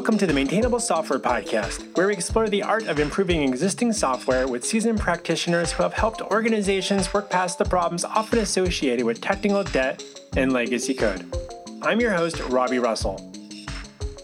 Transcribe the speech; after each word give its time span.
Welcome 0.00 0.16
to 0.16 0.26
the 0.26 0.32
Maintainable 0.32 0.80
Software 0.80 1.18
Podcast, 1.18 1.94
where 1.94 2.06
we 2.06 2.14
explore 2.14 2.48
the 2.48 2.62
art 2.62 2.86
of 2.86 2.98
improving 2.98 3.42
existing 3.42 3.92
software 3.92 4.48
with 4.48 4.64
seasoned 4.64 4.98
practitioners 4.98 5.72
who 5.72 5.82
have 5.82 5.92
helped 5.92 6.22
organizations 6.22 7.12
work 7.12 7.28
past 7.28 7.58
the 7.58 7.66
problems 7.66 8.02
often 8.06 8.38
associated 8.38 9.04
with 9.04 9.20
technical 9.20 9.62
debt 9.62 10.02
and 10.38 10.54
legacy 10.54 10.94
code. 10.94 11.30
I'm 11.82 12.00
your 12.00 12.12
host, 12.12 12.40
Robbie 12.44 12.78
Russell. 12.78 13.20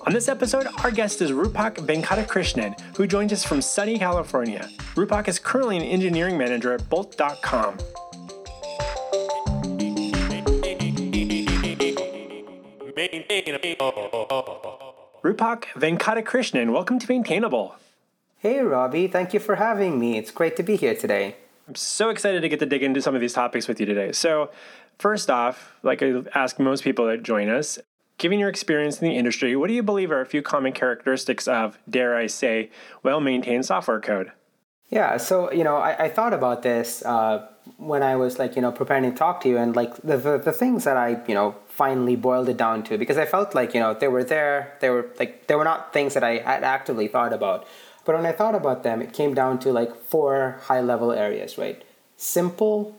On 0.07 0.15
this 0.15 0.29
episode, 0.29 0.67
our 0.83 0.91
guest 0.91 1.21
is 1.21 1.31
Rupak 1.31 1.75
Venkatakrishnan, 1.75 2.81
who 2.97 3.07
joins 3.07 3.35
us 3.35 3.45
from 3.45 3.61
sunny 3.61 3.99
California. 3.99 4.71
Rupak 4.95 5.29
is 5.29 5.39
currently 5.39 5.77
an 5.77 5.83
engineering 5.83 6.39
manager 6.39 6.73
at 6.73 6.89
Bolt.com. 6.89 7.77
Rupak 15.37 15.65
Venkatakrishnan, 15.75 16.73
welcome 16.73 16.99
to 16.99 17.07
Maintainable. 17.11 17.77
Hey, 18.39 18.61
Robbie. 18.61 19.07
Thank 19.07 19.35
you 19.35 19.41
for 19.41 19.57
having 19.57 19.99
me. 19.99 20.17
It's 20.17 20.31
great 20.31 20.57
to 20.57 20.63
be 20.63 20.77
here 20.77 20.95
today. 20.95 21.37
I'm 21.69 21.75
so 21.75 22.09
excited 22.09 22.41
to 22.41 22.49
get 22.49 22.59
to 22.61 22.67
dig 22.67 22.83
into 22.83 23.03
some 23.03 23.15
of 23.15 23.21
these 23.21 23.35
topics 23.35 23.69
with 23.69 23.79
you 23.79 23.85
today. 23.85 24.13
So, 24.13 24.51
first 24.99 25.29
off, 25.29 25.75
like 25.83 26.03
I 26.03 26.23
ask 26.35 26.59
most 26.59 26.85
people 26.85 27.05
that 27.09 27.23
join 27.23 27.51
us, 27.51 27.79
given 28.17 28.39
your 28.39 28.49
experience 28.49 29.03
in 29.03 29.09
the 29.09 29.15
industry, 29.15 29.55
what 29.57 29.67
do 29.67 29.75
you 29.75 29.83
believe 29.83 30.11
are 30.11 30.23
a 30.23 30.27
few 30.27 30.41
common 30.41 30.73
characteristics 30.73 31.47
of, 31.47 31.79
dare 31.91 32.17
I 32.17 32.29
say, 32.29 32.71
well 33.03 33.21
maintained 33.21 33.67
software 33.67 34.01
code? 34.01 34.33
Yeah, 34.89 35.19
so, 35.19 35.53
you 35.53 35.65
know, 35.65 35.77
I, 35.77 36.05
I 36.05 36.09
thought 36.09 36.33
about 36.33 36.63
this 36.63 37.05
uh, 37.05 37.47
when 37.77 38.03
I 38.03 38.17
was 38.17 38.39
like, 38.39 38.57
you 38.57 38.63
know, 38.63 38.73
preparing 38.73 39.11
to 39.11 39.17
talk 39.17 39.41
to 39.43 39.49
you, 39.49 39.59
and 39.59 39.75
like 39.75 39.95
the, 40.03 40.17
the, 40.17 40.39
the 40.39 40.53
things 40.53 40.85
that 40.85 40.97
I, 40.97 41.23
you 41.27 41.35
know, 41.35 41.57
finally 41.69 42.17
boiled 42.17 42.49
it 42.49 42.57
down 42.57 42.83
to 42.85 42.97
because 42.97 43.19
I 43.19 43.27
felt 43.27 43.55
like 43.55 43.75
you 43.75 43.81
know 43.81 43.95
they 43.95 44.09
were 44.09 44.25
there. 44.25 44.77
They 44.81 44.91
were 44.91 45.11
like 45.19 45.47
they 45.47 45.55
were 45.55 45.65
not 45.65 45.93
things 45.93 46.15
that 46.15 46.25
I 46.25 46.39
had 46.39 46.65
actively 46.65 47.09
thought 47.09 47.33
about. 47.33 47.67
But 48.05 48.15
when 48.15 48.27
I 48.27 48.33
thought 48.33 48.55
about 48.55 48.83
them, 48.85 49.03
it 49.03 49.13
came 49.13 49.35
down 49.35 49.59
to 49.61 49.73
like 49.73 49.95
four 49.95 50.61
high 50.63 50.81
level 50.81 51.13
areas, 51.13 51.59
right? 51.59 51.83
Simple, 52.17 52.97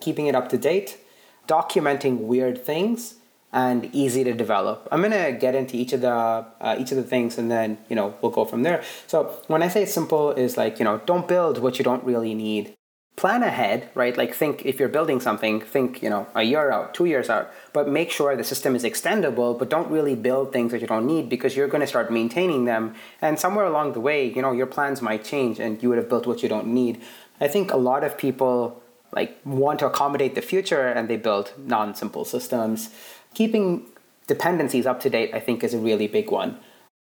keeping 0.00 0.26
it 0.26 0.34
up 0.34 0.48
to 0.48 0.58
date, 0.58 0.98
documenting 1.46 2.18
weird 2.18 2.64
things, 2.64 3.14
and 3.52 3.88
easy 3.94 4.24
to 4.24 4.32
develop. 4.32 4.88
I'm 4.90 5.02
gonna 5.02 5.32
get 5.32 5.54
into 5.54 5.76
each 5.76 5.92
of 5.92 6.00
the 6.00 6.10
uh, 6.10 6.76
each 6.78 6.90
of 6.90 6.96
the 6.96 7.04
things, 7.04 7.38
and 7.38 7.50
then 7.50 7.78
you 7.88 7.96
know 7.96 8.14
we'll 8.20 8.32
go 8.32 8.44
from 8.44 8.64
there. 8.64 8.82
So 9.06 9.38
when 9.46 9.62
I 9.62 9.68
say 9.68 9.86
simple, 9.86 10.32
is 10.32 10.56
like 10.56 10.78
you 10.78 10.84
know 10.84 11.00
don't 11.06 11.26
build 11.26 11.58
what 11.58 11.78
you 11.78 11.84
don't 11.84 12.04
really 12.04 12.34
need 12.34 12.74
plan 13.20 13.42
ahead, 13.42 13.90
right? 13.94 14.16
Like 14.16 14.32
think 14.34 14.64
if 14.64 14.80
you're 14.80 14.88
building 14.88 15.20
something, 15.20 15.60
think, 15.60 16.02
you 16.02 16.08
know, 16.08 16.26
a 16.34 16.42
year 16.42 16.70
out, 16.72 16.94
two 16.94 17.04
years 17.04 17.28
out, 17.28 17.52
but 17.74 17.86
make 17.86 18.10
sure 18.10 18.34
the 18.34 18.42
system 18.42 18.74
is 18.74 18.82
extendable, 18.82 19.58
but 19.58 19.68
don't 19.68 19.90
really 19.90 20.14
build 20.14 20.54
things 20.54 20.72
that 20.72 20.80
you 20.80 20.86
don't 20.86 21.06
need 21.06 21.28
because 21.28 21.54
you're 21.54 21.68
going 21.68 21.82
to 21.82 21.86
start 21.86 22.10
maintaining 22.10 22.64
them. 22.64 22.94
And 23.20 23.38
somewhere 23.38 23.66
along 23.66 23.92
the 23.92 24.00
way, 24.00 24.24
you 24.24 24.40
know, 24.40 24.52
your 24.52 24.64
plans 24.64 25.02
might 25.02 25.22
change 25.22 25.60
and 25.60 25.82
you 25.82 25.90
would 25.90 25.98
have 25.98 26.08
built 26.08 26.26
what 26.26 26.42
you 26.42 26.48
don't 26.48 26.68
need. 26.68 27.02
I 27.42 27.46
think 27.46 27.70
a 27.70 27.76
lot 27.76 28.04
of 28.04 28.16
people 28.16 28.82
like 29.12 29.38
want 29.44 29.80
to 29.80 29.86
accommodate 29.86 30.34
the 30.34 30.40
future 30.40 30.88
and 30.88 31.06
they 31.06 31.18
build 31.18 31.52
non-simple 31.58 32.24
systems. 32.24 32.88
Keeping 33.34 33.84
dependencies 34.28 34.86
up 34.86 34.98
to 35.00 35.10
date, 35.10 35.34
I 35.34 35.40
think, 35.40 35.62
is 35.62 35.74
a 35.74 35.78
really 35.78 36.08
big 36.08 36.30
one 36.30 36.58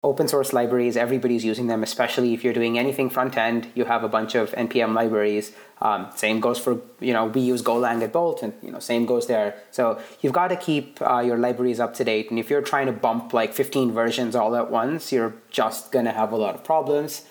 open 0.03 0.27
source 0.27 0.53
libraries 0.53 0.97
everybody's 0.97 1.45
using 1.45 1.67
them 1.67 1.83
especially 1.83 2.33
if 2.33 2.43
you're 2.43 2.55
doing 2.55 2.79
anything 2.79 3.11
front 3.11 3.37
end 3.37 3.71
you 3.75 3.85
have 3.85 4.03
a 4.03 4.09
bunch 4.09 4.35
of 4.35 4.51
npm 4.53 4.95
libraries. 4.95 5.53
Um, 5.83 6.09
same 6.15 6.41
goes 6.41 6.59
for 6.59 6.79
you 7.01 7.13
know 7.15 7.27
we 7.27 7.41
use 7.41 7.63
golang 7.63 8.03
at 8.03 8.13
bolt 8.13 8.43
and 8.43 8.53
you 8.63 8.71
know 8.71 8.81
same 8.81 9.07
goes 9.07 9.27
there. 9.27 9.55
So 9.71 10.01
you've 10.21 10.35
got 10.35 10.49
to 10.49 10.57
keep 10.57 11.01
uh, 11.01 11.21
your 11.21 11.39
libraries 11.39 11.81
up 11.81 11.95
to 11.95 12.05
date 12.05 12.31
and 12.31 12.39
if 12.39 12.51
you're 12.51 12.63
trying 12.63 12.87
to 12.87 12.93
bump 12.93 13.33
like 13.33 13.55
15 13.55 13.93
versions 13.93 14.37
all 14.37 14.55
at 14.57 14.71
once 14.71 15.11
you're 15.11 15.35
just 15.51 15.91
going 15.91 16.05
to 16.05 16.13
have 16.13 16.33
a 16.33 16.37
lot 16.37 16.55
of 16.55 16.65
problems. 16.65 17.25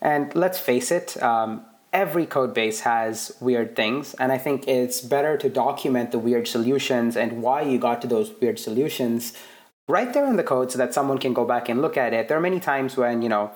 And 0.00 0.34
let's 0.34 0.58
face 0.58 0.90
it 0.90 1.20
um, 1.22 1.64
every 1.92 2.26
code 2.26 2.52
base 2.52 2.80
has 2.80 3.36
weird 3.40 3.74
things 3.76 4.14
and 4.14 4.32
i 4.32 4.36
think 4.36 4.66
it's 4.68 5.00
better 5.00 5.36
to 5.38 5.48
document 5.48 6.10
the 6.10 6.18
weird 6.18 6.46
solutions 6.46 7.16
and 7.16 7.40
why 7.40 7.62
you 7.62 7.78
got 7.78 8.02
to 8.02 8.08
those 8.08 8.32
weird 8.40 8.58
solutions 8.58 9.32
right 9.88 10.12
there 10.12 10.26
in 10.26 10.36
the 10.36 10.42
code 10.42 10.72
so 10.72 10.78
that 10.78 10.92
someone 10.92 11.18
can 11.18 11.32
go 11.32 11.44
back 11.44 11.68
and 11.68 11.80
look 11.80 11.96
at 11.96 12.12
it. 12.12 12.28
There 12.28 12.36
are 12.36 12.40
many 12.40 12.60
times 12.60 12.96
when, 12.96 13.22
you 13.22 13.28
know, 13.28 13.52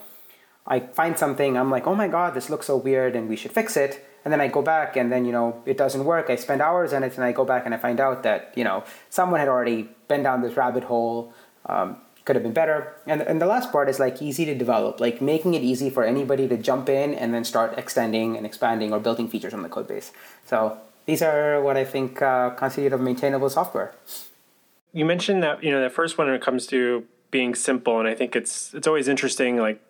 I 0.67 0.81
find 0.81 1.19
something, 1.19 1.57
I'm 1.57 1.71
like, 1.71 1.87
oh 1.87 1.95
my 1.95 2.07
God, 2.07 2.35
this 2.35 2.49
looks 2.49 2.67
so 2.67 2.77
weird 2.77 3.17
and 3.17 3.29
we 3.29 3.37
should 3.37 3.53
fix 3.53 3.77
it. 3.77 4.07
And 4.25 4.33
then 4.33 4.41
I 4.41 4.49
go 4.49 4.63
back 4.63 4.97
and 4.97 5.11
then, 5.11 5.25
you 5.25 5.33
know, 5.33 5.63
it 5.67 5.77
doesn't 5.77 6.05
work. 6.05 6.31
I 6.31 6.37
spend 6.37 6.61
hours 6.61 6.93
on 6.93 7.03
it 7.03 7.17
and 7.17 7.25
I 7.25 7.33
go 7.33 7.45
back 7.45 7.65
and 7.65 7.75
I 7.75 7.79
find 7.79 7.99
out 7.99 8.23
that, 8.23 8.53
you 8.55 8.63
know, 8.63 8.85
someone 9.09 9.41
had 9.41 9.49
already 9.49 9.89
been 10.09 10.23
down 10.23 10.43
this 10.43 10.57
rabbit 10.57 10.85
hole. 10.85 11.33
Um, 11.67 11.97
could 12.27 12.37
have 12.37 12.43
been 12.43 12.53
better. 12.53 12.95
And, 13.07 13.23
and 13.23 13.41
the 13.41 13.47
last 13.47 13.73
part 13.73 13.89
is 13.89 13.99
like 13.99 14.21
easy 14.21 14.45
to 14.45 14.55
develop, 14.55 15.01
like 15.01 15.21
making 15.23 15.55
it 15.55 15.63
easy 15.63 15.89
for 15.91 16.05
anybody 16.05 16.47
to 16.49 16.57
jump 16.57 16.89
in 16.89 17.15
and 17.15 17.33
then 17.35 17.45
start 17.45 17.77
extending 17.79 18.37
and 18.37 18.45
expanding 18.45 18.93
or 18.93 19.01
building 19.01 19.27
features 19.27 19.55
on 19.55 19.63
the 19.63 19.71
code 19.71 19.89
base. 19.89 20.13
So 20.45 20.79
these 21.07 21.23
are 21.23 21.61
what 21.63 21.79
I 21.79 21.85
think 21.85 22.21
uh, 22.21 22.51
constitute 22.51 22.93
of 22.93 23.01
maintainable 23.01 23.49
software 23.49 23.95
you 24.93 25.05
mentioned 25.05 25.43
that 25.43 25.63
you 25.63 25.71
know 25.71 25.83
the 25.83 25.91
first 25.91 26.19
one 26.19 26.27
when 26.27 26.37
it 26.37 26.43
comes 26.43 26.67
to 26.69 27.05
being 27.31 27.55
simple, 27.55 27.99
and 27.99 28.09
I 28.09 28.15
think 28.15 28.35
it's 28.35 28.75
it's 28.75 28.87
always 28.87 29.09
interesting 29.09 29.57
like 29.57 29.83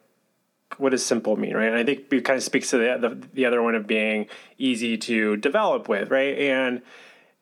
what 0.78 0.90
does 0.90 1.04
simple 1.04 1.36
mean, 1.36 1.54
right? 1.54 1.68
And 1.68 1.76
I 1.76 1.84
think 1.84 2.12
it 2.12 2.24
kind 2.24 2.36
of 2.36 2.42
speaks 2.42 2.70
to 2.70 2.78
the, 2.78 2.96
the, 3.08 3.28
the 3.34 3.44
other 3.44 3.60
one 3.60 3.74
of 3.74 3.86
being 3.86 4.26
easy 4.56 4.96
to 4.98 5.36
develop 5.36 5.88
with, 5.88 6.10
right? 6.10 6.38
And 6.38 6.82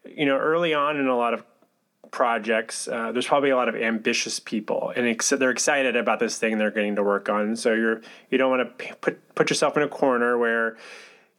you 0.05 0.25
know, 0.25 0.39
early 0.39 0.73
on 0.73 0.97
in 0.97 1.07
a 1.07 1.17
lot 1.17 1.35
of 1.35 1.45
projects, 2.11 2.89
uh, 2.89 3.13
there's 3.13 3.27
probably 3.27 3.51
a 3.51 3.57
lot 3.57 3.69
of 3.69 3.77
ambitious 3.77 4.41
people, 4.41 4.93
and 4.97 5.07
ex- 5.07 5.31
they're 5.31 5.51
excited 5.51 5.97
about 5.97 6.21
this 6.21 6.39
thing 6.39 6.59
they're 6.59 6.71
getting 6.71 6.97
to 6.97 7.03
work 7.03 7.29
on. 7.29 7.57
So 7.57 7.75
you're 7.75 8.01
you 8.31 8.39
don't 8.39 8.51
want 8.51 8.79
to 8.79 8.95
put 8.97 9.35
put 9.35 9.51
yourself 9.51 9.77
in 9.77 9.83
a 9.83 9.89
corner 9.89 10.39
where 10.39 10.77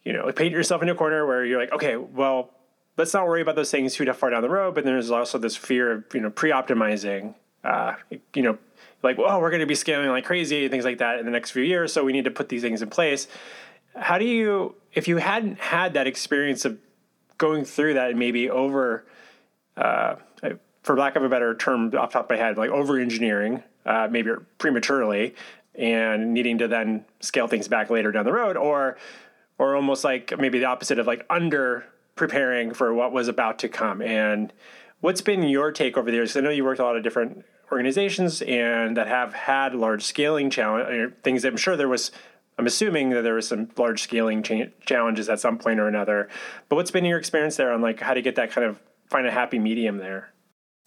you 0.04 0.14
know 0.14 0.32
paint 0.32 0.52
yourself 0.52 0.82
in 0.84 0.90
a 0.90 0.96
corner 0.96 1.26
where 1.26 1.44
you're 1.44 1.60
like, 1.60 1.72
okay, 1.72 1.96
well, 1.96 2.52
let's 3.00 3.14
not 3.14 3.26
worry 3.26 3.42
about 3.42 3.56
those 3.56 3.72
things 3.72 3.96
too 3.96 4.12
far 4.14 4.30
down 4.30 4.42
the 4.42 4.50
road. 4.50 4.76
But 4.76 4.84
then 4.84 4.94
there's 4.94 5.10
also 5.10 5.38
this 5.38 5.56
fear 5.56 5.92
of 5.92 6.04
you 6.14 6.20
know 6.20 6.30
pre-optimizing. 6.30 7.34
Uh, 7.64 7.96
you 8.36 8.44
know, 8.44 8.58
like 9.02 9.18
oh, 9.18 9.40
we're 9.40 9.50
going 9.50 9.62
to 9.62 9.66
be 9.66 9.76
scaling 9.76 10.10
like 10.10 10.26
crazy 10.26 10.66
and 10.66 10.72
things 10.72 10.86
like 10.86 11.00
that 11.00 11.18
in 11.18 11.26
the 11.26 11.32
next 11.32 11.52
few 11.52 11.64
years. 11.64 11.92
So 11.94 12.04
we 12.04 12.14
need 12.14 12.26
to 12.26 12.32
put 12.32 12.50
these 12.50 12.62
things 12.62 12.82
in 12.82 12.90
place. 12.90 13.28
How 13.96 14.18
do 14.18 14.26
you, 14.26 14.76
if 14.94 15.08
you 15.08 15.18
hadn't 15.18 15.60
had 15.60 15.94
that 15.94 16.06
experience 16.06 16.64
of 16.64 16.78
going 17.38 17.66
through 17.66 17.96
that 17.96 18.12
and 18.12 18.20
maybe 18.20 18.50
over, 18.50 19.06
uh, 19.76 20.16
for 20.84 20.96
lack 20.98 21.16
of 21.16 21.24
a 21.24 21.30
better 21.30 21.56
term 21.56 21.94
off 21.98 22.12
top 22.12 22.26
of 22.26 22.30
my 22.30 22.38
head, 22.38 22.58
like 22.58 22.70
over 22.70 23.00
engineering, 23.00 23.64
uh, 23.86 24.08
maybe 24.10 24.32
prematurely, 24.58 25.36
and 25.76 26.34
needing 26.34 26.58
to 26.60 26.68
then 26.68 27.06
scale 27.20 27.48
things 27.48 27.68
back 27.68 27.90
later 27.90 28.12
down 28.12 28.26
the 28.26 28.32
road, 28.32 28.56
or 28.58 28.98
or 29.58 29.76
almost 29.76 30.04
like 30.04 30.38
maybe 30.38 30.60
the 30.60 30.66
opposite 30.66 31.00
of 31.00 31.08
like 31.08 31.26
under 31.30 31.86
preparing 32.20 32.74
for 32.74 32.94
what 32.94 33.14
was 33.14 33.28
about 33.28 33.58
to 33.60 33.70
come. 33.70 34.02
And 34.02 34.54
what's 35.00 35.22
been 35.22 35.42
your 35.44 35.72
take 35.72 35.98
over 35.98 36.12
the 36.12 36.18
years? 36.18 36.36
I 36.36 36.42
know 36.42 36.50
you 36.50 36.66
worked 36.66 36.82
a 36.82 36.84
lot 36.84 36.98
of 36.98 37.02
different 37.02 37.46
organizations 37.72 38.42
and 38.42 38.98
that 38.98 39.08
have 39.08 39.34
had 39.34 39.74
large 39.74 40.04
scaling 40.04 40.50
challenge 40.50 41.14
uh, 41.14 41.16
things. 41.24 41.46
I'm 41.46 41.58
sure 41.58 41.76
there 41.76 41.88
was. 41.88 42.12
I'm 42.58 42.66
assuming 42.66 43.12
that 43.12 43.22
there 43.22 43.36
was 43.36 43.48
some 43.48 43.70
large 43.78 44.04
scaling 44.04 44.44
cha- 44.44 44.66
challenges 44.86 45.30
at 45.30 45.40
some 45.40 45.58
point 45.58 45.80
or 45.80 45.88
another. 45.88 46.28
But 46.68 46.76
what's 46.76 46.92
been 46.92 47.06
your 47.06 47.18
experience 47.18 47.56
there 47.56 47.72
on 47.72 47.82
like 47.82 48.02
how 48.02 48.14
to 48.14 48.22
get 48.22 48.36
that 48.36 48.52
kind 48.52 48.68
of 48.68 48.82
find 49.08 49.26
a 49.26 49.32
happy 49.32 49.60
medium 49.60 49.98
there? 49.98 50.34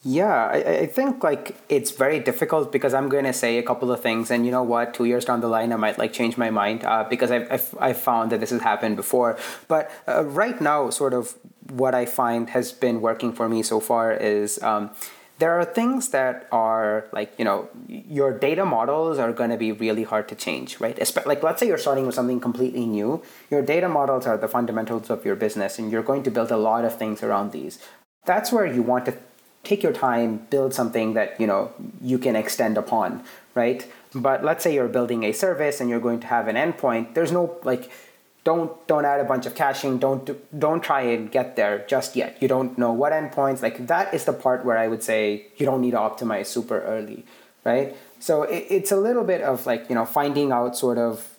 Yeah, 0.05 0.47
I, 0.47 0.57
I, 0.57 0.85
think 0.85 1.23
like 1.23 1.55
it's 1.69 1.91
very 1.91 2.19
difficult 2.19 2.73
because 2.73 2.93
I'm 2.93 3.07
going 3.07 3.23
to 3.23 3.31
say 3.31 3.57
a 3.57 3.63
couple 3.63 3.89
of 3.89 4.01
things, 4.01 4.31
and 4.31 4.45
you 4.45 4.51
know 4.51 4.63
what? 4.63 4.93
Two 4.93 5.05
years 5.05 5.23
down 5.23 5.39
the 5.39 5.47
line, 5.47 5.71
I 5.71 5.77
might 5.77 5.97
like 5.97 6.11
change 6.11 6.37
my 6.37 6.49
mind 6.49 6.83
uh, 6.83 7.05
because 7.09 7.31
I've, 7.31 7.49
I've, 7.49 7.75
I've 7.79 7.97
found 7.97 8.31
that 8.33 8.41
this 8.41 8.49
has 8.49 8.61
happened 8.61 8.97
before. 8.97 9.37
But 9.69 9.89
uh, 10.05 10.25
right 10.25 10.59
now, 10.59 10.89
sort 10.89 11.13
of 11.13 11.35
what 11.69 11.95
I 11.95 12.05
find 12.05 12.49
has 12.49 12.73
been 12.73 12.99
working 12.99 13.31
for 13.31 13.47
me 13.47 13.63
so 13.63 13.79
far 13.79 14.11
is. 14.11 14.61
Um, 14.61 14.91
there 15.39 15.59
are 15.59 15.65
things 15.65 16.09
that 16.09 16.47
are 16.51 17.05
like 17.11 17.33
you 17.39 17.43
know 17.43 17.67
your 17.87 18.37
data 18.37 18.63
models 18.63 19.17
are 19.17 19.33
going 19.33 19.49
to 19.49 19.57
be 19.57 19.71
really 19.71 20.03
hard 20.03 20.27
to 20.29 20.35
change 20.35 20.79
right 20.79 20.95
like 21.25 21.41
let's 21.41 21.59
say 21.59 21.67
you're 21.67 21.77
starting 21.77 22.05
with 22.05 22.13
something 22.13 22.39
completely 22.39 22.85
new 22.85 23.21
your 23.49 23.61
data 23.61 23.89
models 23.89 24.27
are 24.27 24.37
the 24.37 24.47
fundamentals 24.47 25.09
of 25.09 25.25
your 25.25 25.35
business 25.35 25.79
and 25.79 25.91
you're 25.91 26.03
going 26.03 26.21
to 26.21 26.29
build 26.29 26.51
a 26.51 26.55
lot 26.55 26.85
of 26.85 26.95
things 26.97 27.23
around 27.23 27.51
these 27.51 27.79
that's 28.25 28.51
where 28.51 28.65
you 28.65 28.83
want 28.83 29.05
to 29.05 29.17
take 29.63 29.81
your 29.81 29.93
time, 29.93 30.45
build 30.49 30.73
something 30.73 31.13
that 31.13 31.39
you 31.39 31.47
know 31.47 31.71
you 32.01 32.17
can 32.17 32.35
extend 32.35 32.77
upon, 32.77 33.23
right? 33.55 33.89
But 34.13 34.43
let's 34.43 34.63
say 34.63 34.73
you're 34.73 34.87
building 34.87 35.23
a 35.23 35.31
service 35.31 35.81
and 35.81 35.89
you're 35.89 35.99
going 35.99 36.19
to 36.19 36.27
have 36.27 36.47
an 36.47 36.55
endpoint. 36.55 37.13
There's 37.13 37.31
no 37.31 37.57
like 37.63 37.89
don't 38.43 38.85
don't 38.87 39.05
add 39.05 39.19
a 39.19 39.23
bunch 39.23 39.45
of 39.45 39.55
caching 39.55 39.97
don't 39.97 40.29
don't 40.59 40.83
try 40.83 41.01
and 41.01 41.31
get 41.31 41.55
there 41.55 41.85
just 41.87 42.15
yet 42.15 42.37
you 42.41 42.47
don't 42.47 42.77
know 42.77 42.91
what 42.91 43.13
endpoints 43.13 43.61
like 43.61 43.87
that 43.87 44.13
is 44.13 44.25
the 44.25 44.33
part 44.33 44.65
where 44.65 44.77
i 44.77 44.87
would 44.87 45.01
say 45.01 45.45
you 45.57 45.65
don't 45.65 45.81
need 45.81 45.91
to 45.91 45.97
optimize 45.97 46.47
super 46.47 46.81
early 46.81 47.25
right 47.63 47.95
so 48.19 48.43
it, 48.43 48.65
it's 48.69 48.91
a 48.91 48.97
little 48.97 49.23
bit 49.23 49.41
of 49.41 49.65
like 49.65 49.87
you 49.89 49.95
know 49.95 50.05
finding 50.05 50.51
out 50.51 50.75
sort 50.75 50.97
of 50.97 51.37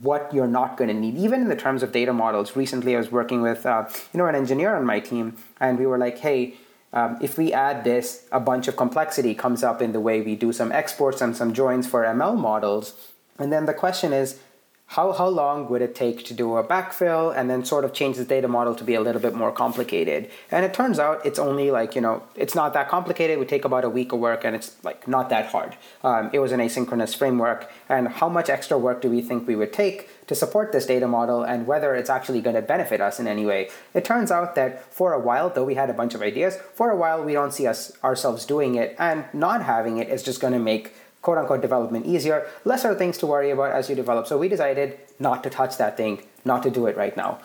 what 0.00 0.32
you're 0.32 0.48
not 0.48 0.76
going 0.76 0.88
to 0.88 0.94
need 0.94 1.16
even 1.16 1.40
in 1.40 1.48
the 1.48 1.56
terms 1.56 1.82
of 1.82 1.92
data 1.92 2.12
models 2.12 2.56
recently 2.56 2.94
i 2.94 2.98
was 2.98 3.10
working 3.10 3.40
with 3.40 3.64
uh, 3.66 3.88
you 4.12 4.18
know 4.18 4.26
an 4.26 4.34
engineer 4.34 4.74
on 4.74 4.84
my 4.84 4.98
team 5.00 5.36
and 5.60 5.78
we 5.78 5.86
were 5.86 5.98
like 5.98 6.18
hey 6.18 6.54
Um, 6.94 7.18
if 7.20 7.36
we 7.36 7.52
add 7.52 7.82
this, 7.82 8.26
a 8.30 8.38
bunch 8.38 8.68
of 8.68 8.76
complexity 8.76 9.34
comes 9.34 9.64
up 9.64 9.82
in 9.82 9.92
the 9.92 10.00
way 10.00 10.22
we 10.22 10.36
do 10.36 10.52
some 10.52 10.70
exports 10.70 11.20
and 11.20 11.36
some 11.36 11.52
joins 11.52 11.88
for 11.88 12.04
ML 12.04 12.38
models. 12.38 12.94
And 13.36 13.52
then 13.52 13.66
the 13.66 13.74
question 13.74 14.12
is, 14.12 14.38
how, 14.86 15.12
how 15.12 15.26
long 15.26 15.68
would 15.70 15.82
it 15.82 15.94
take 15.94 16.24
to 16.26 16.34
do 16.34 16.56
a 16.56 16.62
backfill 16.62 17.34
and 17.36 17.50
then 17.50 17.64
sort 17.64 17.84
of 17.84 17.92
change 17.92 18.16
the 18.16 18.24
data 18.24 18.46
model 18.46 18.74
to 18.76 18.84
be 18.84 18.94
a 18.94 19.00
little 19.00 19.20
bit 19.20 19.34
more 19.34 19.50
complicated? 19.50 20.30
And 20.50 20.64
it 20.64 20.72
turns 20.72 20.98
out 20.98 21.24
it's 21.24 21.38
only 21.38 21.70
like 21.70 21.94
you 21.94 22.00
know 22.00 22.22
it's 22.36 22.54
not 22.54 22.74
that 22.74 22.88
complicated. 22.88 23.38
Would 23.38 23.48
take 23.48 23.64
about 23.64 23.84
a 23.84 23.90
week 23.90 24.12
of 24.12 24.20
work 24.20 24.44
and 24.44 24.54
it's 24.54 24.76
like 24.84 25.08
not 25.08 25.30
that 25.30 25.46
hard. 25.46 25.76
Um, 26.04 26.30
it 26.32 26.38
was 26.38 26.52
an 26.52 26.60
asynchronous 26.60 27.16
framework. 27.16 27.72
And 27.88 28.08
how 28.08 28.28
much 28.28 28.48
extra 28.48 28.78
work 28.78 29.00
do 29.00 29.10
we 29.10 29.20
think 29.20 29.48
we 29.48 29.56
would 29.56 29.72
take 29.72 30.08
to 30.26 30.34
support 30.34 30.72
this 30.72 30.86
data 30.86 31.08
model 31.08 31.42
and 31.42 31.66
whether 31.66 31.94
it's 31.94 32.10
actually 32.10 32.40
going 32.40 32.56
to 32.56 32.62
benefit 32.62 33.00
us 33.00 33.18
in 33.18 33.26
any 33.26 33.46
way? 33.46 33.70
It 33.94 34.04
turns 34.04 34.30
out 34.30 34.54
that 34.54 34.92
for 34.92 35.12
a 35.12 35.18
while 35.18 35.50
though 35.50 35.64
we 35.64 35.74
had 35.74 35.90
a 35.90 35.94
bunch 35.94 36.14
of 36.14 36.22
ideas. 36.22 36.56
For 36.74 36.90
a 36.90 36.96
while 36.96 37.24
we 37.24 37.32
don't 37.32 37.52
see 37.52 37.66
us 37.66 37.92
ourselves 38.04 38.44
doing 38.44 38.76
it. 38.76 38.94
And 38.98 39.24
not 39.32 39.62
having 39.62 39.96
it 39.96 40.08
is 40.08 40.22
just 40.22 40.40
going 40.40 40.52
to 40.52 40.58
make 40.60 40.92
quote 41.24 41.38
unquote 41.38 41.62
development 41.62 42.04
easier, 42.04 42.46
lesser 42.64 42.94
things 42.94 43.16
to 43.18 43.26
worry 43.26 43.50
about 43.50 43.72
as 43.72 43.88
you 43.88 43.96
develop. 43.96 44.26
So 44.26 44.36
we 44.36 44.48
decided 44.48 44.98
not 45.18 45.42
to 45.44 45.50
touch 45.50 45.78
that 45.78 45.96
thing, 45.96 46.22
not 46.44 46.62
to 46.64 46.70
do 46.70 46.86
it 46.86 46.96
right 46.98 47.16
now. 47.16 47.40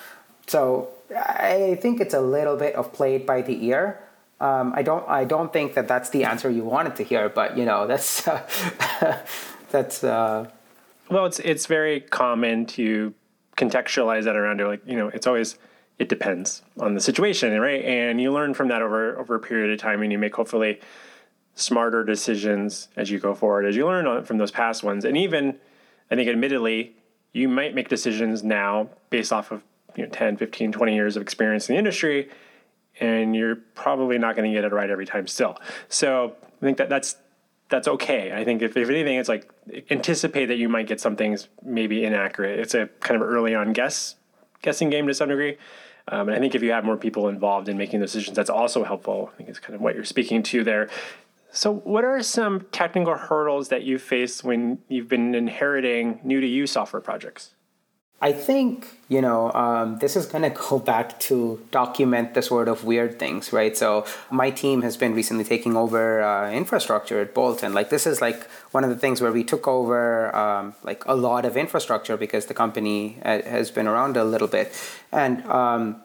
So 0.47 0.89
I 1.15 1.77
think 1.81 2.01
it's 2.01 2.13
a 2.13 2.19
little 2.19 2.57
bit 2.57 2.75
of 2.75 2.91
played 2.91 3.25
by 3.25 3.41
the 3.41 3.65
ear. 3.65 4.03
Um, 4.41 4.73
I 4.75 4.83
don't 4.83 5.07
I 5.07 5.23
don't 5.23 5.51
think 5.51 5.73
that 5.75 5.87
that's 5.87 6.09
the 6.09 6.25
answer 6.25 6.49
you 6.49 6.63
wanted 6.63 6.97
to 6.97 7.03
hear, 7.03 7.29
but 7.29 7.57
you 7.57 7.65
know 7.65 7.87
that's 7.91 8.27
uh, 8.27 8.41
that's. 9.71 10.03
Uh, 10.03 10.49
well, 11.09 11.25
it's 11.25 11.39
it's 11.39 11.65
very 11.65 12.01
common 12.01 12.65
to 12.77 13.13
contextualize 13.57 14.25
that 14.25 14.35
around. 14.35 14.59
Like 14.59 14.85
you 14.85 14.97
know, 14.97 15.07
it's 15.07 15.25
always 15.25 15.57
it 15.99 16.09
depends 16.09 16.63
on 16.77 16.95
the 16.95 17.01
situation, 17.01 17.57
right? 17.59 17.83
And 17.83 18.19
you 18.21 18.31
learn 18.33 18.53
from 18.53 18.67
that 18.67 18.81
over 18.81 19.17
over 19.17 19.35
a 19.35 19.39
period 19.39 19.71
of 19.71 19.79
time, 19.79 20.01
and 20.01 20.11
you 20.11 20.17
make 20.17 20.35
hopefully 20.35 20.79
smarter 21.55 22.03
decisions 22.03 22.87
as 22.95 23.11
you 23.11 23.19
go 23.19 23.33
forward, 23.33 23.65
as 23.65 23.75
you 23.75 23.85
learn 23.85 24.23
from 24.23 24.37
those 24.37 24.51
past 24.51 24.83
ones. 24.83 25.05
And 25.05 25.17
even, 25.17 25.57
I 26.09 26.15
think, 26.15 26.29
admittedly, 26.29 26.95
you 27.33 27.47
might 27.47 27.75
make 27.75 27.89
decisions 27.89 28.43
now 28.43 28.89
based 29.09 29.31
off 29.31 29.51
of 29.51 29.63
you 29.95 30.03
know, 30.03 30.09
10, 30.09 30.37
15, 30.37 30.71
20 30.71 30.95
years 30.95 31.15
of 31.15 31.21
experience 31.21 31.69
in 31.69 31.75
the 31.75 31.79
industry, 31.79 32.29
and 32.99 33.35
you're 33.35 33.55
probably 33.55 34.17
not 34.17 34.35
going 34.35 34.49
to 34.49 34.55
get 34.55 34.63
it 34.63 34.73
right 34.73 34.89
every 34.89 35.05
time 35.05 35.27
still. 35.27 35.57
So 35.87 36.35
I 36.61 36.65
think 36.65 36.77
that 36.77 36.89
that's 36.89 37.15
that's 37.69 37.87
okay. 37.87 38.33
I 38.33 38.43
think 38.43 38.63
if, 38.63 38.75
if 38.75 38.89
anything, 38.89 39.17
it's 39.17 39.29
like 39.29 39.47
anticipate 39.91 40.47
that 40.47 40.57
you 40.57 40.67
might 40.67 40.87
get 40.87 40.99
some 40.99 41.15
things 41.15 41.47
maybe 41.63 42.03
inaccurate. 42.03 42.59
It's 42.59 42.73
a 42.73 42.87
kind 42.99 43.21
of 43.21 43.27
early 43.27 43.53
on 43.53 43.73
guess 43.73 44.15
guessing 44.61 44.89
game 44.89 45.07
to 45.07 45.13
some 45.13 45.29
degree. 45.29 45.57
Um, 46.07 46.27
and 46.27 46.35
I 46.35 46.39
think 46.39 46.55
if 46.55 46.63
you 46.63 46.71
have 46.71 46.83
more 46.83 46.97
people 46.97 47.27
involved 47.27 47.69
in 47.69 47.77
making 47.77 47.99
decisions, 47.99 48.35
that's 48.35 48.49
also 48.49 48.83
helpful. 48.83 49.29
I 49.31 49.37
think 49.37 49.49
it's 49.49 49.59
kind 49.59 49.75
of 49.75 49.81
what 49.81 49.95
you're 49.95 50.05
speaking 50.05 50.41
to 50.43 50.63
there. 50.63 50.89
So, 51.51 51.73
what 51.73 52.05
are 52.05 52.21
some 52.21 52.67
technical 52.71 53.15
hurdles 53.15 53.69
that 53.69 53.83
you 53.83 53.97
face 53.97 54.43
when 54.43 54.79
you've 54.87 55.07
been 55.07 55.33
inheriting 55.33 56.19
new 56.23 56.39
to 56.41 56.47
you 56.47 56.67
software 56.67 57.01
projects? 57.01 57.55
I 58.21 58.33
think, 58.33 58.99
you 59.07 59.21
know, 59.21 59.51
um, 59.53 59.97
this 59.99 60.17
is 60.17 60.25
going 60.25 60.43
to 60.43 60.49
go 60.49 60.77
back 60.93 61.19
to 61.21 61.65
document 61.71 62.33
the 62.33 62.41
sort 62.41 62.67
of 62.67 62.83
weird 62.83 63.17
things, 63.17 63.51
right? 63.51 63.75
So, 63.75 64.05
my 64.29 64.51
team 64.51 64.83
has 64.83 64.95
been 64.95 65.15
recently 65.15 65.43
taking 65.43 65.75
over 65.75 66.21
uh, 66.21 66.51
infrastructure 66.51 67.19
at 67.19 67.33
Bolt. 67.33 67.63
And 67.63 67.73
like, 67.73 67.89
this 67.89 68.05
is 68.05 68.21
like 68.21 68.43
one 68.71 68.83
of 68.83 68.91
the 68.91 68.97
things 68.97 69.19
where 69.19 69.31
we 69.31 69.43
took 69.43 69.67
over 69.67 70.35
um, 70.35 70.75
like 70.83 71.03
a 71.05 71.15
lot 71.15 71.45
of 71.45 71.57
infrastructure 71.57 72.15
because 72.15 72.45
the 72.45 72.53
company 72.53 73.17
uh, 73.23 73.41
has 73.41 73.71
been 73.71 73.87
around 73.87 74.17
a 74.17 74.23
little 74.23 74.47
bit. 74.47 74.71
And, 75.11 75.43
um, 75.47 76.03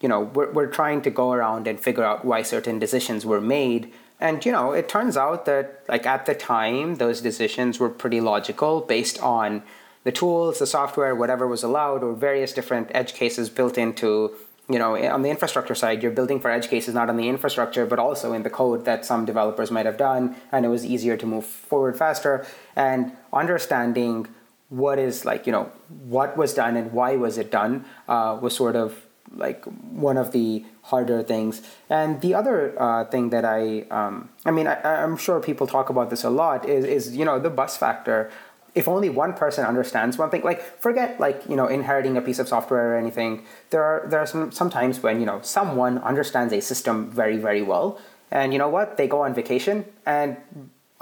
you 0.00 0.08
know, 0.08 0.20
we're, 0.20 0.50
we're 0.52 0.68
trying 0.68 1.02
to 1.02 1.10
go 1.10 1.32
around 1.32 1.66
and 1.66 1.78
figure 1.78 2.04
out 2.04 2.24
why 2.24 2.40
certain 2.40 2.78
decisions 2.78 3.26
were 3.26 3.40
made 3.40 3.92
and 4.20 4.44
you 4.44 4.52
know, 4.52 4.72
it 4.72 4.88
turns 4.88 5.16
out 5.16 5.44
that 5.46 5.82
like 5.88 6.06
at 6.06 6.26
the 6.26 6.34
time, 6.34 6.96
those 6.96 7.20
decisions 7.20 7.78
were 7.78 7.88
pretty 7.88 8.20
logical 8.20 8.80
based 8.80 9.20
on 9.22 9.62
the 10.04 10.12
tools, 10.12 10.58
the 10.58 10.66
software, 10.66 11.14
whatever 11.14 11.46
was 11.46 11.62
allowed, 11.62 12.02
or 12.02 12.14
various 12.14 12.52
different 12.52 12.90
edge 12.94 13.14
cases 13.14 13.48
built 13.48 13.78
into 13.78 14.32
you 14.68 14.78
know 14.78 14.96
on 14.96 15.22
the 15.22 15.30
infrastructure 15.30 15.74
side 15.74 16.02
you're 16.02 16.12
building 16.12 16.38
for 16.40 16.50
edge 16.50 16.68
cases 16.68 16.92
not 16.92 17.08
on 17.08 17.16
the 17.16 17.26
infrastructure 17.26 17.86
but 17.86 17.98
also 17.98 18.34
in 18.34 18.42
the 18.42 18.50
code 18.50 18.84
that 18.84 19.02
some 19.02 19.24
developers 19.24 19.70
might 19.70 19.86
have 19.86 19.96
done 19.96 20.36
and 20.52 20.66
it 20.66 20.68
was 20.68 20.84
easier 20.84 21.16
to 21.16 21.24
move 21.24 21.46
forward 21.46 21.96
faster. 21.96 22.46
And 22.76 23.12
understanding 23.32 24.26
what 24.68 24.98
is 24.98 25.24
like 25.24 25.46
you 25.46 25.52
know 25.52 25.72
what 25.88 26.36
was 26.36 26.52
done 26.54 26.76
and 26.76 26.92
why 26.92 27.16
was 27.16 27.38
it 27.38 27.50
done 27.50 27.84
uh, 28.08 28.38
was 28.40 28.54
sort 28.54 28.76
of 28.76 29.06
like 29.34 29.64
one 29.64 30.16
of 30.16 30.32
the 30.32 30.64
harder 30.88 31.22
things. 31.22 31.62
And 31.88 32.20
the 32.20 32.34
other 32.34 32.74
uh, 32.80 33.04
thing 33.04 33.30
that 33.30 33.44
I, 33.44 33.84
um, 33.90 34.28
I 34.44 34.50
mean, 34.50 34.66
I, 34.66 35.02
am 35.02 35.16
sure 35.16 35.40
people 35.40 35.66
talk 35.66 35.90
about 35.90 36.10
this 36.10 36.24
a 36.24 36.30
lot 36.30 36.68
is, 36.68 36.84
is, 36.84 37.16
you 37.16 37.24
know, 37.24 37.38
the 37.38 37.50
bus 37.50 37.76
factor. 37.76 38.30
If 38.74 38.86
only 38.86 39.08
one 39.08 39.32
person 39.32 39.64
understands 39.64 40.18
one 40.18 40.30
thing, 40.30 40.42
like 40.42 40.60
forget 40.78 41.18
like 41.18 41.42
you 41.48 41.56
know 41.56 41.66
inheriting 41.66 42.16
a 42.16 42.20
piece 42.20 42.38
of 42.38 42.46
software 42.46 42.92
or 42.92 42.96
anything. 42.96 43.44
There 43.70 43.82
are 43.82 44.06
there 44.06 44.20
are 44.20 44.26
some 44.26 44.70
times 44.70 45.02
when 45.02 45.18
you 45.18 45.26
know 45.26 45.40
someone 45.42 45.98
understands 45.98 46.52
a 46.52 46.60
system 46.60 47.10
very 47.10 47.38
very 47.38 47.62
well, 47.62 47.98
and 48.30 48.52
you 48.52 48.58
know 48.58 48.68
what 48.68 48.96
they 48.96 49.08
go 49.08 49.22
on 49.22 49.34
vacation 49.34 49.86
and 50.06 50.36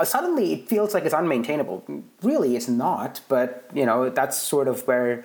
suddenly 0.04 0.52
it 0.52 0.68
feels 0.68 0.92
like 0.92 1.04
it's 1.04 1.14
unmaintainable. 1.14 2.02
Really, 2.22 2.56
it's 2.56 2.68
not, 2.68 3.20
but 3.28 3.68
you 3.74 3.86
know 3.86 4.10
that's 4.10 4.36
sort 4.36 4.68
of 4.68 4.86
where 4.86 5.24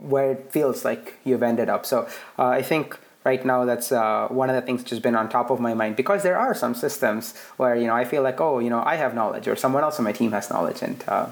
where 0.00 0.32
it 0.32 0.52
feels 0.52 0.84
like 0.84 1.14
you've 1.24 1.42
ended 1.42 1.68
up. 1.68 1.86
So 1.86 2.08
uh, 2.38 2.46
I 2.48 2.62
think 2.62 2.98
right 3.24 3.44
now 3.44 3.64
that's 3.64 3.92
uh, 3.92 4.28
one 4.30 4.48
of 4.48 4.56
the 4.56 4.62
things 4.62 4.84
that's 4.84 5.00
been 5.00 5.16
on 5.16 5.28
top 5.28 5.50
of 5.50 5.60
my 5.60 5.74
mind 5.74 5.96
because 5.96 6.22
there 6.22 6.38
are 6.38 6.54
some 6.54 6.74
systems 6.74 7.36
where 7.56 7.74
you 7.74 7.86
know 7.86 7.94
I 7.94 8.04
feel 8.04 8.22
like 8.22 8.40
oh 8.40 8.58
you 8.58 8.70
know 8.70 8.82
I 8.84 8.96
have 8.96 9.14
knowledge 9.14 9.48
or 9.48 9.56
someone 9.56 9.82
else 9.82 9.98
on 9.98 10.04
my 10.04 10.12
team 10.12 10.32
has 10.32 10.50
knowledge 10.50 10.82
and. 10.82 11.02
Uh, 11.06 11.30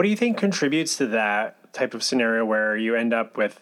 what 0.00 0.04
do 0.04 0.08
you 0.08 0.16
think 0.16 0.38
contributes 0.38 0.96
to 0.96 1.08
that 1.08 1.74
type 1.74 1.92
of 1.92 2.02
scenario 2.02 2.42
where 2.42 2.74
you 2.74 2.94
end 2.94 3.12
up 3.12 3.36
with? 3.36 3.60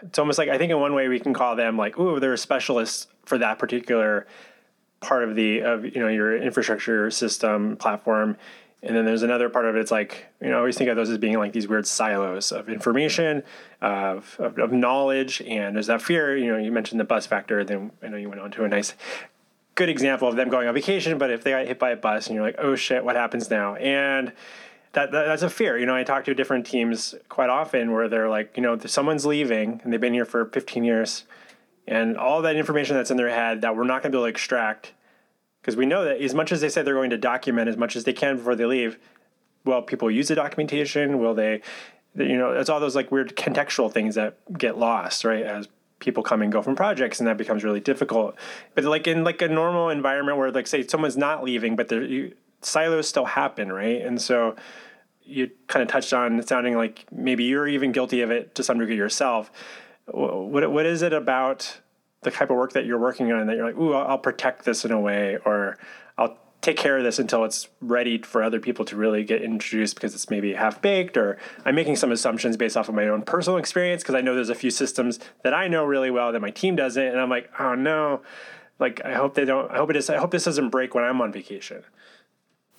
It's 0.00 0.18
almost 0.18 0.38
like 0.38 0.48
I 0.48 0.56
think 0.56 0.70
in 0.70 0.80
one 0.80 0.94
way 0.94 1.08
we 1.08 1.20
can 1.20 1.34
call 1.34 1.56
them 1.56 1.76
like, 1.76 1.98
oh, 1.98 2.18
they're 2.18 2.38
specialists 2.38 3.06
for 3.26 3.36
that 3.36 3.58
particular 3.58 4.26
part 5.00 5.24
of 5.24 5.34
the 5.34 5.60
of 5.60 5.84
you 5.84 6.00
know 6.00 6.08
your 6.08 6.34
infrastructure 6.36 7.10
system 7.10 7.76
platform 7.76 8.38
and 8.82 8.96
then 8.96 9.04
there's 9.04 9.22
another 9.22 9.48
part 9.48 9.66
of 9.66 9.76
it. 9.76 9.80
It's 9.80 9.90
like 9.90 10.26
you 10.40 10.48
know, 10.48 10.56
I 10.56 10.58
always 10.58 10.76
think 10.76 10.88
of 10.88 10.96
those 10.96 11.10
as 11.10 11.18
being 11.18 11.38
like 11.38 11.52
these 11.52 11.68
weird 11.68 11.86
silos 11.86 12.50
of 12.50 12.68
information, 12.68 13.42
of, 13.80 14.36
of, 14.38 14.58
of 14.58 14.72
knowledge, 14.72 15.42
and 15.42 15.76
there's 15.76 15.88
that 15.88 16.02
fear. 16.02 16.36
You 16.36 16.52
know, 16.52 16.58
you 16.58 16.72
mentioned 16.72 16.98
the 16.98 17.04
bus 17.04 17.26
factor. 17.26 17.62
Then 17.62 17.90
I 18.02 18.08
know 18.08 18.16
you 18.16 18.28
went 18.28 18.40
on 18.40 18.50
to 18.52 18.64
a 18.64 18.68
nice, 18.68 18.94
good 19.74 19.88
example 19.88 20.28
of 20.28 20.36
them 20.36 20.48
going 20.48 20.66
on 20.66 20.74
vacation. 20.74 21.18
But 21.18 21.30
if 21.30 21.44
they 21.44 21.50
got 21.50 21.66
hit 21.66 21.78
by 21.78 21.90
a 21.90 21.96
bus, 21.96 22.26
and 22.26 22.34
you're 22.34 22.44
like, 22.44 22.56
oh 22.58 22.74
shit, 22.74 23.04
what 23.04 23.16
happens 23.16 23.50
now? 23.50 23.74
And 23.74 24.32
that, 24.92 25.12
that, 25.12 25.26
that's 25.26 25.42
a 25.42 25.50
fear. 25.50 25.78
You 25.78 25.86
know, 25.86 25.94
I 25.94 26.02
talk 26.02 26.24
to 26.24 26.34
different 26.34 26.66
teams 26.66 27.14
quite 27.28 27.50
often 27.50 27.92
where 27.92 28.08
they're 28.08 28.28
like, 28.28 28.56
you 28.56 28.62
know, 28.62 28.78
someone's 28.78 29.26
leaving 29.26 29.80
and 29.84 29.92
they've 29.92 30.00
been 30.00 30.14
here 30.14 30.24
for 30.24 30.46
15 30.46 30.84
years, 30.84 31.24
and 31.86 32.16
all 32.16 32.40
that 32.42 32.56
information 32.56 32.96
that's 32.96 33.10
in 33.10 33.18
their 33.18 33.30
head 33.30 33.60
that 33.60 33.76
we're 33.76 33.84
not 33.84 34.02
going 34.02 34.10
to 34.12 34.16
be 34.16 34.18
able 34.18 34.24
to 34.24 34.30
extract 34.30 34.92
because 35.60 35.76
we 35.76 35.86
know 35.86 36.04
that 36.04 36.20
as 36.20 36.34
much 36.34 36.52
as 36.52 36.60
they 36.60 36.68
say 36.68 36.82
they're 36.82 36.94
going 36.94 37.10
to 37.10 37.18
document 37.18 37.68
as 37.68 37.76
much 37.76 37.96
as 37.96 38.04
they 38.04 38.12
can 38.12 38.36
before 38.36 38.54
they 38.54 38.66
leave, 38.66 38.98
well, 39.64 39.82
people 39.82 40.10
use 40.10 40.28
the 40.28 40.34
documentation. 40.34 41.18
Will 41.18 41.34
they? 41.34 41.62
You 42.14 42.38
know, 42.38 42.52
it's 42.52 42.70
all 42.70 42.80
those 42.80 42.96
like 42.96 43.12
weird 43.12 43.36
contextual 43.36 43.92
things 43.92 44.14
that 44.16 44.36
get 44.56 44.78
lost, 44.78 45.24
right? 45.24 45.44
As 45.44 45.68
people 46.00 46.22
come 46.22 46.42
and 46.42 46.50
go 46.50 46.62
from 46.62 46.74
projects, 46.74 47.20
and 47.20 47.28
that 47.28 47.36
becomes 47.36 47.62
really 47.62 47.80
difficult. 47.80 48.34
But 48.74 48.84
like 48.84 49.06
in 49.06 49.22
like 49.22 49.42
a 49.42 49.48
normal 49.48 49.90
environment 49.90 50.38
where 50.38 50.50
like 50.50 50.66
say 50.66 50.86
someone's 50.86 51.16
not 51.16 51.44
leaving, 51.44 51.76
but 51.76 51.88
the 51.88 52.32
silos 52.62 53.08
still 53.08 53.26
happen, 53.26 53.72
right? 53.72 54.00
And 54.02 54.20
so 54.20 54.56
you 55.22 55.50
kind 55.68 55.82
of 55.82 55.88
touched 55.88 56.12
on 56.12 56.42
sounding 56.42 56.76
like 56.76 57.04
maybe 57.12 57.44
you're 57.44 57.68
even 57.68 57.92
guilty 57.92 58.22
of 58.22 58.30
it 58.30 58.54
to 58.56 58.64
some 58.64 58.78
degree 58.78 58.96
yourself. 58.96 59.52
What 60.06 60.72
what 60.72 60.86
is 60.86 61.02
it 61.02 61.12
about 61.12 61.80
the 62.22 62.30
type 62.30 62.50
of 62.50 62.56
work 62.56 62.72
that 62.72 62.84
you're 62.84 62.98
working 62.98 63.32
on 63.32 63.46
that 63.46 63.56
you're 63.56 63.66
like, 63.66 63.78
ooh, 63.78 63.94
I'll, 63.94 64.12
I'll 64.12 64.18
protect 64.18 64.64
this 64.64 64.84
in 64.84 64.92
a 64.92 65.00
way, 65.00 65.38
or 65.44 65.78
I'll 66.18 66.36
take 66.60 66.76
care 66.76 66.98
of 66.98 67.04
this 67.04 67.18
until 67.18 67.44
it's 67.44 67.68
ready 67.80 68.18
for 68.18 68.42
other 68.42 68.60
people 68.60 68.84
to 68.84 68.96
really 68.96 69.24
get 69.24 69.42
introduced 69.42 69.94
because 69.94 70.14
it's 70.14 70.28
maybe 70.28 70.54
half 70.54 70.82
baked, 70.82 71.16
or 71.16 71.38
I'm 71.64 71.74
making 71.74 71.96
some 71.96 72.12
assumptions 72.12 72.56
based 72.56 72.76
off 72.76 72.88
of 72.88 72.94
my 72.94 73.08
own 73.08 73.22
personal 73.22 73.58
experience 73.58 74.02
because 74.02 74.14
I 74.14 74.20
know 74.20 74.34
there's 74.34 74.50
a 74.50 74.54
few 74.54 74.70
systems 74.70 75.18
that 75.42 75.54
I 75.54 75.68
know 75.68 75.84
really 75.84 76.10
well 76.10 76.32
that 76.32 76.40
my 76.40 76.50
team 76.50 76.76
doesn't, 76.76 77.02
and 77.02 77.20
I'm 77.20 77.30
like, 77.30 77.50
oh 77.58 77.74
no, 77.74 78.20
like 78.78 79.00
I 79.04 79.14
hope 79.14 79.34
they 79.34 79.44
don't. 79.44 79.70
I 79.70 79.76
hope 79.76 79.90
it 79.90 79.96
is. 79.96 80.10
I 80.10 80.16
hope 80.16 80.30
this 80.30 80.44
doesn't 80.44 80.70
break 80.70 80.94
when 80.94 81.04
I'm 81.04 81.20
on 81.20 81.32
vacation. 81.32 81.84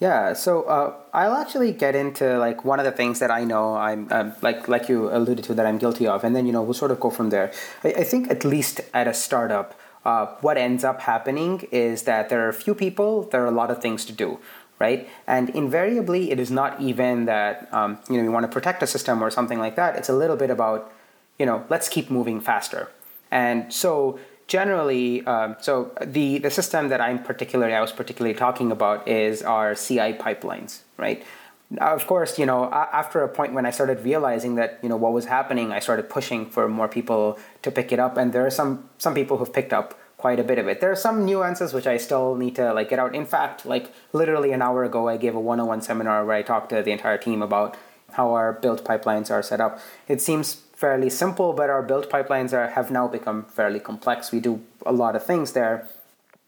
Yeah, 0.01 0.33
so 0.33 0.63
uh, 0.63 0.95
I'll 1.13 1.35
actually 1.35 1.71
get 1.73 1.95
into 1.95 2.39
like 2.39 2.65
one 2.65 2.79
of 2.79 2.85
the 2.85 2.91
things 2.91 3.19
that 3.19 3.29
I 3.29 3.43
know 3.43 3.75
I'm 3.75 4.07
um, 4.11 4.33
like 4.41 4.67
like 4.67 4.89
you 4.89 5.15
alluded 5.15 5.45
to 5.45 5.53
that 5.53 5.67
I'm 5.67 5.77
guilty 5.77 6.07
of, 6.07 6.23
and 6.23 6.35
then 6.35 6.47
you 6.47 6.51
know 6.51 6.63
we'll 6.63 6.73
sort 6.73 6.89
of 6.89 6.99
go 6.99 7.11
from 7.11 7.29
there. 7.29 7.51
I, 7.83 7.89
I 7.89 8.03
think 8.03 8.31
at 8.31 8.43
least 8.43 8.81
at 8.95 9.07
a 9.07 9.13
startup, 9.13 9.79
uh, 10.03 10.25
what 10.41 10.57
ends 10.57 10.83
up 10.83 11.01
happening 11.01 11.67
is 11.71 12.01
that 12.09 12.29
there 12.29 12.43
are 12.43 12.49
a 12.49 12.53
few 12.53 12.73
people, 12.73 13.29
there 13.29 13.43
are 13.43 13.45
a 13.45 13.51
lot 13.61 13.69
of 13.69 13.79
things 13.79 14.03
to 14.05 14.11
do, 14.11 14.39
right? 14.79 15.07
And 15.27 15.51
invariably, 15.51 16.31
it 16.31 16.39
is 16.39 16.49
not 16.49 16.81
even 16.81 17.25
that 17.25 17.71
um, 17.71 17.99
you 18.09 18.17
know 18.17 18.23
you 18.23 18.31
want 18.31 18.47
to 18.47 18.51
protect 18.51 18.81
a 18.81 18.87
system 18.87 19.23
or 19.23 19.29
something 19.29 19.59
like 19.59 19.75
that. 19.75 19.95
It's 19.95 20.09
a 20.09 20.15
little 20.15 20.35
bit 20.35 20.49
about 20.49 20.91
you 21.37 21.45
know 21.45 21.63
let's 21.69 21.87
keep 21.87 22.09
moving 22.09 22.41
faster, 22.41 22.89
and 23.29 23.71
so 23.71 24.19
generally, 24.51 25.25
um, 25.25 25.55
so 25.61 25.93
the, 26.05 26.37
the 26.39 26.51
system 26.51 26.89
that 26.89 26.99
I'm 26.99 27.23
particularly, 27.23 27.73
I 27.73 27.79
was 27.79 27.93
particularly 27.93 28.37
talking 28.37 28.69
about 28.69 29.07
is 29.07 29.41
our 29.43 29.75
CI 29.75 30.11
pipelines, 30.25 30.81
right? 30.97 31.23
Now, 31.69 31.95
of 31.95 32.05
course, 32.05 32.37
you 32.37 32.45
know, 32.45 32.69
after 32.69 33.23
a 33.23 33.29
point 33.29 33.53
when 33.53 33.65
I 33.65 33.71
started 33.71 34.03
realizing 34.03 34.55
that, 34.55 34.77
you 34.83 34.89
know, 34.89 34.97
what 34.97 35.13
was 35.13 35.23
happening, 35.23 35.71
I 35.71 35.79
started 35.79 36.09
pushing 36.09 36.49
for 36.49 36.67
more 36.67 36.89
people 36.89 37.39
to 37.61 37.71
pick 37.71 37.93
it 37.93 37.99
up. 37.99 38.17
And 38.17 38.33
there 38.33 38.45
are 38.45 38.49
some, 38.49 38.89
some 38.97 39.13
people 39.15 39.37
who've 39.37 39.53
picked 39.53 39.71
up 39.71 39.97
quite 40.17 40.37
a 40.37 40.43
bit 40.43 40.59
of 40.59 40.67
it. 40.67 40.81
There 40.81 40.91
are 40.91 40.97
some 40.97 41.25
nuances 41.25 41.73
which 41.73 41.87
I 41.87 41.95
still 41.95 42.35
need 42.35 42.57
to 42.57 42.73
like 42.73 42.89
get 42.89 42.99
out. 42.99 43.15
In 43.15 43.25
fact, 43.25 43.65
like 43.65 43.89
literally 44.11 44.51
an 44.51 44.61
hour 44.61 44.83
ago, 44.83 45.07
I 45.07 45.15
gave 45.15 45.33
a 45.33 45.39
one-on-one 45.39 45.81
seminar 45.81 46.25
where 46.25 46.35
I 46.35 46.41
talked 46.41 46.71
to 46.71 46.83
the 46.83 46.91
entire 46.91 47.17
team 47.17 47.41
about 47.41 47.77
how 48.11 48.33
our 48.33 48.51
build 48.51 48.83
pipelines 48.83 49.31
are 49.31 49.41
set 49.41 49.61
up. 49.61 49.79
It 50.09 50.21
seems 50.21 50.63
fairly 50.81 51.11
simple, 51.11 51.53
but 51.53 51.69
our 51.69 51.83
build 51.83 52.09
pipelines 52.09 52.51
are, 52.53 52.67
have 52.71 52.89
now 52.89 53.07
become 53.07 53.45
fairly 53.45 53.79
complex. 53.79 54.31
We 54.31 54.39
do 54.39 54.61
a 54.83 54.91
lot 54.91 55.15
of 55.15 55.23
things 55.23 55.53
there. 55.53 55.87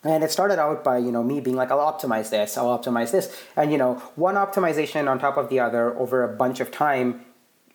And 0.04 0.24
it 0.24 0.32
started 0.32 0.60
out 0.60 0.84
by, 0.84 0.98
you 0.98 1.12
know, 1.12 1.24
me 1.24 1.40
being 1.40 1.56
like, 1.56 1.72
I'll 1.72 1.94
optimize 1.94 2.30
this, 2.32 2.58
I'll 2.58 2.78
optimize 2.78 3.12
this. 3.12 3.34
And, 3.56 3.72
you 3.72 3.78
know, 3.78 3.94
one 4.16 4.36
optimization 4.36 5.08
on 5.10 5.20
top 5.20 5.38
of 5.38 5.50
the 5.50 5.60
other 5.60 5.98
over 5.98 6.24
a 6.24 6.28
bunch 6.28 6.60
of 6.60 6.72
time 6.72 7.24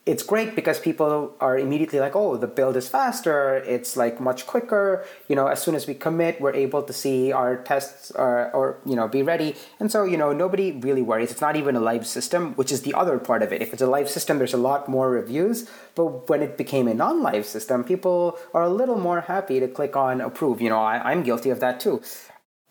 it's 0.08 0.22
great 0.22 0.56
because 0.56 0.80
people 0.80 1.34
are 1.38 1.58
immediately 1.58 2.00
like, 2.00 2.16
oh, 2.16 2.38
the 2.38 2.46
build 2.46 2.78
is 2.78 2.88
faster, 2.88 3.56
it's 3.56 3.94
like 3.94 4.18
much 4.20 4.46
quicker. 4.46 5.04
You 5.28 5.36
know, 5.36 5.48
as 5.48 5.60
soon 5.60 5.74
as 5.74 5.86
we 5.86 5.92
commit, 5.92 6.40
we're 6.40 6.54
able 6.54 6.82
to 6.82 6.94
see 6.94 7.30
our 7.30 7.58
tests 7.58 8.10
or, 8.12 8.50
or 8.52 8.78
you 8.86 8.96
know, 8.96 9.06
be 9.06 9.22
ready. 9.22 9.54
And 9.78 9.92
so, 9.92 10.04
you 10.04 10.16
know, 10.16 10.32
nobody 10.32 10.72
really 10.72 11.02
worries. 11.02 11.30
It's 11.30 11.42
not 11.42 11.56
even 11.56 11.76
a 11.76 11.80
live 11.80 12.06
system, 12.06 12.54
which 12.54 12.72
is 12.72 12.82
the 12.82 12.94
other 12.94 13.18
part 13.18 13.42
of 13.42 13.52
it. 13.52 13.60
If 13.60 13.74
it's 13.74 13.82
a 13.82 13.86
live 13.86 14.08
system, 14.08 14.38
there's 14.38 14.54
a 14.54 14.64
lot 14.70 14.88
more 14.88 15.10
reviews. 15.10 15.68
But 15.94 16.26
when 16.30 16.40
it 16.40 16.56
became 16.56 16.88
a 16.88 16.94
non-live 16.94 17.44
system, 17.44 17.84
people 17.84 18.38
are 18.54 18.62
a 18.62 18.70
little 18.70 18.98
more 18.98 19.20
happy 19.20 19.60
to 19.60 19.68
click 19.68 19.94
on 19.94 20.22
approve. 20.22 20.62
You 20.62 20.70
know, 20.70 20.80
I, 20.80 21.12
am 21.12 21.22
guilty 21.22 21.50
of 21.50 21.60
that 21.60 21.80
too. 21.80 22.00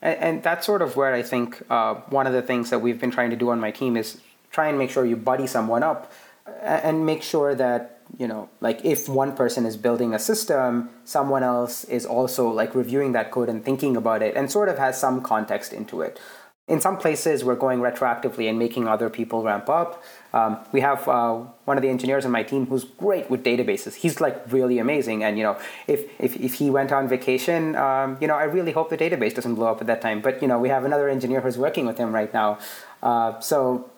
And, 0.02 0.20
and, 0.20 0.44
that's 0.44 0.66
sort 0.66 0.82
of 0.82 0.96
where 0.96 1.14
I 1.14 1.22
think 1.22 1.62
uh, 1.70 1.96
one 2.10 2.26
of 2.26 2.34
the 2.34 2.42
things 2.42 2.72
that 2.72 2.80
we've 2.80 3.00
been 3.00 3.12
trying 3.12 3.30
to 3.30 3.36
do 3.36 3.50
on 3.52 3.60
my 3.60 3.70
team 3.70 3.96
is 3.96 4.20
try 4.52 4.70
and 4.70 4.78
make 4.78 4.90
sure 4.90 5.06
you 5.06 5.16
buddy 5.16 5.46
someone 5.46 5.84
up 5.84 6.12
and 6.62 7.06
make 7.06 7.24
sure 7.24 7.56
that 7.56 8.02
you 8.18 8.28
know 8.28 8.50
like 8.62 8.84
if 8.86 9.10
one 9.10 9.36
person 9.36 9.66
is 9.66 9.76
building 9.76 10.14
a 10.14 10.20
system 10.20 10.90
someone 11.04 11.44
else 11.44 11.84
is 11.86 12.06
also 12.06 12.50
like 12.50 12.74
reviewing 12.74 13.12
that 13.12 13.32
code 13.32 13.50
and 13.50 13.66
thinking 13.66 13.98
about 13.98 14.22
it 14.22 14.36
and 14.36 14.52
sort 14.52 14.70
of 14.70 14.78
has 14.78 15.00
some 15.00 15.22
context 15.22 15.74
into 15.74 16.02
it. 16.02 16.20
In 16.68 16.82
some 16.82 16.98
places 16.98 17.46
we're 17.46 17.56
going 17.56 17.80
retroactively 17.80 18.50
and 18.50 18.60
making 18.60 18.90
other 18.90 19.10
people 19.10 19.42
ramp 19.42 19.70
up. 19.70 20.04
Um, 20.34 20.58
we 20.74 20.82
have 20.82 21.08
uh, 21.08 21.36
one 21.64 21.78
of 21.78 21.82
the 21.82 21.88
engineers 21.88 22.26
on 22.26 22.32
my 22.32 22.44
team 22.44 22.66
who's 22.66 22.84
great 22.84 23.30
with 23.30 23.42
databases. 23.42 23.96
He's 23.96 24.20
like 24.20 24.52
really 24.52 24.78
amazing 24.78 25.24
and 25.24 25.38
you 25.38 25.44
know 25.44 25.58
if 25.88 26.10
if, 26.20 26.36
if 26.38 26.56
he 26.56 26.70
went 26.70 26.92
on 26.92 27.08
vacation 27.08 27.76
um, 27.76 28.18
you 28.22 28.28
know 28.28 28.36
i 28.36 28.44
really 28.44 28.74
hope 28.74 28.90
the 28.90 28.98
database 28.98 29.34
doesn't 29.34 29.56
blow 29.56 29.68
up 29.68 29.82
at 29.82 29.88
that 29.88 30.02
time. 30.02 30.22
But 30.22 30.42
you 30.42 30.48
know 30.48 30.60
we 30.60 30.70
have 30.70 30.86
another 30.86 31.10
engineer 31.10 31.42
who's 31.42 31.58
working 31.58 31.86
with 31.86 31.98
him 31.98 32.14
right 32.14 32.34
now. 32.34 32.60
Uh, 33.04 33.40
so 33.40 33.90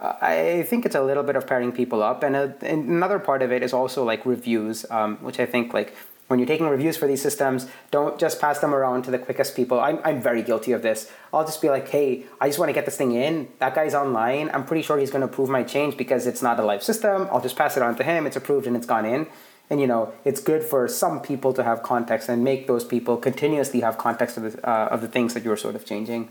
I 0.00 0.64
think 0.66 0.86
it's 0.86 0.94
a 0.94 1.02
little 1.02 1.22
bit 1.22 1.36
of 1.36 1.46
pairing 1.46 1.72
people 1.72 2.02
up, 2.02 2.22
and, 2.22 2.34
a, 2.34 2.54
and 2.62 2.88
another 2.88 3.18
part 3.18 3.42
of 3.42 3.52
it 3.52 3.62
is 3.62 3.72
also 3.74 4.02
like 4.02 4.24
reviews, 4.24 4.86
um, 4.90 5.18
which 5.18 5.38
I 5.38 5.46
think 5.46 5.74
like 5.74 5.94
when 6.30 6.38
you're 6.38 6.46
taking 6.46 6.68
reviews 6.68 6.96
for 6.96 7.08
these 7.08 7.20
systems, 7.20 7.66
don't 7.90 8.18
just 8.18 8.40
pass 8.40 8.60
them 8.60 8.72
around 8.72 9.02
to 9.02 9.10
the 9.10 9.18
quickest 9.18 9.56
people. 9.56 9.80
I'm, 9.80 9.98
I'm 10.04 10.22
very 10.22 10.42
guilty 10.42 10.70
of 10.70 10.80
this. 10.80 11.10
I'll 11.34 11.44
just 11.44 11.60
be 11.60 11.68
like, 11.68 11.88
hey, 11.88 12.24
I 12.40 12.46
just 12.46 12.58
want 12.58 12.68
to 12.68 12.72
get 12.72 12.84
this 12.84 12.96
thing 12.96 13.12
in. 13.12 13.48
That 13.58 13.74
guy's 13.74 13.94
online. 13.94 14.48
I'm 14.54 14.64
pretty 14.64 14.82
sure 14.82 14.96
he's 14.96 15.10
going 15.10 15.22
to 15.22 15.26
approve 15.26 15.48
my 15.48 15.64
change 15.64 15.96
because 15.96 16.28
it's 16.28 16.40
not 16.40 16.60
a 16.60 16.64
live 16.64 16.84
system. 16.84 17.26
I'll 17.32 17.40
just 17.40 17.56
pass 17.56 17.76
it 17.76 17.82
on 17.82 17.96
to 17.96 18.04
him. 18.04 18.28
It's 18.28 18.36
approved 18.36 18.68
and 18.68 18.76
it's 18.76 18.86
gone 18.86 19.04
in. 19.04 19.26
And 19.70 19.80
you 19.80 19.88
know, 19.88 20.12
it's 20.24 20.40
good 20.40 20.62
for 20.62 20.86
some 20.86 21.20
people 21.20 21.52
to 21.52 21.64
have 21.64 21.82
context 21.82 22.28
and 22.28 22.44
make 22.44 22.68
those 22.68 22.84
people 22.84 23.16
continuously 23.16 23.80
have 23.80 23.98
context 23.98 24.36
of 24.36 24.52
the, 24.52 24.68
uh, 24.68 24.86
of 24.86 25.00
the 25.00 25.08
things 25.08 25.34
that 25.34 25.42
you're 25.42 25.56
sort 25.56 25.74
of 25.74 25.84
changing. 25.84 26.28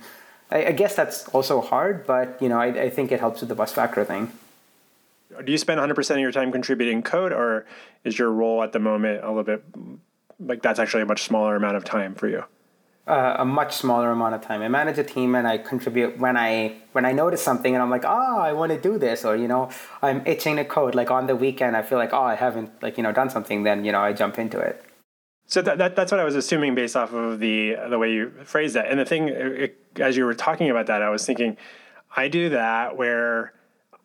I, 0.52 0.66
I 0.66 0.72
guess 0.72 0.96
that's 0.96 1.28
also 1.30 1.62
hard, 1.62 2.06
but 2.06 2.42
you 2.42 2.50
know, 2.50 2.60
I, 2.60 2.68
I 2.68 2.90
think 2.90 3.12
it 3.12 3.20
helps 3.20 3.40
with 3.42 3.50
the 3.50 3.56
bus 3.56 3.72
factor 3.72 4.04
thing. 4.04 4.32
Do 5.44 5.52
you 5.52 5.58
spend 5.58 5.80
100% 5.80 6.12
of 6.12 6.20
your 6.20 6.32
time 6.32 6.52
contributing 6.52 7.02
code, 7.04 7.32
or 7.32 7.66
is 8.04 8.18
your 8.18 8.32
role 8.32 8.64
at 8.64 8.74
the 8.74 8.80
moment 8.80 9.24
a 9.24 9.28
little 9.28 9.44
bit 9.44 9.64
like 10.40 10.62
that's 10.62 10.80
actually 10.80 11.04
a 11.04 11.06
much 11.06 11.24
smaller 11.24 11.56
amount 11.56 11.76
of 11.76 11.84
time 11.84 12.16
for 12.16 12.28
you? 12.28 12.44
Uh, 13.08 13.38
a 13.40 13.46
much 13.46 13.76
smaller 13.76 14.12
amount 14.12 14.36
of 14.36 14.42
time. 14.42 14.62
I 14.62 14.68
manage 14.68 15.00
a 15.00 15.04
team 15.04 15.34
and 15.34 15.48
I 15.48 15.58
contribute 15.58 16.20
when 16.20 16.38
I 16.38 16.76
when 16.92 17.06
I 17.06 17.12
notice 17.12 17.42
something 17.42 17.74
and 17.74 17.82
I'm 17.82 17.90
like, 17.90 18.06
oh, 18.06 18.38
I 18.40 18.54
want 18.54 18.72
to 18.72 18.80
do 18.80 18.98
this, 18.98 19.26
or 19.26 19.36
you 19.36 19.48
know, 19.48 19.70
I'm 20.02 20.26
itching 20.28 20.58
to 20.58 20.66
code. 20.66 20.96
Like 20.96 21.10
on 21.10 21.28
the 21.28 21.36
weekend, 21.36 21.76
I 21.76 21.82
feel 21.82 21.98
like, 21.98 22.14
oh, 22.14 22.22
I 22.22 22.36
haven't 22.36 22.72
like 22.84 22.98
you 22.98 23.04
know 23.04 23.12
done 23.12 23.30
something. 23.30 23.64
Then 23.64 23.86
you 23.86 23.92
know, 23.92 24.02
I 24.02 24.14
jump 24.14 24.38
into 24.38 24.60
it. 24.60 24.84
So 25.50 25.64
that, 25.64 25.80
that, 25.80 25.96
that's 25.96 26.12
what 26.12 26.22
I 26.22 26.24
was 26.24 26.36
assuming 26.36 26.76
based 26.76 26.96
off 26.96 27.12
of 27.12 27.40
the 27.40 27.76
the 27.90 27.98
way 27.98 28.14
you 28.14 28.32
phrased 28.44 28.76
that. 28.76 28.88
And 28.88 29.00
the 29.00 29.06
thing, 29.06 29.30
it, 29.30 29.84
as 29.98 30.16
you 30.16 30.24
were 30.24 30.36
talking 30.36 30.70
about 30.70 30.86
that, 30.86 31.02
I 31.02 31.10
was 31.10 31.26
thinking, 31.26 31.58
I 32.16 32.28
do 32.28 32.50
that 32.50 32.96
where 32.96 33.54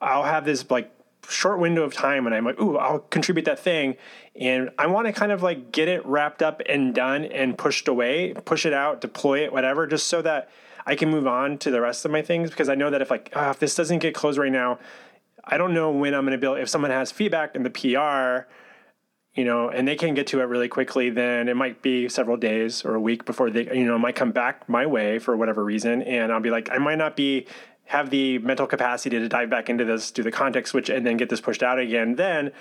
I'll 0.01 0.23
have 0.23 0.47
this 0.47 0.69
like 0.71 0.91
short 1.29 1.59
window 1.59 1.83
of 1.83 1.93
time 1.93 2.27
and 2.27 2.35
I'm 2.35 2.47
like, 2.47 2.59
ooh, 2.59 2.79
I'll 2.79 2.99
contribute 2.99 3.45
that 3.45 3.59
thing. 3.59 3.97
And 4.35 4.71
I 4.79 4.87
want 4.87 5.07
to 5.07 5.13
kind 5.13 5.33
of 5.33 5.43
like 5.43 5.71
get 5.71 5.87
it 5.87 6.05
wrapped 6.07 6.43
up 6.43 6.63
and 6.67 6.95
done 6.95 7.27
and 7.27 7.59
pushed 7.59 7.89
away, 7.89 8.33
push 8.47 8.65
it 8.65 8.73
out, 8.73 9.03
deploy 9.03 9.45
it, 9.45 9.53
whatever, 9.53 9.87
just 9.87 10.07
so 10.07 10.23
that 10.23 10.49
I 10.87 10.97
can 10.97 11.11
move 11.11 11.27
on 11.27 11.59
to 11.59 11.71
the 11.71 11.83
rest 11.83 12.07
of 12.07 12.11
my 12.11 12.23
things. 12.23 12.49
Because 12.49 12.71
I 12.71 12.75
know 12.75 12.89
that 12.89 13.03
if 13.03 13.11
like, 13.11 13.31
oh, 13.35 13.51
if 13.51 13.59
this 13.59 13.75
doesn't 13.75 13.99
get 13.99 14.15
closed 14.15 14.39
right 14.39 14.53
now, 14.53 14.79
I 15.45 15.59
don't 15.59 15.75
know 15.75 15.91
when 15.91 16.15
I'm 16.15 16.23
going 16.23 16.33
to 16.33 16.39
build. 16.39 16.59
If 16.59 16.71
someone 16.71 16.91
has 16.91 17.13
feedback 17.13 17.55
in 17.55 17.65
the 17.65 17.71
PR, 17.71 18.49
you 19.35 19.45
know, 19.45 19.69
and 19.69 19.87
they 19.87 19.97
can 19.97 20.15
get 20.15 20.29
to 20.29 20.41
it 20.41 20.45
really 20.45 20.69
quickly, 20.69 21.11
then 21.11 21.49
it 21.49 21.57
might 21.57 21.83
be 21.83 22.09
several 22.09 22.37
days 22.37 22.85
or 22.85 22.95
a 22.95 23.01
week 23.01 23.25
before 23.25 23.51
they, 23.51 23.65
you 23.77 23.85
know, 23.85 23.99
might 23.99 24.15
come 24.15 24.31
back 24.31 24.69
my 24.69 24.87
way 24.87 25.19
for 25.19 25.37
whatever 25.37 25.65
reason. 25.65 26.03
And 26.03 26.33
I'll 26.33 26.41
be 26.41 26.51
like, 26.51 26.71
I 26.71 26.79
might 26.79 26.99
not 26.99 27.17
be 27.17 27.47
have 27.87 28.11
the 28.11 28.39
mental 28.39 28.67
capacity 28.67 29.19
to 29.19 29.29
dive 29.29 29.51
back 29.51 29.69
into 29.69 29.85
this, 29.85 30.11
do 30.11 30.23
the 30.23 30.31
context 30.31 30.71
switch, 30.71 30.89
and 30.89 31.05
then 31.05 31.17
get 31.17 31.29
this 31.29 31.41
pushed 31.41 31.63
out 31.63 31.79
again. 31.79 32.15
Then, 32.15 32.53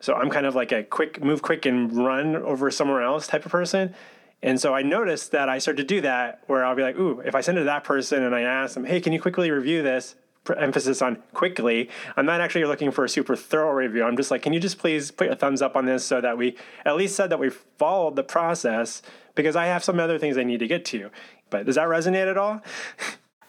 so 0.00 0.14
I'm 0.14 0.30
kind 0.30 0.46
of 0.46 0.54
like 0.54 0.72
a 0.72 0.82
quick 0.82 1.22
move, 1.22 1.42
quick 1.42 1.66
and 1.66 1.92
run 1.92 2.36
over 2.36 2.70
somewhere 2.70 3.02
else 3.02 3.26
type 3.26 3.44
of 3.44 3.52
person. 3.52 3.94
And 4.42 4.60
so 4.60 4.74
I 4.74 4.82
noticed 4.82 5.30
that 5.32 5.48
I 5.48 5.58
start 5.58 5.76
to 5.76 5.84
do 5.84 6.00
that 6.02 6.42
where 6.46 6.64
I'll 6.64 6.74
be 6.74 6.82
like, 6.82 6.96
ooh, 6.96 7.20
if 7.20 7.34
I 7.34 7.40
send 7.40 7.56
it 7.56 7.62
to 7.62 7.64
that 7.66 7.84
person 7.84 8.22
and 8.22 8.34
I 8.34 8.42
ask 8.42 8.74
them, 8.74 8.84
hey, 8.84 9.00
can 9.00 9.12
you 9.12 9.20
quickly 9.20 9.50
review 9.50 9.82
this? 9.82 10.16
Emphasis 10.52 11.00
on 11.00 11.22
quickly. 11.32 11.88
I'm 12.16 12.26
not 12.26 12.40
actually 12.40 12.64
looking 12.64 12.90
for 12.90 13.04
a 13.04 13.08
super 13.08 13.36
thorough 13.36 13.72
review. 13.72 14.04
I'm 14.04 14.16
just 14.16 14.30
like, 14.30 14.42
can 14.42 14.52
you 14.52 14.60
just 14.60 14.78
please 14.78 15.10
put 15.10 15.28
a 15.28 15.36
thumbs 15.36 15.62
up 15.62 15.76
on 15.76 15.86
this 15.86 16.04
so 16.04 16.20
that 16.20 16.36
we 16.36 16.56
at 16.84 16.96
least 16.96 17.16
said 17.16 17.30
that 17.30 17.38
we 17.38 17.50
followed 17.50 18.16
the 18.16 18.22
process 18.22 19.02
because 19.34 19.56
I 19.56 19.66
have 19.66 19.82
some 19.82 19.98
other 19.98 20.18
things 20.18 20.36
I 20.36 20.44
need 20.44 20.60
to 20.60 20.66
get 20.66 20.84
to. 20.86 21.10
But 21.50 21.66
does 21.66 21.76
that 21.76 21.88
resonate 21.88 22.30
at 22.30 22.36
all? 22.36 22.62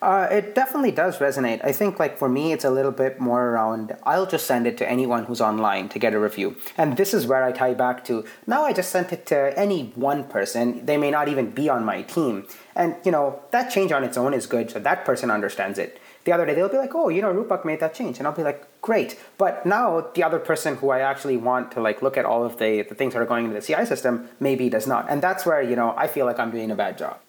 Uh, 0.01 0.27
it 0.29 0.53
definitely 0.53 0.91
does 0.91 1.17
resonate. 1.17 1.63
I 1.65 1.71
think, 1.71 1.99
like 1.99 2.17
for 2.17 2.29
me, 2.29 2.51
it's 2.51 2.65
a 2.65 2.69
little 2.69 2.91
bit 2.91 3.19
more 3.19 3.47
around. 3.47 3.95
I'll 4.03 4.27
just 4.27 4.45
send 4.45 4.67
it 4.67 4.77
to 4.77 4.89
anyone 4.89 5.25
who's 5.25 5.41
online 5.41 5.89
to 5.89 5.99
get 5.99 6.13
a 6.13 6.19
review, 6.19 6.57
and 6.77 6.97
this 6.97 7.13
is 7.13 7.25
where 7.25 7.43
I 7.43 7.51
tie 7.51 7.73
back 7.73 8.03
to. 8.05 8.25
Now 8.45 8.65
I 8.65 8.73
just 8.73 8.91
sent 8.91 9.11
it 9.13 9.25
to 9.27 9.57
any 9.57 9.93
one 9.95 10.25
person. 10.25 10.85
They 10.85 10.97
may 10.97 11.09
not 11.11 11.27
even 11.27 11.49
be 11.49 11.69
on 11.69 11.85
my 11.85 12.03
team, 12.03 12.45
and 12.75 12.95
you 13.03 13.11
know 13.11 13.41
that 13.51 13.71
change 13.71 13.91
on 13.91 14.03
its 14.03 14.17
own 14.17 14.33
is 14.33 14.45
good, 14.45 14.69
so 14.69 14.79
that 14.79 15.05
person 15.05 15.31
understands 15.31 15.79
it 15.79 15.99
the 16.25 16.31
other 16.31 16.45
day 16.45 16.53
they'll 16.53 16.69
be 16.69 16.77
like, 16.77 16.93
oh, 16.93 17.09
you 17.09 17.21
know, 17.21 17.33
Rupak 17.33 17.63
made 17.65 17.79
that 17.79 17.93
change, 17.93 18.17
and 18.17 18.27
I'll 18.27 18.33
be 18.33 18.43
like, 18.43 18.67
great. 18.81 19.17
But 19.37 19.65
now 19.65 20.09
the 20.13 20.23
other 20.23 20.39
person 20.39 20.75
who 20.77 20.89
I 20.89 20.99
actually 20.99 21.37
want 21.37 21.71
to 21.73 21.81
like 21.81 22.01
look 22.01 22.17
at 22.17 22.25
all 22.25 22.43
of 22.43 22.57
the, 22.57 22.81
the 22.81 22.95
things 22.95 23.13
that 23.13 23.21
are 23.21 23.25
going 23.25 23.45
into 23.45 23.59
the 23.59 23.65
CI 23.65 23.85
system 23.85 24.27
maybe 24.39 24.69
does 24.69 24.87
not, 24.87 25.05
and 25.09 25.21
that's 25.21 25.45
where 25.45 25.61
you 25.61 25.75
know 25.75 25.93
I 25.95 26.07
feel 26.07 26.25
like 26.25 26.39
I'm 26.39 26.51
doing 26.51 26.71
a 26.71 26.75
bad 26.75 26.97
job. 26.97 27.19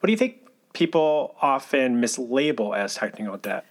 What 0.00 0.06
do 0.06 0.12
you 0.12 0.16
think 0.16 0.48
people 0.72 1.34
often 1.42 2.00
mislabel 2.00 2.76
as 2.76 2.94
technical 2.94 3.36
debt? 3.36 3.66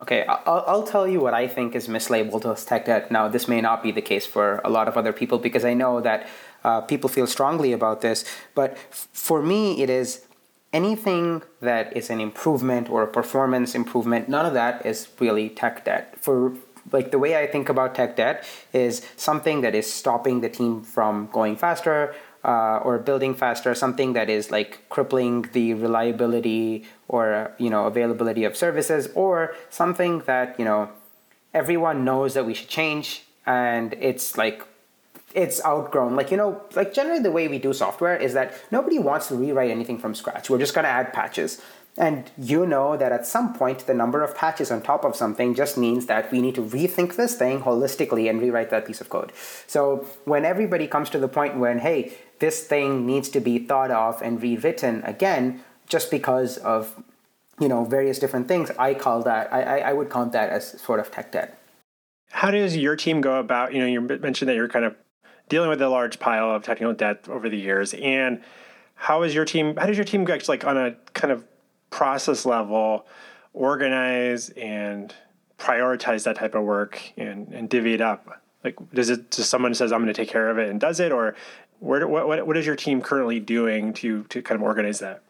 Okay, 0.00 0.24
I'll, 0.26 0.64
I'll 0.66 0.86
tell 0.86 1.08
you 1.08 1.20
what 1.20 1.34
I 1.34 1.48
think 1.48 1.74
is 1.74 1.88
mislabeled 1.88 2.50
as 2.50 2.64
tech 2.64 2.86
debt. 2.86 3.10
Now, 3.10 3.26
this 3.26 3.48
may 3.48 3.60
not 3.60 3.82
be 3.82 3.90
the 3.90 4.00
case 4.00 4.26
for 4.26 4.60
a 4.64 4.70
lot 4.70 4.86
of 4.86 4.96
other 4.96 5.12
people 5.12 5.38
because 5.38 5.64
I 5.64 5.74
know 5.74 6.00
that 6.00 6.28
uh, 6.62 6.80
people 6.82 7.08
feel 7.08 7.26
strongly 7.26 7.72
about 7.72 8.00
this, 8.00 8.24
but 8.54 8.72
f- 8.72 9.08
for 9.12 9.42
me, 9.42 9.82
it 9.82 9.90
is 9.90 10.24
anything 10.72 11.42
that 11.60 11.96
is 11.96 12.10
an 12.10 12.20
improvement 12.20 12.90
or 12.90 13.02
a 13.02 13.06
performance 13.06 13.74
improvement, 13.74 14.28
none 14.28 14.46
of 14.46 14.54
that 14.54 14.84
is 14.84 15.08
really 15.18 15.48
tech 15.48 15.84
debt. 15.84 16.14
For 16.20 16.54
like 16.92 17.10
the 17.10 17.18
way 17.18 17.36
I 17.36 17.46
think 17.46 17.68
about 17.68 17.94
tech 17.94 18.16
debt 18.16 18.44
is 18.72 19.02
something 19.16 19.60
that 19.62 19.74
is 19.74 19.90
stopping 19.92 20.40
the 20.40 20.48
team 20.48 20.82
from 20.82 21.28
going 21.32 21.56
faster 21.56 22.14
uh, 22.44 22.78
or 22.78 22.98
building 22.98 23.34
faster, 23.34 23.74
something 23.74 24.12
that 24.12 24.30
is 24.30 24.50
like 24.50 24.88
crippling 24.88 25.42
the 25.52 25.74
reliability 25.74 26.84
or 27.08 27.52
you 27.58 27.70
know 27.70 27.86
availability 27.86 28.44
of 28.44 28.56
services, 28.56 29.08
or 29.14 29.54
something 29.70 30.20
that 30.20 30.58
you 30.58 30.64
know 30.64 30.88
everyone 31.54 32.04
knows 32.04 32.34
that 32.34 32.46
we 32.46 32.54
should 32.54 32.68
change 32.68 33.24
and 33.46 33.94
it's 33.94 34.36
like 34.36 34.62
it's 35.34 35.64
outgrown. 35.64 36.16
Like, 36.16 36.30
you 36.30 36.36
know, 36.36 36.62
like 36.74 36.92
generally 36.94 37.20
the 37.20 37.30
way 37.30 37.48
we 37.48 37.58
do 37.58 37.72
software 37.72 38.16
is 38.16 38.34
that 38.34 38.54
nobody 38.70 38.98
wants 38.98 39.28
to 39.28 39.34
rewrite 39.34 39.70
anything 39.70 39.98
from 39.98 40.14
scratch. 40.14 40.48
We're 40.48 40.58
just 40.58 40.74
going 40.74 40.84
to 40.84 40.90
add 40.90 41.12
patches. 41.12 41.60
And 41.98 42.30
you 42.38 42.64
know 42.64 42.96
that 42.96 43.10
at 43.10 43.26
some 43.26 43.54
point, 43.54 43.86
the 43.86 43.94
number 43.94 44.22
of 44.22 44.34
patches 44.34 44.70
on 44.70 44.82
top 44.82 45.04
of 45.04 45.16
something 45.16 45.54
just 45.54 45.76
means 45.76 46.06
that 46.06 46.30
we 46.30 46.40
need 46.40 46.54
to 46.54 46.62
rethink 46.62 47.16
this 47.16 47.34
thing 47.34 47.62
holistically 47.62 48.30
and 48.30 48.40
rewrite 48.40 48.70
that 48.70 48.86
piece 48.86 49.00
of 49.00 49.10
code. 49.10 49.32
So 49.66 50.06
when 50.24 50.44
everybody 50.44 50.86
comes 50.86 51.10
to 51.10 51.18
the 51.18 51.28
point 51.28 51.58
when, 51.58 51.80
hey, 51.80 52.12
this 52.38 52.64
thing 52.64 53.04
needs 53.04 53.28
to 53.30 53.40
be 53.40 53.58
thought 53.58 53.90
of 53.90 54.22
and 54.22 54.40
rewritten 54.40 55.02
again, 55.02 55.64
just 55.88 56.10
because 56.10 56.56
of 56.58 57.02
you 57.58 57.66
know 57.66 57.84
various 57.84 58.20
different 58.20 58.46
things, 58.46 58.70
I 58.78 58.94
call 58.94 59.22
that 59.22 59.52
I, 59.52 59.80
I 59.80 59.92
would 59.92 60.08
count 60.08 60.32
that 60.32 60.50
as 60.50 60.80
sort 60.80 61.00
of 61.00 61.10
tech 61.10 61.32
debt. 61.32 61.58
How 62.30 62.52
does 62.52 62.76
your 62.76 62.94
team 62.94 63.20
go 63.20 63.40
about? 63.40 63.72
You 63.72 63.80
know, 63.80 63.86
you 63.86 64.00
mentioned 64.00 64.48
that 64.48 64.54
you're 64.54 64.68
kind 64.68 64.84
of 64.84 64.94
dealing 65.48 65.68
with 65.68 65.80
a 65.80 65.88
large 65.88 66.18
pile 66.18 66.50
of 66.50 66.62
technical 66.62 66.94
debt 66.94 67.28
over 67.28 67.48
the 67.48 67.56
years, 67.56 67.94
and 67.94 68.42
how 68.94 69.22
is 69.22 69.34
your 69.34 69.44
team? 69.44 69.76
How 69.76 69.86
does 69.86 69.96
your 69.96 70.04
team 70.04 70.24
like 70.24 70.64
on 70.64 70.76
a 70.76 70.92
kind 71.14 71.32
of 71.32 71.44
process 71.90 72.44
level 72.44 73.06
organize 73.52 74.50
and 74.50 75.14
prioritize 75.58 76.24
that 76.24 76.36
type 76.36 76.54
of 76.54 76.64
work 76.64 77.00
and, 77.16 77.48
and 77.52 77.68
divvy 77.68 77.94
it 77.94 78.00
up? 78.00 78.42
Like, 78.64 78.76
does 78.92 79.08
it 79.08 79.30
does 79.30 79.48
someone 79.48 79.74
says 79.74 79.92
I'm 79.92 80.00
going 80.00 80.12
to 80.12 80.20
take 80.20 80.28
care 80.28 80.50
of 80.50 80.58
it 80.58 80.68
and 80.68 80.80
does 80.80 81.00
it, 81.00 81.12
or 81.12 81.34
where 81.78 82.06
what 82.06 82.26
what, 82.26 82.46
what 82.46 82.56
is 82.56 82.66
your 82.66 82.76
team 82.76 83.00
currently 83.00 83.40
doing 83.40 83.92
to 83.94 84.24
to 84.24 84.42
kind 84.42 84.60
of 84.60 84.62
organize 84.62 84.98
that? 84.98 85.22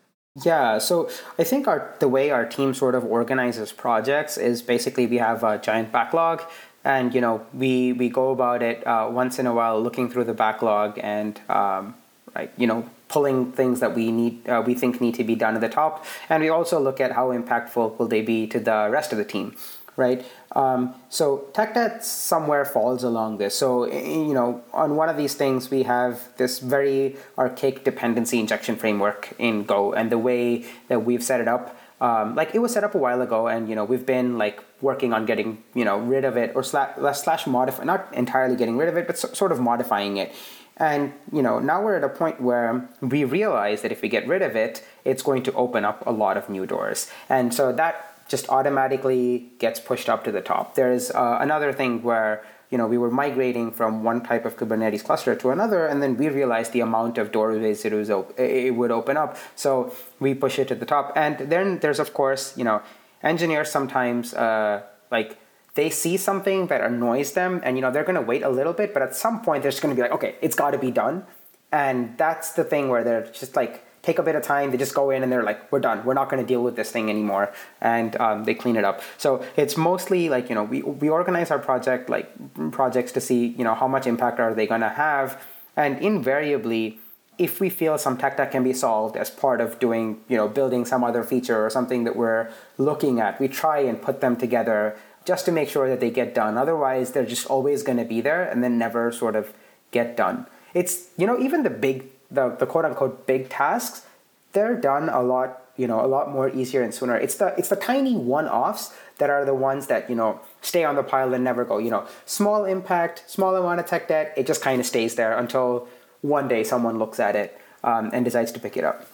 Yeah, 0.44 0.78
so 0.78 1.10
I 1.38 1.44
think 1.44 1.66
our 1.66 1.94
the 2.00 2.08
way 2.08 2.30
our 2.30 2.46
team 2.46 2.74
sort 2.74 2.94
of 2.94 3.04
organizes 3.04 3.72
projects 3.72 4.38
is 4.38 4.62
basically 4.62 5.06
we 5.06 5.18
have 5.18 5.42
a 5.42 5.58
giant 5.58 5.92
backlog, 5.92 6.42
and 6.84 7.14
you 7.14 7.20
know 7.20 7.46
we 7.52 7.92
we 7.92 8.08
go 8.08 8.30
about 8.30 8.62
it 8.62 8.86
uh, 8.86 9.08
once 9.10 9.38
in 9.38 9.46
a 9.46 9.54
while, 9.54 9.80
looking 9.80 10.08
through 10.10 10.24
the 10.24 10.34
backlog 10.34 10.98
and 11.02 11.40
um, 11.48 11.94
right, 12.34 12.52
you 12.56 12.66
know 12.66 12.88
pulling 13.08 13.50
things 13.52 13.80
that 13.80 13.94
we 13.94 14.12
need 14.12 14.46
uh, 14.48 14.62
we 14.64 14.74
think 14.74 15.00
need 15.00 15.14
to 15.14 15.24
be 15.24 15.34
done 15.34 15.54
at 15.54 15.60
the 15.60 15.68
top, 15.68 16.04
and 16.28 16.42
we 16.42 16.48
also 16.48 16.78
look 16.78 17.00
at 17.00 17.12
how 17.12 17.28
impactful 17.30 17.98
will 17.98 18.08
they 18.08 18.22
be 18.22 18.46
to 18.46 18.60
the 18.60 18.88
rest 18.90 19.12
of 19.12 19.18
the 19.18 19.24
team 19.24 19.54
right? 19.98 20.24
Um, 20.54 20.94
so 21.10 21.48
tech 21.52 21.74
debt 21.74 22.04
somewhere 22.04 22.64
falls 22.64 23.02
along 23.02 23.38
this. 23.38 23.54
So 23.58 23.92
you 23.92 24.32
know, 24.32 24.62
on 24.72 24.96
one 24.96 25.10
of 25.10 25.18
these 25.18 25.34
things, 25.34 25.70
we 25.70 25.82
have 25.82 26.28
this 26.38 26.60
very 26.60 27.16
archaic 27.36 27.84
dependency 27.84 28.38
injection 28.38 28.76
framework 28.76 29.34
in 29.38 29.64
Go, 29.64 29.92
and 29.92 30.10
the 30.10 30.16
way 30.16 30.64
that 30.86 31.04
we've 31.04 31.22
set 31.22 31.40
it 31.40 31.48
up, 31.48 31.76
um, 32.00 32.34
like 32.34 32.54
it 32.54 32.60
was 32.60 32.72
set 32.72 32.84
up 32.84 32.94
a 32.94 32.98
while 32.98 33.20
ago, 33.20 33.48
and 33.48 33.68
you 33.68 33.74
know, 33.74 33.84
we've 33.84 34.06
been 34.06 34.38
like 34.38 34.62
working 34.80 35.12
on 35.12 35.26
getting 35.26 35.62
you 35.74 35.84
know 35.84 35.98
rid 35.98 36.24
of 36.24 36.36
it 36.36 36.52
or 36.54 36.62
slash, 36.62 36.96
slash 37.18 37.46
modify, 37.46 37.84
not 37.84 38.12
entirely 38.14 38.56
getting 38.56 38.76
rid 38.76 38.88
of 38.88 38.96
it, 38.96 39.06
but 39.06 39.18
so, 39.18 39.28
sort 39.32 39.52
of 39.52 39.60
modifying 39.60 40.16
it. 40.16 40.34
And 40.76 41.12
you 41.32 41.42
know, 41.42 41.58
now 41.58 41.82
we're 41.82 41.96
at 41.96 42.04
a 42.04 42.08
point 42.08 42.40
where 42.40 42.88
we 43.00 43.24
realize 43.24 43.82
that 43.82 43.90
if 43.90 44.00
we 44.00 44.08
get 44.08 44.26
rid 44.28 44.42
of 44.42 44.54
it, 44.54 44.84
it's 45.04 45.22
going 45.22 45.42
to 45.44 45.52
open 45.54 45.84
up 45.84 46.06
a 46.06 46.12
lot 46.12 46.36
of 46.36 46.48
new 46.48 46.66
doors. 46.66 47.10
And 47.28 47.52
so 47.52 47.72
that 47.72 48.28
just 48.28 48.48
automatically 48.48 49.50
gets 49.58 49.80
pushed 49.80 50.08
up 50.08 50.22
to 50.24 50.30
the 50.30 50.42
top. 50.42 50.74
There's 50.74 51.10
uh, 51.10 51.38
another 51.40 51.72
thing 51.72 52.02
where 52.02 52.44
you 52.70 52.78
know 52.78 52.86
we 52.86 52.98
were 52.98 53.10
migrating 53.10 53.70
from 53.70 54.02
one 54.02 54.22
type 54.22 54.44
of 54.44 54.56
Kubernetes 54.56 55.04
cluster 55.04 55.34
to 55.34 55.50
another, 55.50 55.86
and 55.86 56.02
then 56.02 56.16
we 56.16 56.28
realized 56.28 56.72
the 56.72 56.80
amount 56.80 57.18
of 57.18 57.32
doorways 57.32 57.84
it 57.84 57.92
was 57.92 58.10
op- 58.10 58.38
it 58.38 58.74
would 58.74 58.90
open 58.90 59.16
up. 59.16 59.36
So 59.56 59.92
we 60.20 60.34
push 60.34 60.58
it 60.58 60.68
to 60.68 60.74
the 60.74 60.86
top, 60.86 61.12
and 61.16 61.38
then 61.38 61.78
there's 61.80 61.98
of 61.98 62.12
course 62.14 62.56
you 62.56 62.64
know 62.64 62.82
engineers 63.22 63.70
sometimes 63.70 64.34
uh, 64.34 64.82
like 65.10 65.38
they 65.74 65.90
see 65.90 66.16
something 66.16 66.66
that 66.66 66.80
annoys 66.80 67.32
them, 67.32 67.60
and 67.64 67.76
you 67.76 67.82
know 67.82 67.90
they're 67.90 68.04
going 68.04 68.20
to 68.20 68.28
wait 68.32 68.42
a 68.42 68.50
little 68.50 68.72
bit, 68.72 68.92
but 68.92 69.02
at 69.02 69.14
some 69.14 69.42
point 69.42 69.62
they're 69.62 69.70
just 69.70 69.82
going 69.82 69.94
to 69.94 69.96
be 69.96 70.02
like, 70.02 70.12
okay, 70.12 70.36
it's 70.40 70.56
got 70.56 70.72
to 70.72 70.78
be 70.78 70.90
done, 70.90 71.24
and 71.72 72.18
that's 72.18 72.52
the 72.52 72.64
thing 72.64 72.88
where 72.88 73.04
they're 73.04 73.26
just 73.32 73.56
like 73.56 73.84
take 74.02 74.18
a 74.18 74.22
bit 74.22 74.34
of 74.34 74.42
time. 74.42 74.70
They 74.70 74.76
just 74.76 74.94
go 74.94 75.10
in 75.10 75.22
and 75.22 75.30
they're 75.30 75.42
like, 75.42 75.70
we're 75.70 75.80
done. 75.80 76.04
We're 76.04 76.14
not 76.14 76.28
going 76.30 76.42
to 76.42 76.46
deal 76.46 76.62
with 76.62 76.76
this 76.76 76.90
thing 76.90 77.10
anymore. 77.10 77.52
And 77.80 78.18
um, 78.20 78.44
they 78.44 78.54
clean 78.54 78.76
it 78.76 78.84
up. 78.84 79.02
So 79.16 79.44
it's 79.56 79.76
mostly 79.76 80.28
like, 80.28 80.48
you 80.48 80.54
know, 80.54 80.64
we, 80.64 80.82
we 80.82 81.08
organize 81.08 81.50
our 81.50 81.58
project, 81.58 82.08
like 82.08 82.30
projects 82.72 83.12
to 83.12 83.20
see, 83.20 83.48
you 83.58 83.64
know, 83.64 83.74
how 83.74 83.88
much 83.88 84.06
impact 84.06 84.40
are 84.40 84.54
they 84.54 84.66
going 84.66 84.80
to 84.80 84.88
have. 84.88 85.42
And 85.76 85.98
invariably, 86.00 86.98
if 87.38 87.60
we 87.60 87.70
feel 87.70 87.98
some 87.98 88.16
tech 88.16 88.36
debt 88.36 88.50
can 88.50 88.64
be 88.64 88.72
solved 88.72 89.16
as 89.16 89.30
part 89.30 89.60
of 89.60 89.78
doing, 89.78 90.20
you 90.28 90.36
know, 90.36 90.48
building 90.48 90.84
some 90.84 91.04
other 91.04 91.22
feature 91.22 91.64
or 91.64 91.70
something 91.70 92.04
that 92.04 92.16
we're 92.16 92.50
looking 92.78 93.20
at, 93.20 93.40
we 93.40 93.46
try 93.46 93.78
and 93.78 94.02
put 94.02 94.20
them 94.20 94.36
together 94.36 94.96
just 95.24 95.44
to 95.44 95.52
make 95.52 95.68
sure 95.68 95.88
that 95.88 96.00
they 96.00 96.10
get 96.10 96.34
done. 96.34 96.56
Otherwise, 96.56 97.12
they're 97.12 97.26
just 97.26 97.46
always 97.46 97.82
going 97.82 97.98
to 97.98 98.04
be 98.04 98.20
there 98.20 98.42
and 98.42 98.64
then 98.64 98.78
never 98.78 99.12
sort 99.12 99.36
of 99.36 99.52
get 99.90 100.16
done. 100.16 100.46
It's, 100.74 101.10
you 101.16 101.26
know, 101.26 101.38
even 101.38 101.62
the 101.62 101.70
big 101.70 102.06
the, 102.30 102.50
the 102.50 102.66
quote 102.66 102.84
unquote 102.84 103.26
big 103.26 103.48
tasks, 103.48 104.06
they're 104.52 104.74
done 104.74 105.08
a 105.08 105.22
lot, 105.22 105.62
you 105.76 105.86
know, 105.86 106.04
a 106.04 106.06
lot 106.06 106.30
more 106.30 106.48
easier 106.50 106.82
and 106.82 106.92
sooner. 106.94 107.16
It's 107.16 107.36
the 107.36 107.54
it's 107.58 107.68
the 107.68 107.76
tiny 107.76 108.16
one-offs 108.16 108.94
that 109.18 109.30
are 109.30 109.44
the 109.44 109.54
ones 109.54 109.88
that, 109.88 110.08
you 110.08 110.16
know, 110.16 110.40
stay 110.62 110.84
on 110.84 110.96
the 110.96 111.02
pile 111.02 111.34
and 111.34 111.44
never 111.44 111.64
go. 111.64 111.78
You 111.78 111.90
know, 111.90 112.06
small 112.24 112.64
impact, 112.64 113.24
small 113.26 113.54
amount 113.56 113.80
of 113.80 113.86
tech 113.86 114.08
debt, 114.08 114.32
it 114.36 114.46
just 114.46 114.62
kind 114.62 114.80
of 114.80 114.86
stays 114.86 115.16
there 115.16 115.36
until 115.36 115.88
one 116.20 116.48
day 116.48 116.64
someone 116.64 116.98
looks 116.98 117.20
at 117.20 117.36
it 117.36 117.58
um, 117.84 118.10
and 118.12 118.24
decides 118.24 118.52
to 118.52 118.60
pick 118.60 118.76
it 118.76 118.84
up. 118.84 119.06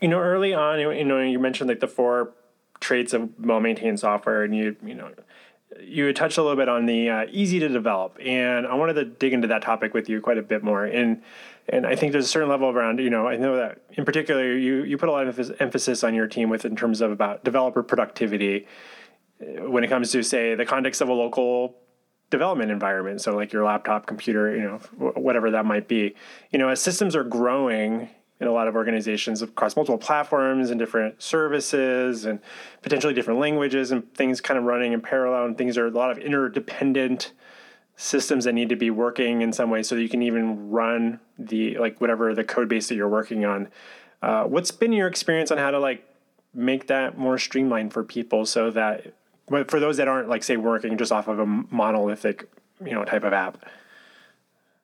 You 0.00 0.08
know, 0.08 0.20
early 0.20 0.52
on, 0.52 0.80
you 0.80 1.04
know, 1.04 1.20
you 1.20 1.38
mentioned 1.38 1.68
like 1.68 1.80
the 1.80 1.88
four 1.88 2.30
traits 2.80 3.12
of 3.12 3.30
well-maintained 3.40 3.98
software, 3.98 4.42
and 4.42 4.54
you, 4.54 4.76
you 4.84 4.94
know, 4.94 5.10
you 5.80 6.12
touched 6.12 6.36
a 6.36 6.42
little 6.42 6.56
bit 6.56 6.68
on 6.68 6.86
the 6.86 7.08
uh, 7.08 7.26
easy 7.30 7.58
to 7.58 7.68
develop, 7.68 8.18
and 8.20 8.66
I 8.66 8.74
wanted 8.74 8.94
to 8.94 9.04
dig 9.04 9.32
into 9.32 9.48
that 9.48 9.62
topic 9.62 9.94
with 9.94 10.08
you 10.08 10.20
quite 10.20 10.38
a 10.38 10.42
bit 10.42 10.62
more. 10.62 10.84
And 10.84 11.22
and 11.68 11.86
I 11.86 11.96
think 11.96 12.12
there's 12.12 12.26
a 12.26 12.28
certain 12.28 12.48
level 12.48 12.68
around 12.68 12.98
you 12.98 13.10
know 13.10 13.26
I 13.26 13.36
know 13.36 13.56
that 13.56 13.78
in 13.92 14.04
particular 14.04 14.56
you 14.56 14.84
you 14.84 14.98
put 14.98 15.08
a 15.08 15.12
lot 15.12 15.26
of 15.26 15.52
emphasis 15.60 16.04
on 16.04 16.14
your 16.14 16.26
team 16.26 16.48
with 16.48 16.64
in 16.64 16.76
terms 16.76 17.00
of 17.00 17.10
about 17.10 17.44
developer 17.44 17.82
productivity 17.82 18.66
uh, 19.40 19.68
when 19.70 19.84
it 19.84 19.88
comes 19.88 20.12
to 20.12 20.22
say 20.22 20.54
the 20.54 20.66
context 20.66 21.00
of 21.00 21.08
a 21.08 21.12
local 21.12 21.76
development 22.30 22.70
environment. 22.70 23.20
So 23.20 23.36
like 23.36 23.52
your 23.52 23.64
laptop 23.64 24.06
computer 24.06 24.54
you 24.56 24.62
know 24.62 24.78
whatever 24.98 25.50
that 25.52 25.64
might 25.64 25.88
be. 25.88 26.14
You 26.50 26.58
know 26.58 26.68
as 26.68 26.80
systems 26.80 27.16
are 27.16 27.24
growing 27.24 28.08
in 28.40 28.48
a 28.48 28.52
lot 28.52 28.66
of 28.66 28.74
organizations 28.74 29.42
across 29.42 29.76
multiple 29.76 29.98
platforms 29.98 30.70
and 30.70 30.78
different 30.78 31.22
services 31.22 32.24
and 32.24 32.40
potentially 32.82 33.14
different 33.14 33.38
languages 33.38 33.92
and 33.92 34.12
things 34.14 34.40
kind 34.40 34.58
of 34.58 34.64
running 34.64 34.92
in 34.92 35.00
parallel 35.00 35.46
and 35.46 35.56
things 35.56 35.78
are 35.78 35.86
a 35.86 35.90
lot 35.90 36.10
of 36.10 36.18
interdependent 36.18 37.32
systems 37.96 38.44
that 38.44 38.52
need 38.52 38.68
to 38.68 38.76
be 38.76 38.90
working 38.90 39.42
in 39.42 39.52
some 39.52 39.70
way 39.70 39.82
so 39.82 39.94
that 39.94 40.02
you 40.02 40.08
can 40.08 40.22
even 40.22 40.70
run 40.70 41.20
the 41.38 41.78
like 41.78 42.00
whatever 42.00 42.34
the 42.34 42.44
code 42.44 42.68
base 42.68 42.88
that 42.88 42.94
you're 42.94 43.08
working 43.08 43.44
on. 43.44 43.68
Uh, 44.22 44.44
what's 44.44 44.70
been 44.70 44.92
your 44.92 45.06
experience 45.06 45.50
on 45.50 45.58
how 45.58 45.70
to 45.70 45.78
like 45.78 46.06
make 46.54 46.86
that 46.86 47.18
more 47.18 47.38
streamlined 47.38 47.92
for 47.92 48.02
people 48.02 48.46
so 48.46 48.70
that 48.70 49.12
for 49.68 49.78
those 49.78 49.96
that 49.98 50.08
aren't 50.08 50.28
like 50.28 50.42
say 50.42 50.56
working 50.56 50.96
just 50.96 51.12
off 51.12 51.28
of 51.28 51.38
a 51.38 51.46
monolithic 51.46 52.48
you 52.84 52.92
know 52.92 53.04
type 53.04 53.24
of 53.24 53.32
app 53.32 53.64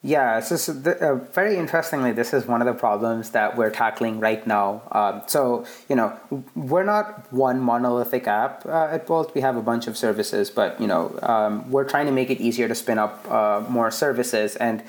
yeah, 0.03 0.41
so, 0.41 0.57
so 0.57 0.73
the, 0.73 0.97
uh, 0.99 1.15
very 1.35 1.57
interestingly, 1.57 2.13
this 2.13 2.33
is 2.33 2.47
one 2.47 2.63
of 2.63 2.67
the 2.67 2.73
problems 2.73 3.31
that 3.31 3.59
we're 3.59 3.69
tackling 3.69 4.19
right 4.19 4.47
now. 4.47 4.83
Um, 4.93 5.23
so, 5.27 5.67
you 5.91 5.97
know, 5.97 6.19
we're 6.55 6.85
not 6.85 7.31
one 7.31 7.61
monolithic 7.61 8.27
app 8.27 8.65
uh, 8.65 8.89
at 8.91 9.07
Bolt. 9.07 9.35
We 9.35 9.43
have 9.43 9.57
a 9.59 9.63
bunch 9.63 9.87
of 9.89 9.99
services, 9.99 10.51
but, 10.51 10.81
you 10.81 10.87
know, 10.87 11.19
um, 11.21 11.71
we're 11.71 11.85
trying 11.85 12.07
to 12.07 12.13
make 12.13 12.31
it 12.31 12.41
easier 12.41 12.67
to 12.67 12.75
spin 12.75 12.99
up 12.99 13.31
uh, 13.31 13.63
more 13.69 13.91
services. 13.91 14.57
And 14.57 14.83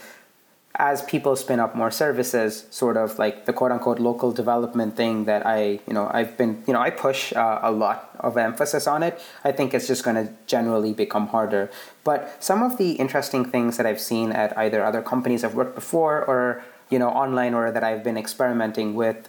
as 0.76 1.02
people 1.04 1.36
spin 1.36 1.60
up 1.60 1.76
more 1.76 1.92
services, 1.92 2.66
sort 2.70 2.98
of 2.98 3.20
like 3.20 3.46
the 3.46 3.54
quote 3.54 3.72
unquote 3.72 4.00
local 4.00 4.32
development 4.32 4.96
thing 4.96 5.26
that 5.26 5.46
I, 5.46 5.80
you 5.88 5.94
know, 5.94 6.10
I've 6.12 6.38
been, 6.38 6.64
you 6.66 6.74
know, 6.74 6.80
I 6.80 6.90
push 6.90 7.34
uh, 7.34 7.60
a 7.62 7.72
lot 7.72 8.10
of 8.20 8.38
emphasis 8.38 8.88
on 8.88 9.04
it. 9.04 9.22
I 9.44 9.52
think 9.52 9.74
it's 9.74 9.88
just 9.88 10.04
going 10.04 10.16
to 10.16 10.32
generally 10.48 10.94
become 10.94 11.28
harder. 11.28 11.70
But 12.04 12.42
some 12.44 12.64
of 12.64 12.78
the 12.78 12.92
interesting 12.94 13.44
things 13.44 13.78
that 13.78 13.86
I've 13.86 14.00
seen 14.00 14.32
at 14.32 14.58
either 14.58 14.84
other 14.84 15.02
companies 15.02 15.44
I've 15.44 15.56
worked 15.56 15.76
before 15.76 16.24
or, 16.24 16.64
you 16.90 17.00
know, 17.00 17.10
online 17.10 17.54
or 17.54 17.72
that 17.72 17.84
I've 17.84 18.04
been 18.04 18.18
experimenting 18.18 18.96
with, 18.96 19.28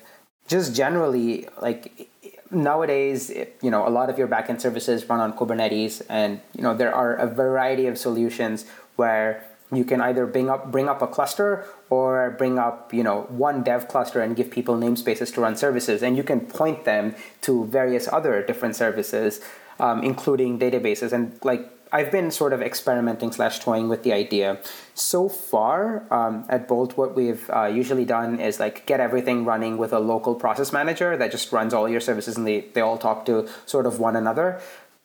just 0.48 0.74
generally, 0.74 1.48
like 1.61 2.09
nowadays, 2.50 3.31
you 3.62 3.70
know, 3.70 3.87
a 3.87 3.90
lot 3.90 4.11
of 4.11 4.18
your 4.18 4.28
backend 4.28 4.61
services 4.61 5.09
run 5.09 5.20
on 5.20 5.33
Kubernetes, 5.33 6.02
and 6.09 6.40
you 6.55 6.62
know, 6.62 6.74
there 6.74 6.94
are 6.94 7.14
a 7.14 7.26
variety 7.26 7.87
of 7.87 7.96
solutions 7.98 8.66
where 8.96 9.44
you 9.72 9.85
can 9.85 10.00
either 10.00 10.26
bring 10.26 10.50
up 10.50 10.70
bring 10.70 10.88
up 10.88 11.02
a 11.02 11.06
cluster 11.06 11.64
or 11.90 12.35
bring 12.38 12.58
up 12.58 12.92
you 12.92 13.02
know 13.02 13.22
one 13.28 13.62
dev 13.62 13.88
cluster 13.88 14.20
and 14.20 14.37
give 14.37 14.50
people 14.50 14.76
namespaces 14.76 15.32
to 15.35 15.40
run 15.40 15.56
services 15.56 16.02
and 16.02 16.16
you 16.16 16.22
can 16.22 16.40
point 16.40 16.85
them 16.85 17.14
to 17.40 17.64
various 17.66 18.08
other 18.08 18.42
different 18.42 18.76
services 18.76 19.40
um, 19.80 20.02
including 20.02 20.58
databases 20.58 21.12
and 21.12 21.38
like 21.42 21.70
I've 21.94 22.11
been 22.11 22.30
sort 22.30 22.54
of 22.54 22.62
experimenting 22.62 23.32
slash 23.32 23.58
toying 23.58 23.90
with 23.90 24.02
the 24.02 24.14
idea. 24.14 24.58
So 24.94 25.28
far 25.28 26.11
um, 26.11 26.46
at 26.48 26.66
Bolt, 26.66 26.96
what 26.96 27.14
we've 27.14 27.48
uh, 27.50 27.66
usually 27.66 28.06
done 28.06 28.40
is 28.40 28.58
like 28.58 28.87
get 28.87 28.98
everything 28.98 29.44
running 29.44 29.76
with 29.76 29.92
a 29.92 30.00
local 30.00 30.35
process 30.35 30.72
manager 30.72 31.18
that 31.18 31.30
just 31.30 31.52
runs 31.52 31.74
all 31.74 31.87
your 31.87 32.00
services 32.00 32.38
and 32.38 32.46
they, 32.46 32.61
they 32.72 32.80
all 32.80 32.96
talk 32.96 33.26
to 33.26 33.46
sort 33.66 33.85
of 33.85 34.00
one 34.00 34.16
another. 34.16 34.58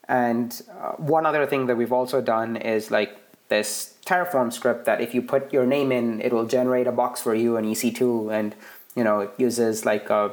And 0.08 0.62
uh, 0.72 0.94
one 0.94 1.26
other 1.26 1.46
thing 1.46 1.66
that 1.66 1.76
we've 1.76 1.92
also 1.92 2.22
done 2.22 2.56
is 2.56 2.90
like 2.90 3.18
this 3.50 3.96
Terraform 4.06 4.54
script 4.54 4.86
that 4.86 5.02
if 5.02 5.14
you 5.14 5.22
put 5.22 5.52
your 5.52 5.66
name 5.66 5.92
in, 5.92 6.22
it 6.22 6.32
will 6.32 6.46
generate 6.46 6.88
a 6.88 6.92
box 6.92 7.22
for 7.22 7.36
you 7.36 7.58
in 7.58 7.66
EC2, 7.66 8.32
and 8.32 8.56
you 8.96 9.04
know 9.04 9.22
it 9.22 9.32
uses 9.38 9.86
like 9.86 10.10
a 10.10 10.32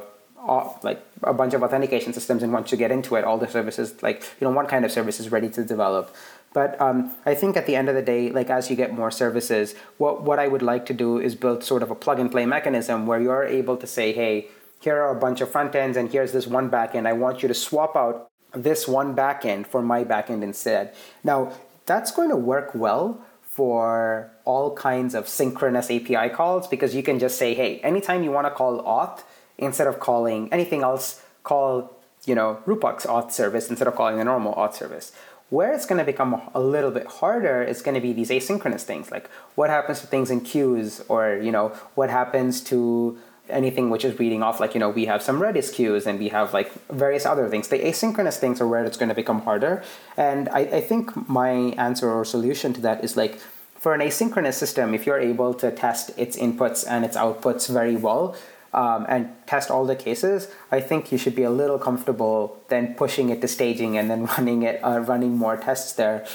like 0.83 1.03
a 1.23 1.33
bunch 1.33 1.53
of 1.53 1.63
authentication 1.63 2.13
systems, 2.13 2.43
and 2.43 2.53
once 2.53 2.71
you 2.71 2.77
get 2.77 2.91
into 2.91 3.15
it, 3.15 3.23
all 3.23 3.37
the 3.37 3.47
services 3.47 4.01
like 4.01 4.23
you 4.39 4.47
know 4.47 4.51
one 4.51 4.67
kind 4.67 4.85
of 4.85 4.91
service 4.91 5.19
is 5.19 5.31
ready 5.31 5.49
to 5.49 5.63
develop. 5.63 6.15
But 6.53 6.79
um, 6.79 7.11
I 7.25 7.35
think 7.35 7.57
at 7.57 7.65
the 7.65 7.75
end 7.75 7.89
of 7.89 7.95
the 7.95 8.01
day, 8.01 8.31
like 8.31 8.49
as 8.49 8.69
you 8.69 8.77
get 8.77 8.93
more 8.93 9.11
services, 9.11 9.75
what 9.97 10.23
what 10.23 10.39
I 10.39 10.47
would 10.47 10.61
like 10.61 10.85
to 10.85 10.93
do 10.93 11.19
is 11.19 11.35
build 11.35 11.63
sort 11.63 11.83
of 11.83 11.91
a 11.91 11.95
plug 11.95 12.19
and 12.19 12.31
play 12.31 12.45
mechanism 12.45 13.05
where 13.07 13.19
you're 13.19 13.43
able 13.43 13.75
to 13.77 13.87
say, 13.87 14.13
hey, 14.13 14.47
here 14.79 14.95
are 15.01 15.15
a 15.15 15.19
bunch 15.19 15.41
of 15.41 15.51
front 15.51 15.75
ends, 15.75 15.97
and 15.97 16.11
here's 16.11 16.31
this 16.31 16.47
one 16.47 16.69
backend. 16.69 17.07
I 17.07 17.13
want 17.13 17.41
you 17.41 17.47
to 17.49 17.53
swap 17.53 17.95
out 17.95 18.29
this 18.53 18.87
one 18.87 19.15
backend 19.15 19.67
for 19.67 19.81
my 19.81 20.05
backend 20.05 20.43
instead. 20.43 20.93
Now 21.23 21.51
that's 21.85 22.11
going 22.11 22.29
to 22.29 22.35
work 22.35 22.73
well 22.73 23.21
for 23.41 24.29
all 24.43 24.75
kinds 24.75 25.15
of 25.15 25.27
synchronous 25.27 25.89
API 25.89 26.29
calls 26.29 26.67
because 26.67 26.93
you 26.93 27.01
can 27.01 27.19
just 27.19 27.37
say, 27.37 27.53
hey, 27.53 27.79
anytime 27.79 28.23
you 28.23 28.31
want 28.31 28.45
to 28.45 28.51
call 28.51 28.83
auth, 28.83 29.23
instead 29.57 29.87
of 29.87 29.99
calling 29.99 30.51
anything 30.51 30.83
else, 30.83 31.21
call 31.43 31.95
you 32.25 32.35
know 32.35 32.59
Rupak's 32.65 33.05
auth 33.05 33.31
service 33.31 33.69
instead 33.69 33.87
of 33.87 33.95
calling 33.95 34.17
the 34.17 34.23
normal 34.23 34.53
auth 34.55 34.73
service. 34.73 35.11
Where 35.51 35.73
it's 35.73 35.85
going 35.85 35.99
to 35.99 36.03
become 36.03 36.41
a 36.55 36.59
little 36.59 36.89
bit 36.89 37.05
harder 37.05 37.61
is 37.61 37.83
going 37.83 37.93
to 37.93 38.01
be 38.01 38.13
these 38.13 38.31
asynchronous 38.31 38.81
things, 38.81 39.11
like 39.11 39.29
what 39.53 39.69
happens 39.69 40.01
to 40.01 40.07
things 40.07 40.31
in 40.31 40.41
queues, 40.41 41.03
or 41.07 41.39
you 41.41 41.51
know 41.51 41.69
what 41.93 42.09
happens 42.09 42.61
to 42.61 43.17
anything 43.49 43.89
which 43.89 44.05
is 44.05 44.17
reading 44.19 44.43
off. 44.43 44.59
Like 44.59 44.73
you 44.73 44.79
know 44.79 44.89
we 44.89 45.05
have 45.05 45.21
some 45.21 45.39
Redis 45.39 45.73
queues 45.73 46.05
and 46.07 46.19
we 46.19 46.29
have 46.29 46.53
like 46.53 46.71
various 46.89 47.25
other 47.25 47.49
things. 47.49 47.67
The 47.67 47.79
asynchronous 47.79 48.37
things 48.37 48.61
are 48.61 48.67
where 48.67 48.83
it's 48.85 48.97
going 48.97 49.09
to 49.09 49.15
become 49.15 49.41
harder. 49.41 49.83
And 50.17 50.49
I, 50.49 50.59
I 50.59 50.81
think 50.81 51.29
my 51.29 51.51
answer 51.77 52.09
or 52.09 52.25
solution 52.25 52.73
to 52.73 52.81
that 52.81 53.03
is 53.03 53.15
like 53.15 53.39
for 53.85 53.93
an 53.93 54.01
asynchronous 54.01 54.55
system, 54.55 54.93
if 54.93 55.05
you're 55.05 55.19
able 55.19 55.53
to 55.53 55.71
test 55.71 56.11
its 56.17 56.37
inputs 56.37 56.85
and 56.89 57.05
its 57.05 57.15
outputs 57.15 57.71
very 57.71 57.95
well, 57.95 58.35
um, 58.73 59.05
and 59.07 59.33
test 59.47 59.71
all 59.71 59.85
the 59.85 59.95
cases, 59.95 60.51
I 60.71 60.81
think 60.81 61.11
you 61.11 61.17
should 61.17 61.35
be 61.35 61.43
a 61.43 61.49
little 61.49 61.79
comfortable 61.79 62.61
then 62.67 62.93
pushing 62.95 63.29
it 63.29 63.41
to 63.41 63.47
staging 63.47 63.97
and 63.97 64.09
then 64.09 64.25
running 64.37 64.63
it, 64.63 64.83
uh, 64.83 64.99
running 64.99 65.37
more 65.37 65.55
tests 65.55 65.93
there. 65.93 66.25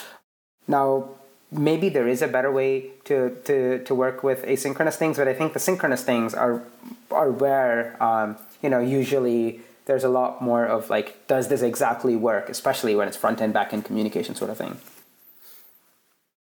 Now, 0.66 1.10
maybe 1.50 1.88
there 1.88 2.08
is 2.08 2.22
a 2.22 2.28
better 2.28 2.50
way 2.50 2.90
to, 3.04 3.36
to, 3.44 3.82
to 3.84 3.94
work 3.94 4.22
with 4.22 4.42
asynchronous 4.44 4.94
things, 4.94 5.16
but 5.16 5.28
I 5.28 5.34
think 5.34 5.52
the 5.52 5.58
synchronous 5.58 6.02
things 6.02 6.34
are 6.34 6.62
are 7.10 7.30
where 7.30 8.00
um, 8.02 8.36
you 8.62 8.70
know 8.70 8.78
usually 8.78 9.60
there's 9.86 10.04
a 10.04 10.08
lot 10.08 10.40
more 10.40 10.64
of 10.64 10.88
like, 10.88 11.26
does 11.26 11.48
this 11.48 11.62
exactly 11.62 12.14
work, 12.14 12.48
especially 12.48 12.94
when 12.94 13.08
it's 13.08 13.16
front 13.16 13.40
end 13.40 13.52
back 13.52 13.72
end 13.72 13.84
communication 13.84 14.34
sort 14.36 14.50
of 14.50 14.56
thing. 14.56 14.78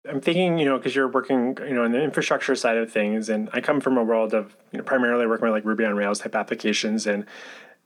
I'm 0.08 0.20
thinking, 0.20 0.58
you 0.58 0.64
know, 0.64 0.76
because 0.78 0.94
you're 0.94 1.08
working, 1.08 1.56
you 1.60 1.74
know, 1.74 1.84
in 1.84 1.92
the 1.92 2.02
infrastructure 2.02 2.54
side 2.54 2.76
of 2.76 2.90
things, 2.92 3.28
and 3.28 3.48
I 3.52 3.60
come 3.60 3.80
from 3.80 3.96
a 3.96 4.04
world 4.04 4.34
of, 4.34 4.54
you 4.72 4.78
know, 4.78 4.84
primarily 4.84 5.26
working 5.26 5.44
with 5.44 5.52
like 5.52 5.64
Ruby 5.64 5.84
on 5.84 5.94
Rails 5.94 6.20
type 6.20 6.34
applications, 6.34 7.06
and 7.06 7.26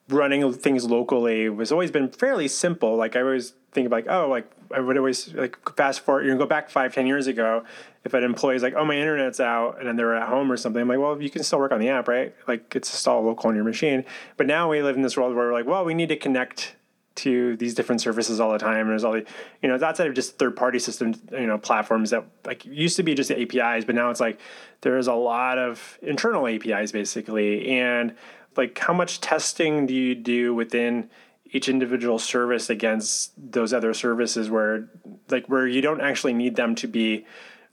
running 0.09 0.53
things 0.55 0.85
locally 0.85 1.49
was 1.49 1.71
always 1.71 1.91
been 1.91 2.09
fairly 2.11 2.49
simple. 2.49 2.97
Like 2.97 3.17
I 3.17 3.21
always 3.21 3.55
think 3.73 3.87
of 3.87 3.93
like, 3.93 4.07
oh, 4.09 4.29
like 4.29 4.51
I 4.73 4.81
would 4.81 4.97
always 4.97 5.33
like 5.35 5.57
fast 5.77 6.01
forward, 6.01 6.25
you 6.25 6.33
know, 6.33 6.39
go 6.39 6.47
back 6.47 6.71
five, 6.71 6.95
ten 6.95 7.07
years 7.07 7.27
ago, 7.27 7.65
if 8.05 8.15
an 8.15 8.25
employee's 8.25 8.63
like, 8.63 8.75
oh, 8.75 8.85
my 8.85 8.97
internet's 8.97 9.41
out, 9.41 9.79
and 9.79 9.89
then 9.89 9.97
they're 9.97 10.15
at 10.15 10.29
home 10.29 10.51
or 10.51 10.57
something, 10.57 10.83
I'm 10.83 10.89
like, 10.89 10.99
well, 10.99 11.21
you 11.21 11.31
can 11.31 11.43
still 11.43 11.59
work 11.59 11.73
on 11.73 11.81
the 11.81 11.89
app, 11.89 12.09
right? 12.09 12.35
Like 12.47 12.75
it's 12.75 12.91
just 12.91 13.07
all 13.07 13.23
local 13.23 13.49
on 13.49 13.55
your 13.55 13.65
machine. 13.65 14.05
But 14.37 14.47
now 14.47 14.71
we 14.71 14.83
live 14.83 14.97
in 14.97 15.03
this 15.03 15.17
world 15.17 15.35
where 15.35 15.47
we're 15.47 15.53
like, 15.53 15.67
well, 15.67 15.85
we 15.85 15.95
need 15.95 16.09
to 16.09 16.17
connect 16.17 16.75
to 17.19 17.57
these 17.57 17.75
different 17.75 18.01
services 18.01 18.39
all 18.39 18.53
the 18.53 18.59
time. 18.59 18.83
And 18.83 18.91
there's 18.91 19.03
all 19.03 19.13
the, 19.13 19.25
you 19.61 19.69
know, 19.69 19.75
outside 19.75 20.07
of 20.07 20.15
just 20.15 20.39
third 20.39 20.55
party 20.55 20.79
systems, 20.79 21.19
you 21.33 21.47
know, 21.47 21.59
platforms 21.59 22.11
that 22.11 22.25
like 22.47 22.65
used 22.65 22.97
to 22.97 23.03
be 23.03 23.15
just 23.15 23.31
APIs, 23.33 23.85
but 23.85 23.95
now 23.97 24.11
it's 24.11 24.21
like 24.21 24.41
there's 24.83 25.09
a 25.09 25.15
lot 25.15 25.59
of 25.59 25.99
internal 26.01 26.47
APIs 26.47 26.93
basically. 26.93 27.71
And 27.71 28.15
like 28.59 28.79
how 28.79 28.93
much 28.93 29.21
testing 29.21 29.87
do 29.87 29.95
you 29.95 30.15
do 30.15 30.55
within 30.55 31.09
each 31.51 31.69
individual 31.69 32.19
service 32.19 32.69
against 32.69 33.33
those 33.53 33.73
other 33.73 33.95
services 33.95 34.51
where 34.51 34.89
like 35.31 35.47
where 35.47 35.67
you 35.67 35.81
don't 35.81 36.03
actually 36.03 36.35
need 36.35 36.57
them 36.57 36.75
to 36.75 36.87
be 36.87 37.25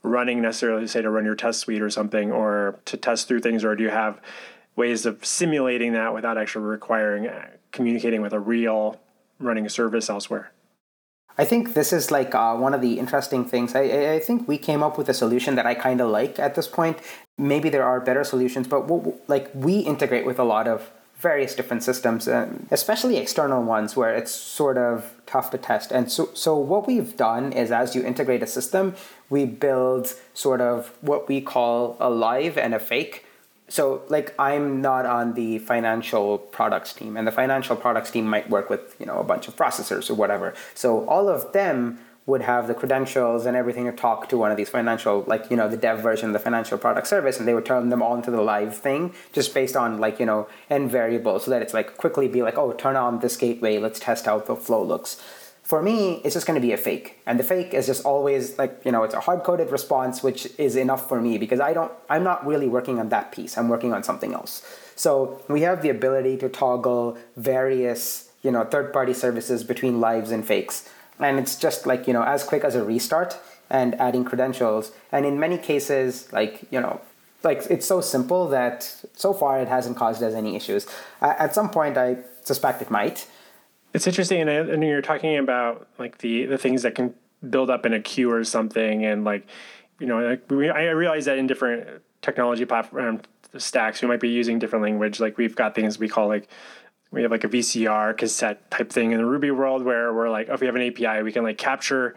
running 0.02 0.40
necessarily 0.40 0.86
say 0.86 1.02
to 1.02 1.10
run 1.10 1.24
your 1.24 1.34
test 1.34 1.60
suite 1.60 1.82
or 1.82 1.90
something 1.90 2.32
or 2.32 2.78
to 2.86 2.96
test 2.96 3.28
through 3.28 3.40
things 3.40 3.64
or 3.64 3.74
do 3.76 3.82
you 3.82 3.90
have 3.90 4.20
ways 4.76 5.04
of 5.04 5.24
simulating 5.24 5.92
that 5.94 6.14
without 6.14 6.38
actually 6.38 6.64
requiring 6.64 7.26
uh, 7.26 7.46
communicating 7.72 8.22
with 8.22 8.32
a 8.32 8.40
real 8.40 9.00
running 9.38 9.68
service 9.68 10.08
elsewhere. 10.08 10.52
I 11.38 11.44
think 11.44 11.74
this 11.74 11.92
is 11.92 12.10
like 12.10 12.34
uh, 12.34 12.56
one 12.56 12.72
of 12.72 12.80
the 12.80 12.98
interesting 12.98 13.44
things. 13.44 13.74
I, 13.74 14.14
I 14.14 14.20
think 14.20 14.48
we 14.48 14.56
came 14.56 14.82
up 14.82 14.96
with 14.96 15.08
a 15.08 15.14
solution 15.14 15.54
that 15.56 15.66
I 15.66 15.74
kind 15.74 16.00
of 16.00 16.10
like 16.10 16.38
at 16.38 16.54
this 16.54 16.66
point. 16.66 16.98
Maybe 17.36 17.68
there 17.68 17.84
are 17.84 18.00
better 18.00 18.24
solutions, 18.24 18.66
but 18.66 18.88
like 19.28 19.50
we 19.54 19.80
integrate 19.80 20.24
with 20.24 20.38
a 20.38 20.44
lot 20.44 20.66
of 20.66 20.90
various 21.18 21.54
different 21.54 21.82
systems, 21.82 22.28
um, 22.28 22.66
especially 22.70 23.16
external 23.18 23.62
ones 23.62 23.96
where 23.96 24.14
it's 24.14 24.30
sort 24.30 24.78
of 24.78 25.12
tough 25.26 25.50
to 25.50 25.58
test. 25.58 25.90
And 25.90 26.10
so, 26.10 26.30
so 26.32 26.56
what 26.56 26.86
we've 26.86 27.16
done 27.16 27.52
is 27.52 27.70
as 27.70 27.94
you 27.94 28.02
integrate 28.02 28.42
a 28.42 28.46
system, 28.46 28.94
we 29.28 29.44
build 29.44 30.14
sort 30.32 30.60
of 30.60 30.92
what 31.00 31.28
we 31.28 31.40
call 31.40 31.96
a 32.00 32.08
live 32.08 32.56
and 32.56 32.74
a 32.74 32.78
fake 32.78 33.25
so 33.68 34.02
like 34.08 34.34
i'm 34.38 34.80
not 34.80 35.04
on 35.06 35.34
the 35.34 35.58
financial 35.58 36.38
products 36.38 36.92
team 36.92 37.16
and 37.16 37.26
the 37.26 37.32
financial 37.32 37.76
products 37.76 38.10
team 38.10 38.26
might 38.26 38.48
work 38.48 38.70
with 38.70 38.96
you 38.98 39.06
know 39.06 39.18
a 39.18 39.24
bunch 39.24 39.48
of 39.48 39.56
processors 39.56 40.10
or 40.10 40.14
whatever. 40.14 40.54
So 40.74 41.06
all 41.08 41.28
of 41.28 41.52
them 41.52 41.98
would 42.26 42.42
have 42.42 42.66
the 42.66 42.74
credentials 42.74 43.46
and 43.46 43.56
everything 43.56 43.84
to 43.84 43.92
talk 43.92 44.28
to 44.28 44.36
one 44.36 44.50
of 44.50 44.56
these 44.56 44.68
financial 44.68 45.22
like 45.28 45.48
you 45.50 45.56
know 45.56 45.68
the 45.68 45.76
dev 45.76 46.00
version 46.00 46.28
of 46.28 46.32
the 46.32 46.38
financial 46.38 46.76
product 46.76 47.06
service 47.06 47.38
and 47.38 47.46
they 47.46 47.54
would 47.54 47.64
turn 47.64 47.88
them 47.88 48.02
all 48.02 48.16
into 48.16 48.32
the 48.32 48.40
live 48.40 48.76
thing 48.76 49.14
just 49.32 49.54
based 49.54 49.76
on 49.76 49.98
like 49.98 50.18
you 50.18 50.26
know 50.26 50.48
env 50.70 50.90
variables 50.90 51.44
so 51.44 51.50
that 51.50 51.62
it's 51.62 51.72
like 51.72 51.96
quickly 51.96 52.26
be 52.26 52.42
like 52.42 52.58
oh 52.58 52.72
turn 52.72 52.96
on 52.96 53.20
this 53.20 53.36
gateway. 53.36 53.78
Let's 53.78 54.00
test 54.00 54.26
how 54.26 54.40
the 54.40 54.56
flow 54.56 54.82
looks 54.82 55.22
for 55.66 55.82
me, 55.82 56.20
it's 56.22 56.34
just 56.34 56.46
going 56.46 56.54
to 56.54 56.64
be 56.64 56.72
a 56.72 56.76
fake. 56.76 57.18
And 57.26 57.40
the 57.40 57.42
fake 57.42 57.74
is 57.74 57.86
just 57.86 58.04
always 58.04 58.56
like, 58.56 58.80
you 58.84 58.92
know, 58.92 59.02
it's 59.02 59.14
a 59.14 59.20
hard 59.20 59.42
coded 59.42 59.72
response, 59.72 60.22
which 60.22 60.48
is 60.58 60.76
enough 60.76 61.08
for 61.08 61.20
me 61.20 61.38
because 61.38 61.58
I 61.58 61.72
don't, 61.72 61.90
I'm 62.08 62.22
not 62.22 62.46
really 62.46 62.68
working 62.68 63.00
on 63.00 63.08
that 63.08 63.32
piece. 63.32 63.58
I'm 63.58 63.68
working 63.68 63.92
on 63.92 64.04
something 64.04 64.32
else. 64.32 64.64
So 64.94 65.42
we 65.48 65.62
have 65.62 65.82
the 65.82 65.88
ability 65.88 66.36
to 66.36 66.48
toggle 66.48 67.18
various, 67.36 68.30
you 68.44 68.52
know, 68.52 68.62
third 68.62 68.92
party 68.92 69.12
services 69.12 69.64
between 69.64 69.98
lives 69.98 70.30
and 70.30 70.46
fakes. 70.46 70.88
And 71.18 71.36
it's 71.36 71.56
just 71.56 71.84
like, 71.84 72.06
you 72.06 72.12
know, 72.12 72.22
as 72.22 72.44
quick 72.44 72.62
as 72.62 72.76
a 72.76 72.84
restart 72.84 73.36
and 73.68 73.96
adding 73.96 74.24
credentials. 74.24 74.92
And 75.10 75.26
in 75.26 75.40
many 75.40 75.58
cases, 75.58 76.32
like, 76.32 76.62
you 76.70 76.80
know, 76.80 77.00
like 77.42 77.64
it's 77.68 77.86
so 77.86 78.00
simple 78.00 78.46
that 78.50 79.04
so 79.16 79.32
far 79.32 79.58
it 79.58 79.66
hasn't 79.66 79.96
caused 79.96 80.22
us 80.22 80.32
any 80.32 80.54
issues. 80.54 80.86
At 81.20 81.56
some 81.56 81.70
point, 81.70 81.96
I 81.96 82.18
suspect 82.44 82.82
it 82.82 82.90
might. 82.90 83.26
It's 83.94 84.06
interesting, 84.06 84.40
and, 84.40 84.50
and 84.50 84.82
you're 84.82 85.02
talking 85.02 85.38
about 85.38 85.88
like 85.98 86.18
the 86.18 86.46
the 86.46 86.58
things 86.58 86.82
that 86.82 86.94
can 86.94 87.14
build 87.48 87.70
up 87.70 87.86
in 87.86 87.92
a 87.92 88.00
queue 88.00 88.30
or 88.30 88.44
something, 88.44 89.04
and 89.04 89.24
like 89.24 89.46
you 89.98 90.06
know, 90.06 90.20
like 90.20 90.50
we, 90.50 90.68
I 90.68 90.90
realize 90.90 91.24
that 91.26 91.38
in 91.38 91.46
different 91.46 92.02
technology 92.22 92.64
platform 92.64 93.22
stacks, 93.56 94.02
we 94.02 94.08
might 94.08 94.20
be 94.20 94.28
using 94.28 94.58
different 94.58 94.82
language. 94.82 95.20
Like 95.20 95.38
we've 95.38 95.56
got 95.56 95.74
things 95.74 95.98
we 95.98 96.08
call 96.08 96.28
like 96.28 96.48
we 97.10 97.22
have 97.22 97.30
like 97.30 97.44
a 97.44 97.48
VCR 97.48 98.16
cassette 98.16 98.70
type 98.70 98.90
thing 98.90 99.12
in 99.12 99.18
the 99.18 99.24
Ruby 99.24 99.50
world 99.50 99.84
where 99.84 100.12
we're 100.12 100.28
like, 100.28 100.48
oh, 100.50 100.54
if 100.54 100.60
we 100.60 100.66
have 100.66 100.76
an 100.76 100.82
API, 100.82 101.22
we 101.22 101.32
can 101.32 101.44
like 101.44 101.58
capture 101.58 102.14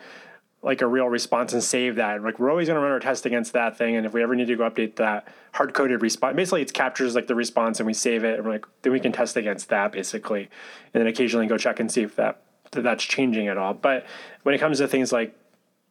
like 0.61 0.81
a 0.81 0.87
real 0.87 1.07
response 1.07 1.53
and 1.53 1.63
save 1.63 1.95
that. 1.95 2.21
Like 2.21 2.39
we're 2.39 2.49
always 2.49 2.67
going 2.67 2.75
to 2.75 2.81
run 2.81 2.91
our 2.91 2.99
test 2.99 3.25
against 3.25 3.53
that 3.53 3.77
thing, 3.77 3.95
and 3.95 4.05
if 4.05 4.13
we 4.13 4.21
ever 4.21 4.35
need 4.35 4.47
to 4.47 4.55
go 4.55 4.69
update 4.69 4.95
that 4.97 5.27
hard 5.53 5.73
coded 5.73 6.01
response, 6.01 6.35
basically 6.35 6.61
it 6.61 6.73
captures 6.73 7.15
like 7.15 7.27
the 7.27 7.35
response 7.35 7.79
and 7.79 7.87
we 7.87 7.93
save 7.93 8.23
it, 8.23 8.37
and 8.37 8.45
we're 8.45 8.53
like 8.53 8.65
then 8.81 8.91
we 8.91 8.99
can 8.99 9.11
test 9.11 9.37
against 9.37 9.69
that 9.69 9.91
basically, 9.91 10.49
and 10.93 11.01
then 11.01 11.07
occasionally 11.07 11.47
go 11.47 11.57
check 11.57 11.79
and 11.79 11.91
see 11.91 12.01
if 12.01 12.15
that 12.15 12.41
that 12.71 12.81
that's 12.81 13.03
changing 13.03 13.47
at 13.47 13.57
all. 13.57 13.73
But 13.73 14.05
when 14.43 14.53
it 14.53 14.59
comes 14.59 14.79
to 14.79 14.87
things 14.87 15.11
like 15.11 15.35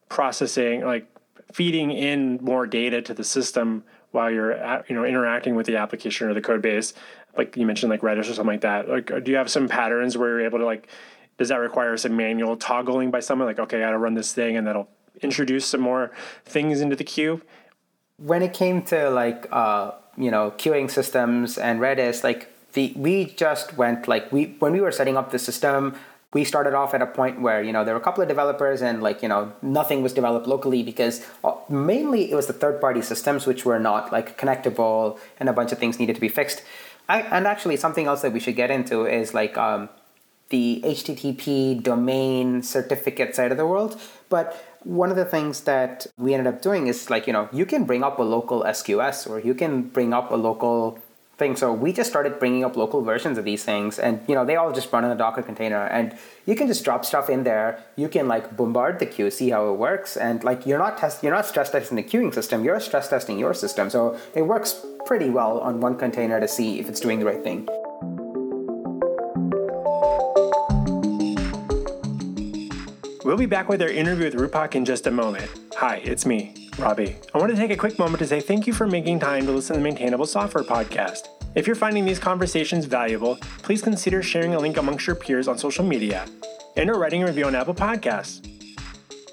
processing, 0.07 0.81
like 0.85 1.07
feeding 1.51 1.91
in 1.91 2.39
more 2.41 2.67
data 2.67 3.01
to 3.01 3.13
the 3.13 3.23
system 3.23 3.83
while 4.11 4.29
you're 4.29 4.83
you 4.87 4.95
know 4.95 5.03
interacting 5.03 5.55
with 5.55 5.65
the 5.65 5.77
application 5.77 6.27
or 6.27 6.33
the 6.33 6.41
code 6.41 6.61
base, 6.61 6.93
like 7.37 7.55
you 7.57 7.65
mentioned 7.65 7.89
like 7.89 8.01
Redis 8.01 8.21
or 8.21 8.33
something 8.33 8.45
like 8.45 8.61
that. 8.61 8.87
Like, 8.87 9.23
do 9.23 9.31
you 9.31 9.37
have 9.37 9.49
some 9.49 9.67
patterns 9.67 10.17
where 10.17 10.29
you're 10.29 10.45
able 10.45 10.59
to 10.59 10.65
like 10.65 10.87
does 11.39 11.47
that 11.47 11.55
require 11.55 11.95
some 11.97 12.15
manual 12.15 12.57
toggling 12.57 13.09
by 13.09 13.21
someone? 13.21 13.47
Like, 13.47 13.59
okay, 13.59 13.77
I 13.77 13.87
got 13.87 13.91
to 13.91 13.97
run 13.97 14.13
this 14.13 14.33
thing, 14.33 14.57
and 14.57 14.67
that'll 14.67 14.89
introduce 15.21 15.65
some 15.65 15.81
more 15.81 16.11
things 16.45 16.81
into 16.81 16.95
the 16.95 17.03
queue. 17.03 17.41
When 18.17 18.43
it 18.43 18.53
came 18.53 18.83
to 18.83 19.09
like 19.09 19.47
uh, 19.51 19.91
you 20.17 20.29
know 20.29 20.51
queuing 20.57 20.91
systems 20.91 21.57
and 21.57 21.79
Redis, 21.79 22.23
like 22.23 22.51
the 22.73 22.93
we 22.95 23.25
just 23.25 23.77
went 23.77 24.07
like 24.07 24.31
we 24.31 24.55
when 24.59 24.73
we 24.73 24.81
were 24.81 24.91
setting 24.91 25.15
up 25.15 25.31
the 25.31 25.39
system, 25.39 25.95
we 26.33 26.43
started 26.43 26.73
off 26.73 26.93
at 26.93 27.01
a 27.01 27.07
point 27.07 27.39
where 27.39 27.63
you 27.63 27.71
know 27.71 27.85
there 27.85 27.93
were 27.93 28.01
a 28.01 28.03
couple 28.03 28.21
of 28.21 28.27
developers 28.27 28.81
and 28.81 29.01
like 29.01 29.23
you 29.23 29.29
know 29.29 29.53
nothing 29.61 30.03
was 30.03 30.11
developed 30.11 30.45
locally 30.45 30.83
because 30.83 31.25
uh, 31.45 31.53
mainly 31.69 32.29
it 32.29 32.35
was 32.35 32.47
the 32.47 32.53
third 32.53 32.81
party 32.81 33.01
systems 33.01 33.47
which 33.47 33.63
were 33.63 33.79
not 33.79 34.11
like 34.11 34.37
connectable 34.37 35.17
and 35.39 35.47
a 35.47 35.53
bunch 35.53 35.71
of 35.71 35.79
things 35.79 35.99
needed 35.99 36.15
to 36.15 36.21
be 36.21 36.29
fixed 36.29 36.63
I, 37.07 37.21
and 37.21 37.47
actually 37.47 37.77
something 37.77 38.05
else 38.05 38.21
that 38.21 38.33
we 38.33 38.39
should 38.39 38.55
get 38.55 38.69
into 38.69 39.07
is 39.07 39.33
like 39.33 39.57
um, 39.57 39.89
the 40.49 40.81
HTTP 40.83 41.81
domain 41.81 42.61
certificate 42.63 43.35
side 43.35 43.51
of 43.51 43.57
the 43.57 43.65
world. 43.65 43.99
But 44.29 44.55
one 44.83 45.09
of 45.09 45.15
the 45.15 45.25
things 45.25 45.61
that 45.61 46.07
we 46.17 46.33
ended 46.33 46.53
up 46.53 46.61
doing 46.61 46.87
is 46.87 47.09
like, 47.09 47.27
you 47.27 47.33
know, 47.33 47.49
you 47.51 47.65
can 47.65 47.83
bring 47.83 48.03
up 48.03 48.19
a 48.19 48.23
local 48.23 48.63
SQS 48.63 49.29
or 49.29 49.39
you 49.39 49.53
can 49.53 49.83
bring 49.83 50.13
up 50.13 50.31
a 50.31 50.35
local 50.35 50.99
thing. 51.39 51.55
So 51.55 51.73
we 51.73 51.91
just 51.91 52.09
started 52.09 52.37
bringing 52.37 52.63
up 52.63 52.75
local 52.75 53.01
versions 53.01 53.37
of 53.37 53.45
these 53.45 53.63
things, 53.63 53.97
and 53.97 54.21
you 54.27 54.35
know 54.35 54.45
they 54.45 54.57
all 54.57 54.71
just 54.71 54.91
run 54.91 55.05
in 55.05 55.09
a 55.09 55.15
Docker 55.15 55.41
container, 55.41 55.87
and 55.87 56.15
you 56.45 56.55
can 56.55 56.67
just 56.67 56.83
drop 56.83 57.05
stuff 57.05 57.29
in 57.29 57.43
there. 57.43 57.81
You 57.95 58.09
can 58.09 58.27
like 58.27 58.55
bombard 58.55 58.99
the 58.99 59.07
queue, 59.07 59.31
see 59.31 59.49
how 59.49 59.69
it 59.69 59.77
works, 59.77 60.17
and 60.17 60.43
like 60.43 60.67
you're 60.67 60.77
not 60.77 60.97
test 60.99 61.23
you're 61.23 61.33
not 61.33 61.47
stress 61.47 61.71
testing 61.71 61.95
the 61.95 62.03
queuing 62.03 62.33
system, 62.33 62.63
you're 62.63 62.79
stress 62.79 63.07
testing 63.09 63.39
your 63.39 63.53
system. 63.53 63.89
So 63.89 64.19
it 64.35 64.43
works 64.43 64.85
pretty 65.05 65.29
well 65.29 65.59
on 65.59 65.79
one 65.79 65.97
container 65.97 66.39
to 66.39 66.47
see 66.47 66.79
if 66.79 66.89
it's 66.89 66.99
doing 66.99 67.19
the 67.19 67.25
right 67.25 67.41
thing. 67.41 67.67
We'll 73.29 73.37
be 73.37 73.45
back 73.45 73.69
with 73.69 73.79
our 73.83 73.89
interview 73.89 74.25
with 74.25 74.33
Rupak 74.33 74.73
in 74.73 74.83
just 74.83 75.05
a 75.05 75.11
moment. 75.11 75.51
Hi, 75.75 75.97
it's 75.97 76.25
me, 76.25 76.67
Robbie. 76.79 77.15
I 77.31 77.37
want 77.37 77.51
to 77.51 77.55
take 77.55 77.69
a 77.69 77.77
quick 77.77 77.99
moment 77.99 78.17
to 78.21 78.25
say 78.25 78.41
thank 78.41 78.65
you 78.65 78.73
for 78.73 78.87
making 78.87 79.19
time 79.19 79.45
to 79.45 79.51
listen 79.51 79.75
to 79.75 79.79
the 79.79 79.83
Maintainable 79.83 80.25
Software 80.25 80.63
Podcast. 80.63 81.27
If 81.53 81.67
you're 81.67 81.75
finding 81.75 82.05
these 82.05 82.17
conversations 82.17 82.85
valuable, 82.85 83.37
please 83.61 83.83
consider 83.83 84.23
sharing 84.23 84.55
a 84.55 84.59
link 84.59 84.77
amongst 84.77 85.05
your 85.05 85.15
peers 85.15 85.47
on 85.47 85.59
social 85.59 85.85
media 85.85 86.25
and 86.75 86.89
or 86.89 86.97
writing 86.97 87.21
a 87.21 87.27
review 87.27 87.45
on 87.45 87.53
Apple 87.53 87.75
Podcasts. 87.75 88.41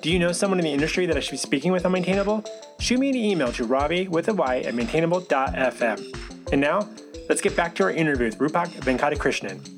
Do 0.02 0.12
you 0.12 0.18
know 0.18 0.32
someone 0.32 0.59
in 0.59 0.66
the 0.66 0.74
industry 0.74 1.06
that 1.06 1.16
I 1.16 1.20
should 1.20 1.30
be 1.30 1.38
speaking 1.38 1.72
with 1.72 1.87
on 1.87 1.92
Maintainable? 1.92 2.44
Shoot 2.78 3.00
me 3.00 3.09
an 3.09 3.16
email 3.16 3.50
to 3.52 3.64
robbie 3.64 4.09
with 4.09 4.28
a 4.28 4.35
y 4.35 4.59
at 4.59 4.74
maintainable.fm. 4.74 6.52
And 6.52 6.61
now, 6.61 6.87
let's 7.30 7.40
get 7.40 7.56
back 7.56 7.74
to 7.76 7.85
our 7.85 7.92
interview 7.92 8.26
with 8.26 8.37
Rupak 8.40 8.68
Venkatakrishnan. 8.72 9.75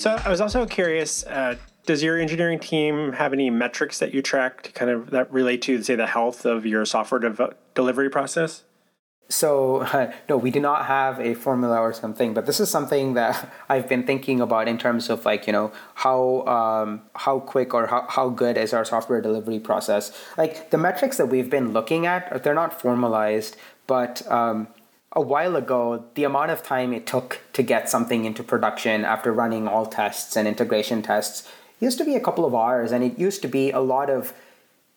So 0.00 0.12
I 0.24 0.30
was 0.30 0.40
also 0.40 0.64
curious. 0.64 1.26
Uh, 1.26 1.56
does 1.84 2.02
your 2.02 2.18
engineering 2.18 2.58
team 2.58 3.12
have 3.12 3.34
any 3.34 3.50
metrics 3.50 3.98
that 3.98 4.14
you 4.14 4.22
track 4.22 4.62
to 4.62 4.72
kind 4.72 4.90
of 4.90 5.10
that 5.10 5.30
relate 5.30 5.60
to, 5.62 5.82
say, 5.82 5.94
the 5.94 6.06
health 6.06 6.46
of 6.46 6.64
your 6.64 6.86
software 6.86 7.20
de- 7.20 7.54
delivery 7.74 8.08
process? 8.08 8.64
So 9.28 9.86
no, 10.30 10.38
we 10.38 10.50
do 10.50 10.58
not 10.58 10.86
have 10.86 11.20
a 11.20 11.34
formula 11.34 11.78
or 11.78 11.92
something, 11.92 12.32
but 12.32 12.46
this 12.46 12.60
is 12.60 12.70
something 12.70 13.12
that 13.12 13.52
I've 13.68 13.90
been 13.90 14.06
thinking 14.06 14.40
about 14.40 14.68
in 14.68 14.78
terms 14.78 15.10
of 15.10 15.26
like 15.26 15.46
you 15.46 15.52
know 15.52 15.70
how 15.96 16.46
um, 16.46 17.02
how 17.14 17.40
quick 17.40 17.74
or 17.74 17.86
how, 17.88 18.06
how 18.08 18.30
good 18.30 18.56
is 18.56 18.72
our 18.72 18.86
software 18.86 19.20
delivery 19.20 19.60
process. 19.60 20.18
Like 20.38 20.70
the 20.70 20.78
metrics 20.78 21.18
that 21.18 21.26
we've 21.26 21.50
been 21.50 21.74
looking 21.74 22.06
at, 22.06 22.42
they're 22.42 22.54
not 22.54 22.80
formalized, 22.80 23.54
but 23.86 24.26
um, 24.32 24.68
a 25.12 25.20
while 25.20 25.56
ago, 25.56 26.04
the 26.14 26.24
amount 26.24 26.50
of 26.50 26.62
time 26.62 26.92
it 26.92 27.06
took 27.06 27.40
to 27.52 27.62
get 27.62 27.88
something 27.88 28.24
into 28.24 28.42
production 28.42 29.04
after 29.04 29.32
running 29.32 29.66
all 29.66 29.86
tests 29.86 30.36
and 30.36 30.46
integration 30.46 31.02
tests 31.02 31.48
used 31.80 31.98
to 31.98 32.04
be 32.04 32.14
a 32.14 32.20
couple 32.20 32.44
of 32.44 32.54
hours, 32.54 32.92
and 32.92 33.02
it 33.02 33.18
used 33.18 33.42
to 33.42 33.48
be 33.48 33.70
a 33.70 33.80
lot 33.80 34.10
of 34.10 34.32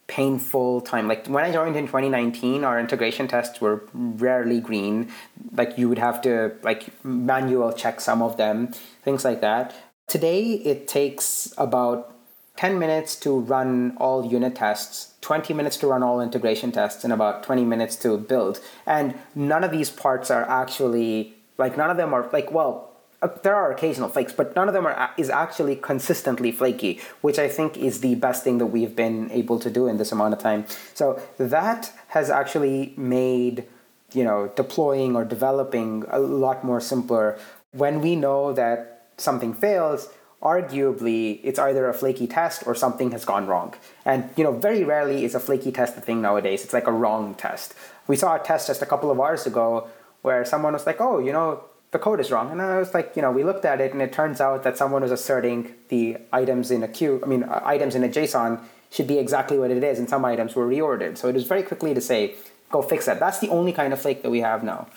painful 0.07 0.81
time. 0.81 1.07
Like 1.07 1.27
when 1.27 1.43
I 1.43 1.51
joined 1.51 1.75
in 1.75 1.87
2019, 1.87 2.63
our 2.63 2.79
integration 2.79 3.27
tests 3.27 3.61
were 3.61 3.87
rarely 3.93 4.59
green. 4.59 5.09
Like 5.53 5.77
you 5.77 5.87
would 5.89 5.97
have 5.97 6.21
to 6.23 6.55
like 6.61 7.03
manual 7.03 7.71
check 7.71 8.01
some 8.01 8.21
of 8.21 8.37
them, 8.37 8.67
things 9.03 9.23
like 9.23 9.41
that. 9.41 9.73
Today, 10.07 10.43
it 10.43 10.87
takes 10.87 11.53
about 11.57 12.13
10 12.57 12.77
minutes 12.77 13.15
to 13.15 13.39
run 13.39 13.95
all 13.97 14.25
unit 14.25 14.55
tests, 14.55 15.12
20 15.23 15.53
minutes 15.53 15.77
to 15.77 15.87
run 15.87 16.03
all 16.03 16.21
integration 16.21 16.71
tests, 16.71 17.03
and 17.03 17.11
about 17.11 17.43
20 17.43 17.65
minutes 17.65 17.95
to 17.95 18.17
build. 18.17 18.59
And 18.85 19.17
none 19.33 19.63
of 19.63 19.71
these 19.71 19.89
parts 19.89 20.29
are 20.29 20.47
actually, 20.47 21.33
like, 21.57 21.75
none 21.77 21.89
of 21.89 21.97
them 21.97 22.13
are, 22.13 22.29
like, 22.31 22.51
well, 22.51 22.91
uh, 23.23 23.29
there 23.41 23.55
are 23.55 23.71
occasional 23.71 24.09
flakes, 24.09 24.33
but 24.33 24.53
none 24.55 24.67
of 24.67 24.73
them 24.73 24.85
are 24.85 25.11
is 25.17 25.29
actually 25.29 25.77
consistently 25.77 26.51
flaky, 26.51 26.99
which 27.21 27.39
I 27.39 27.47
think 27.47 27.77
is 27.77 28.01
the 28.01 28.15
best 28.15 28.43
thing 28.43 28.57
that 28.57 28.65
we've 28.67 28.95
been 28.95 29.31
able 29.31 29.59
to 29.59 29.69
do 29.71 29.87
in 29.87 29.97
this 29.97 30.11
amount 30.11 30.33
of 30.33 30.39
time. 30.39 30.65
So 30.93 31.21
that 31.37 31.93
has 32.09 32.29
actually 32.29 32.93
made 32.97 33.65
you 34.11 34.25
know 34.25 34.51
deploying 34.55 35.15
or 35.15 35.23
developing 35.23 36.03
a 36.09 36.19
lot 36.19 36.65
more 36.65 36.81
simpler. 36.81 37.39
When 37.71 38.01
we 38.01 38.17
know 38.17 38.51
that 38.53 39.07
something 39.17 39.53
fails, 39.53 40.09
arguably 40.43 41.39
it's 41.43 41.57
either 41.57 41.87
a 41.87 41.93
flaky 41.93 42.27
test 42.27 42.67
or 42.67 42.75
something 42.75 43.11
has 43.11 43.23
gone 43.23 43.47
wrong. 43.47 43.73
And 44.05 44.29
you 44.35 44.43
know, 44.43 44.51
very 44.51 44.83
rarely 44.83 45.23
is 45.23 45.33
a 45.33 45.39
flaky 45.39 45.71
test 45.71 45.97
a 45.97 46.01
thing 46.01 46.21
nowadays. 46.21 46.63
It's 46.63 46.73
like 46.73 46.85
a 46.85 46.91
wrong 46.91 47.33
test. 47.35 47.73
We 48.07 48.17
saw 48.17 48.35
a 48.35 48.39
test 48.39 48.67
just 48.67 48.81
a 48.81 48.85
couple 48.85 49.09
of 49.09 49.19
hours 49.19 49.47
ago 49.47 49.87
where 50.21 50.43
someone 50.43 50.73
was 50.73 50.85
like, 50.85 50.99
"Oh, 50.99 51.19
you 51.19 51.31
know, 51.31 51.63
the 51.91 51.99
code 51.99 52.19
is 52.19 52.29
wrong." 52.29 52.51
And 52.51 52.61
I 52.61 52.77
was 52.77 52.93
like, 52.93 53.15
you 53.15 53.21
know, 53.21 53.31
we 53.31 53.43
looked 53.43 53.65
at 53.65 53.79
it 53.79 53.93
and 53.93 54.01
it 54.01 54.11
turns 54.11 54.41
out 54.41 54.63
that 54.63 54.77
someone 54.77 55.01
was 55.01 55.11
asserting 55.11 55.73
the 55.87 56.17
items 56.33 56.71
in 56.71 56.83
a 56.83 56.87
queue, 56.87 57.21
I 57.23 57.27
mean, 57.27 57.43
uh, 57.43 57.61
items 57.63 57.95
in 57.95 58.03
a 58.03 58.09
JSON 58.09 58.59
should 58.91 59.07
be 59.07 59.17
exactly 59.17 59.57
what 59.57 59.71
it 59.71 59.83
is 59.83 59.97
and 59.97 60.09
some 60.09 60.25
items 60.25 60.55
were 60.55 60.67
reordered. 60.67 61.17
So 61.17 61.29
it 61.29 61.35
was 61.35 61.45
very 61.45 61.63
quickly 61.63 61.93
to 61.93 62.01
say, 62.01 62.35
"Go 62.69 62.81
fix 62.81 63.05
that." 63.05 63.19
That's 63.19 63.39
the 63.39 63.49
only 63.49 63.71
kind 63.71 63.93
of 63.93 64.01
flake 64.01 64.23
that 64.23 64.29
we 64.29 64.41
have 64.41 64.61
now. 64.63 64.87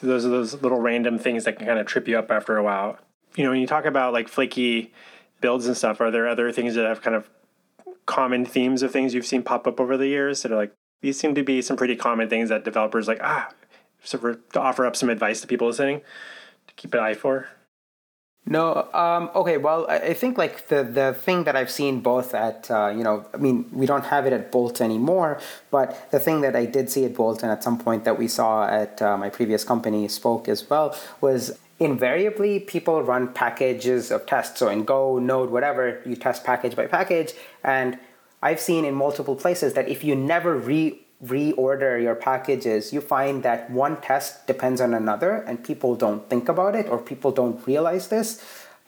So 0.00 0.06
those 0.06 0.24
are 0.26 0.28
those 0.28 0.62
little 0.62 0.80
random 0.80 1.18
things 1.18 1.44
that 1.44 1.56
can 1.56 1.66
kind 1.66 1.78
of 1.78 1.86
trip 1.86 2.06
you 2.06 2.18
up 2.18 2.30
after 2.30 2.56
a 2.56 2.62
while 2.62 2.98
you 3.38 3.44
know, 3.44 3.50
when 3.50 3.60
you 3.60 3.68
talk 3.68 3.84
about 3.84 4.12
like 4.12 4.28
flaky 4.28 4.92
builds 5.40 5.66
and 5.66 5.76
stuff, 5.76 6.00
are 6.00 6.10
there 6.10 6.26
other 6.26 6.50
things 6.50 6.74
that 6.74 6.84
have 6.84 7.00
kind 7.00 7.14
of 7.14 7.30
common 8.04 8.44
themes 8.44 8.82
of 8.82 8.90
things 8.90 9.14
you've 9.14 9.26
seen 9.26 9.42
pop 9.42 9.66
up 9.66 9.78
over 9.78 9.96
the 9.96 10.08
years 10.08 10.42
that 10.42 10.50
are 10.50 10.56
like 10.56 10.72
these 11.02 11.20
seem 11.20 11.34
to 11.34 11.44
be 11.44 11.62
some 11.62 11.76
pretty 11.76 11.94
common 11.94 12.28
things 12.28 12.48
that 12.48 12.64
developers 12.64 13.06
like 13.06 13.20
ah 13.22 13.50
to 14.02 14.38
offer 14.56 14.86
up 14.86 14.96
some 14.96 15.10
advice 15.10 15.42
to 15.42 15.46
people 15.46 15.66
listening 15.66 16.00
to 16.66 16.74
keep 16.74 16.94
an 16.94 17.00
eye 17.00 17.12
for 17.12 17.48
no 18.46 18.88
um, 18.94 19.30
okay 19.34 19.58
well 19.58 19.86
i 19.90 20.14
think 20.14 20.38
like 20.38 20.68
the, 20.68 20.82
the 20.82 21.12
thing 21.12 21.44
that 21.44 21.54
i've 21.54 21.70
seen 21.70 22.00
both 22.00 22.34
at 22.34 22.70
uh, 22.70 22.88
you 22.96 23.04
know 23.04 23.26
i 23.34 23.36
mean 23.36 23.68
we 23.72 23.84
don't 23.84 24.06
have 24.06 24.24
it 24.24 24.32
at 24.32 24.50
bolt 24.50 24.80
anymore 24.80 25.38
but 25.70 26.10
the 26.10 26.18
thing 26.18 26.40
that 26.40 26.56
i 26.56 26.64
did 26.64 26.88
see 26.88 27.04
at 27.04 27.14
bolt 27.14 27.42
and 27.42 27.52
at 27.52 27.62
some 27.62 27.78
point 27.78 28.04
that 28.04 28.18
we 28.18 28.26
saw 28.26 28.66
at 28.66 29.02
uh, 29.02 29.18
my 29.18 29.28
previous 29.28 29.64
company 29.64 30.08
spoke 30.08 30.48
as 30.48 30.70
well 30.70 30.96
was 31.20 31.58
invariably 31.78 32.60
people 32.60 33.02
run 33.02 33.32
packages 33.32 34.10
of 34.10 34.26
tests. 34.26 34.58
So 34.58 34.68
in 34.68 34.84
Go, 34.84 35.18
Node, 35.18 35.50
whatever, 35.50 36.02
you 36.04 36.16
test 36.16 36.44
package 36.44 36.74
by 36.74 36.86
package. 36.86 37.32
And 37.62 37.98
I've 38.42 38.60
seen 38.60 38.84
in 38.84 38.94
multiple 38.94 39.36
places 39.36 39.74
that 39.74 39.88
if 39.88 40.04
you 40.04 40.14
never 40.14 40.56
re 40.56 41.00
reorder 41.24 42.00
your 42.00 42.14
packages, 42.14 42.92
you 42.92 43.00
find 43.00 43.42
that 43.42 43.68
one 43.72 44.00
test 44.00 44.46
depends 44.46 44.80
on 44.80 44.94
another 44.94 45.32
and 45.32 45.64
people 45.64 45.96
don't 45.96 46.30
think 46.30 46.48
about 46.48 46.76
it 46.76 46.88
or 46.88 46.96
people 46.96 47.32
don't 47.32 47.66
realize 47.66 48.06
this. 48.06 48.40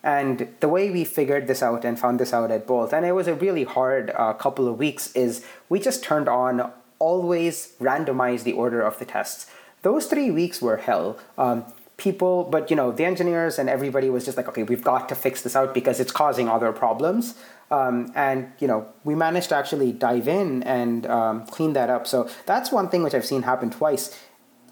And 0.02 0.48
the 0.60 0.68
way 0.68 0.90
we 0.90 1.04
figured 1.04 1.48
this 1.48 1.60
out 1.60 1.84
and 1.84 1.98
found 1.98 2.20
this 2.20 2.32
out 2.32 2.52
at 2.52 2.66
Bolt, 2.66 2.92
and 2.92 3.04
it 3.04 3.12
was 3.12 3.26
a 3.26 3.34
really 3.34 3.64
hard 3.64 4.12
uh, 4.14 4.32
couple 4.32 4.68
of 4.68 4.78
weeks, 4.78 5.12
is 5.12 5.44
we 5.68 5.80
just 5.80 6.04
turned 6.04 6.28
on 6.28 6.72
always 7.00 7.74
randomize 7.80 8.44
the 8.44 8.52
order 8.52 8.80
of 8.80 8.98
the 8.98 9.04
tests. 9.04 9.46
Those 9.82 10.06
three 10.06 10.30
weeks 10.30 10.62
were 10.62 10.76
hell. 10.76 11.18
Um, 11.36 11.64
people, 12.00 12.44
but 12.44 12.70
you 12.70 12.76
know, 12.76 12.90
the 12.90 13.04
engineers 13.04 13.58
and 13.58 13.68
everybody 13.68 14.08
was 14.08 14.24
just 14.24 14.36
like, 14.36 14.48
okay, 14.48 14.62
we've 14.62 14.82
got 14.82 15.08
to 15.10 15.14
fix 15.14 15.42
this 15.42 15.54
out 15.54 15.74
because 15.74 16.00
it's 16.00 16.10
causing 16.10 16.48
other 16.48 16.72
problems. 16.72 17.34
Um, 17.70 18.10
and 18.16 18.50
you 18.58 18.66
know, 18.66 18.88
we 19.04 19.14
managed 19.14 19.50
to 19.50 19.54
actually 19.54 19.92
dive 19.92 20.26
in 20.26 20.62
and 20.64 21.06
um, 21.06 21.46
clean 21.46 21.74
that 21.74 21.90
up. 21.90 22.06
So 22.06 22.28
that's 22.46 22.72
one 22.72 22.88
thing 22.88 23.02
which 23.02 23.14
I've 23.14 23.26
seen 23.26 23.42
happen 23.42 23.70
twice. 23.70 24.18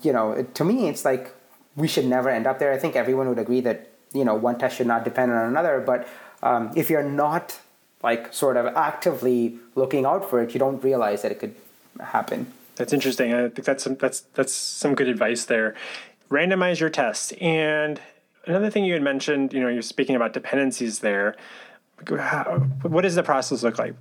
You 0.03 0.13
know, 0.13 0.43
to 0.43 0.65
me, 0.65 0.89
it's 0.89 1.05
like 1.05 1.35
we 1.77 1.87
should 1.87 2.07
never 2.07 2.31
end 2.31 2.47
up 2.47 2.59
there. 2.59 2.73
I 2.73 2.79
think 2.79 2.97
everyone 2.97 3.29
would 3.29 3.39
agree 3.39 3.61
that 3.61 3.93
you 4.13 4.25
know 4.25 4.35
one 4.35 4.59
test 4.59 4.79
should 4.79 4.87
not 4.87 5.05
depend 5.05 5.31
on 5.31 5.45
another. 5.47 5.81
But 5.81 6.09
um, 6.43 6.73
if 6.75 6.91
you're 6.91 7.09
not 7.09 7.61
like 8.03 8.33
sort 8.33 8.57
of 8.57 8.67
actively 8.75 9.59
looking 9.75 10.07
out 10.07 10.29
for 10.29 10.43
it, 10.43 10.55
you 10.55 10.59
don't 10.59 10.83
realize 10.83 11.23
that 11.23 11.31
it 11.31 11.39
could 11.39 11.55
happen. 12.01 12.53
That's 12.77 12.93
interesting. 12.93 13.35
I 13.35 13.49
think 13.49 13.65
that's 13.65 13.85
some, 13.85 13.97
that's 13.97 14.21
that's 14.35 14.53
some 14.53 14.95
good 14.95 15.09
advice 15.09 15.45
there 15.45 15.75
randomize 16.31 16.81
your 16.81 16.91
tests. 16.91 17.33
And 17.41 18.01
another 18.47 18.71
thing 18.71 18.85
you 18.85 18.95
had 18.95 19.03
mentioned, 19.03 19.53
you 19.53 19.61
know, 19.61 19.69
you're 19.69 19.83
speaking 19.83 20.17
about 20.17 20.33
dependencies 20.33 21.01
there. 21.01 21.37
What 22.83 23.03
does 23.03 23.15
the 23.15 23.23
process 23.23 23.63
look 23.63 23.79
like? 23.79 23.95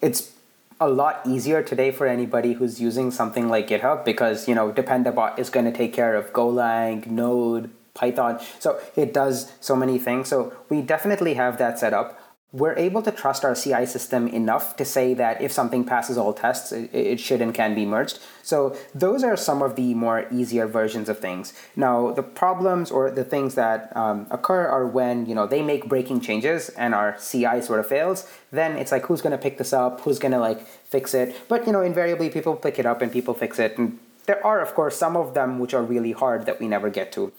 It's 0.00 0.32
a 0.80 0.88
lot 0.88 1.20
easier 1.26 1.62
today 1.62 1.92
for 1.92 2.06
anybody 2.06 2.54
who's 2.54 2.80
using 2.80 3.10
something 3.10 3.48
like 3.48 3.68
GitHub 3.68 4.04
because, 4.04 4.48
you 4.48 4.54
know, 4.54 4.72
Dependabot 4.72 5.38
is 5.38 5.48
going 5.50 5.66
to 5.66 5.72
take 5.72 5.92
care 5.92 6.16
of 6.16 6.32
Golang, 6.32 7.06
Node, 7.06 7.70
Python. 7.94 8.40
So 8.58 8.80
it 8.96 9.14
does 9.14 9.52
so 9.60 9.76
many 9.76 9.98
things. 9.98 10.28
So 10.28 10.52
we 10.68 10.82
definitely 10.82 11.34
have 11.34 11.58
that 11.58 11.78
set 11.78 11.94
up 11.94 12.20
we're 12.54 12.76
able 12.76 13.02
to 13.02 13.10
trust 13.10 13.44
our 13.44 13.56
CI 13.56 13.84
system 13.84 14.28
enough 14.28 14.76
to 14.76 14.84
say 14.84 15.12
that 15.12 15.42
if 15.42 15.50
something 15.50 15.84
passes 15.84 16.16
all 16.16 16.32
tests, 16.32 16.70
it, 16.70 16.88
it, 16.94 17.18
should 17.18 17.42
and 17.42 17.52
can 17.52 17.74
be 17.74 17.84
merged. 17.84 18.20
So 18.44 18.76
those 18.94 19.24
are 19.24 19.36
some 19.36 19.60
of 19.60 19.74
the 19.74 19.92
more 19.94 20.28
easier 20.30 20.68
versions 20.68 21.08
of 21.08 21.18
things. 21.18 21.52
Now, 21.74 22.12
the 22.12 22.22
problems 22.22 22.92
or 22.92 23.10
the 23.10 23.24
things 23.24 23.56
that 23.56 23.94
um, 23.96 24.28
occur 24.30 24.68
are 24.68 24.86
when 24.86 25.26
you 25.26 25.34
know 25.34 25.48
they 25.48 25.62
make 25.62 25.88
breaking 25.88 26.20
changes 26.20 26.68
and 26.68 26.94
our 26.94 27.18
CI 27.18 27.60
sort 27.60 27.80
of 27.80 27.88
fails. 27.88 28.30
Then 28.52 28.76
it's 28.76 28.92
like 28.92 29.06
who's 29.06 29.20
going 29.20 29.36
to 29.36 29.42
pick 29.46 29.58
this 29.58 29.72
up? 29.72 30.02
Who's 30.02 30.20
going 30.20 30.32
to 30.32 30.38
like 30.38 30.64
fix 30.64 31.12
it? 31.12 31.34
But 31.48 31.66
you 31.66 31.72
know, 31.72 31.82
invariably 31.82 32.30
people 32.30 32.54
pick 32.54 32.78
it 32.78 32.86
up 32.86 33.02
and 33.02 33.10
people 33.10 33.34
fix 33.34 33.58
it. 33.58 33.76
And 33.76 33.98
there 34.26 34.44
are, 34.46 34.60
of 34.60 34.74
course, 34.74 34.96
some 34.96 35.16
of 35.16 35.34
them 35.34 35.58
which 35.58 35.74
are 35.74 35.82
really 35.82 36.12
hard 36.12 36.46
that 36.46 36.60
we 36.60 36.68
never 36.68 36.88
get 36.88 37.10
to. 37.12 37.32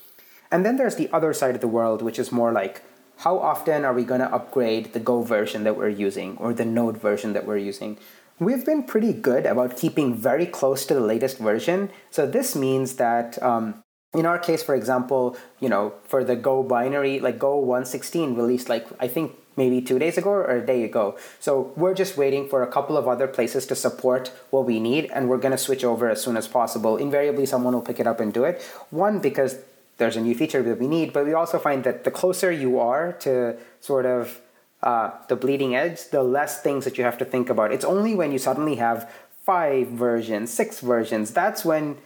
And 0.52 0.66
then 0.66 0.76
there's 0.76 0.98
the 0.98 1.10
other 1.14 1.34
side 1.34 1.56
of 1.56 1.62
the 1.62 1.70
world, 1.70 2.02
which 2.02 2.20
is 2.20 2.34
more 2.34 2.52
like 2.52 2.84
how 3.18 3.40
often 3.40 3.86
are 3.86 3.94
we 3.94 4.04
going 4.04 4.22
to 4.22 4.34
upgrade 4.34 4.94
the 4.94 5.00
Go 5.00 5.22
version 5.22 5.64
that 5.64 5.78
we're 5.78 5.90
using 5.90 6.38
or 6.38 6.54
the 6.54 6.66
Node 6.66 6.98
version 6.98 7.34
that 7.34 7.46
we're 7.46 7.58
using? 7.58 7.98
We've 8.40 8.66
been 8.66 8.84
pretty 8.84 9.14
good 9.14 9.46
about 9.46 9.78
keeping 9.78 10.14
very 10.14 10.46
close 10.46 10.86
to 10.88 10.94
the 10.94 11.00
latest 11.00 11.38
version. 11.38 11.90
So 12.12 12.28
this 12.28 12.56
means 12.56 12.96
that 12.96 13.42
um, 13.42 13.82
in 14.14 14.26
our 14.26 14.40
case, 14.40 14.62
for 14.62 14.76
example, 14.76 15.38
you 15.60 15.70
know, 15.70 15.94
for 16.04 16.24
the 16.24 16.36
Go 16.36 16.64
binary, 16.64 17.20
like 17.20 17.40
Go 17.40 17.58
116 17.58 18.36
released 18.36 18.70
like 18.70 18.88
I 19.00 19.08
think 19.08 19.38
maybe 19.58 19.82
two 19.82 19.98
days 20.00 20.18
ago 20.18 20.32
or 20.32 20.58
a 20.58 20.66
day 20.66 20.84
ago. 20.84 21.18
So 21.40 21.72
we're 21.76 21.94
just 21.94 22.18
waiting 22.18 22.48
for 22.50 22.62
a 22.62 22.68
couple 22.68 22.98
of 22.98 23.08
other 23.08 23.28
places 23.28 23.66
to 23.68 23.76
support 23.76 24.32
what 24.50 24.66
we 24.66 24.80
need, 24.80 25.10
and 25.14 25.30
we're 25.30 25.38
going 25.38 25.54
to 25.54 25.58
switch 25.58 25.84
over 25.84 26.10
as 26.10 26.22
soon 26.22 26.38
as 26.38 26.48
possible. 26.48 26.98
Invariably, 26.98 27.46
someone 27.46 27.74
will 27.74 27.82
pick 27.82 28.00
it 28.00 28.08
up 28.08 28.20
and 28.20 28.34
do 28.34 28.44
it. 28.44 28.62
One, 28.90 29.20
because 29.20 29.60
there's 29.98 30.16
a 30.16 30.22
new 30.22 30.36
feature 30.36 30.62
that 30.64 30.80
we 30.80 30.88
need, 30.88 31.14
but 31.14 31.26
we 31.26 31.34
also 31.34 31.58
find 31.58 31.84
that 31.84 32.04
the 32.04 32.12
closer 32.12 32.52
you 32.52 32.80
are 32.80 33.14
to 33.14 33.58
sort 33.80 34.06
of 34.06 34.42
uh, 34.84 35.12
the 35.30 35.36
bleeding 35.36 35.76
edge, 35.76 36.10
the 36.10 36.24
less 36.24 36.62
things 36.62 36.86
that 36.86 36.98
you 36.98 37.04
have 37.04 37.18
to 37.18 37.26
think 37.26 37.50
about. 37.50 37.72
It's 37.72 37.86
only 37.86 38.14
when 38.14 38.32
you 38.32 38.38
suddenly 38.38 38.76
have 38.76 39.12
five 39.44 39.88
versions, 39.88 40.52
six 40.52 40.80
versions, 40.80 41.32
that's 41.32 41.64
when, 41.64 41.98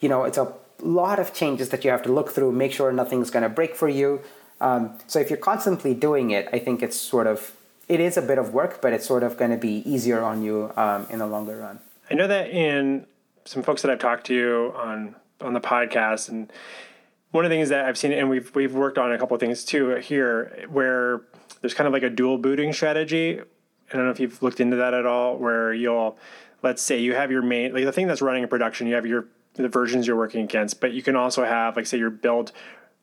you 0.00 0.08
know, 0.08 0.24
it's 0.24 0.38
a 0.38 0.52
lot 0.80 1.18
of 1.18 1.32
changes 1.32 1.70
that 1.70 1.84
you 1.84 1.90
have 1.90 2.02
to 2.02 2.12
look 2.12 2.30
through, 2.30 2.52
make 2.52 2.72
sure 2.72 2.92
nothing's 2.92 3.30
going 3.30 3.42
to 3.42 3.48
break 3.48 3.74
for 3.74 3.88
you. 3.88 4.20
Um, 4.60 4.98
so 5.06 5.18
if 5.18 5.30
you're 5.30 5.38
constantly 5.38 5.94
doing 5.94 6.30
it, 6.30 6.48
I 6.52 6.58
think 6.58 6.82
it's 6.82 6.96
sort 6.96 7.26
of, 7.26 7.54
it 7.88 8.00
is 8.00 8.16
a 8.16 8.22
bit 8.22 8.38
of 8.38 8.52
work, 8.52 8.82
but 8.82 8.92
it's 8.92 9.06
sort 9.06 9.22
of 9.22 9.36
going 9.36 9.52
to 9.52 9.56
be 9.56 9.82
easier 9.90 10.22
on 10.22 10.42
you 10.42 10.72
um, 10.76 11.06
in 11.10 11.20
the 11.20 11.26
longer 11.26 11.56
run. 11.56 11.78
I 12.10 12.14
know 12.14 12.26
that 12.26 12.50
in 12.50 13.06
some 13.44 13.62
folks 13.62 13.82
that 13.82 13.90
I've 13.90 13.98
talked 13.98 14.26
to 14.26 14.72
on 14.76 15.14
on 15.40 15.52
the 15.52 15.60
podcast 15.60 16.28
and 16.28 16.52
one 17.30 17.44
of 17.44 17.50
the 17.50 17.56
things 17.56 17.68
that 17.68 17.84
I've 17.84 17.98
seen, 17.98 18.12
and 18.12 18.30
we've 18.30 18.54
we've 18.54 18.74
worked 18.74 18.98
on 18.98 19.12
a 19.12 19.18
couple 19.18 19.34
of 19.34 19.40
things 19.40 19.64
too 19.64 19.96
here, 19.96 20.66
where 20.70 21.22
there's 21.60 21.74
kind 21.74 21.86
of 21.86 21.92
like 21.92 22.02
a 22.02 22.10
dual 22.10 22.38
booting 22.38 22.72
strategy. 22.72 23.40
I 23.40 23.96
don't 23.96 24.04
know 24.04 24.10
if 24.10 24.20
you've 24.20 24.42
looked 24.42 24.60
into 24.60 24.76
that 24.76 24.94
at 24.94 25.06
all, 25.06 25.38
where 25.38 25.72
you'll, 25.72 26.18
let's 26.62 26.82
say 26.82 26.98
you 26.98 27.14
have 27.14 27.30
your 27.30 27.42
main, 27.42 27.72
like 27.72 27.84
the 27.84 27.92
thing 27.92 28.06
that's 28.06 28.20
running 28.20 28.42
in 28.42 28.48
production, 28.48 28.86
you 28.86 28.94
have 28.94 29.06
your 29.06 29.26
the 29.54 29.68
versions 29.68 30.06
you're 30.06 30.16
working 30.16 30.42
against, 30.44 30.80
but 30.80 30.92
you 30.92 31.02
can 31.02 31.16
also 31.16 31.44
have 31.44 31.76
like 31.76 31.86
say 31.86 31.98
your 31.98 32.10
build, 32.10 32.52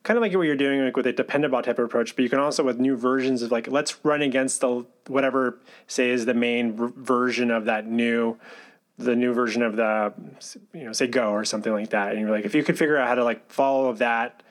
kind 0.04 0.18
of 0.18 0.22
like 0.22 0.34
what 0.34 0.44
you're 0.44 0.56
doing 0.56 0.84
like 0.84 0.96
with 0.96 1.08
a 1.08 1.14
Dependabot 1.14 1.64
type 1.64 1.80
of 1.80 1.86
approach, 1.86 2.16
but 2.16 2.24
you 2.24 2.30
can 2.30 2.40
also 2.40 2.64
with 2.64 2.80
new 2.80 2.96
versions 2.96 3.42
of 3.42 3.52
like 3.52 3.68
let's 3.68 4.04
run 4.06 4.22
against 4.22 4.62
the 4.62 4.86
whatever 5.08 5.60
say 5.88 6.10
is 6.10 6.26
the 6.26 6.34
main 6.34 6.74
version 6.76 7.52
of 7.52 7.66
that 7.66 7.88
new 7.88 8.38
the 8.98 9.16
new 9.16 9.34
version 9.34 9.62
of 9.62 9.76
the 9.76 10.14
you 10.74 10.86
know 10.86 10.94
say 10.94 11.08
go 11.08 11.32
or 11.32 11.44
something 11.44 11.74
like 11.74 11.90
that 11.90 12.12
and 12.12 12.22
you're 12.22 12.32
like 12.32 12.46
if 12.46 12.56
you 12.56 12.64
could 12.64 12.78
figure 12.78 12.98
out 12.98 13.08
how 13.08 13.16
to 13.16 13.24
like 13.24 13.52
follow 13.52 13.92
that 13.94 14.42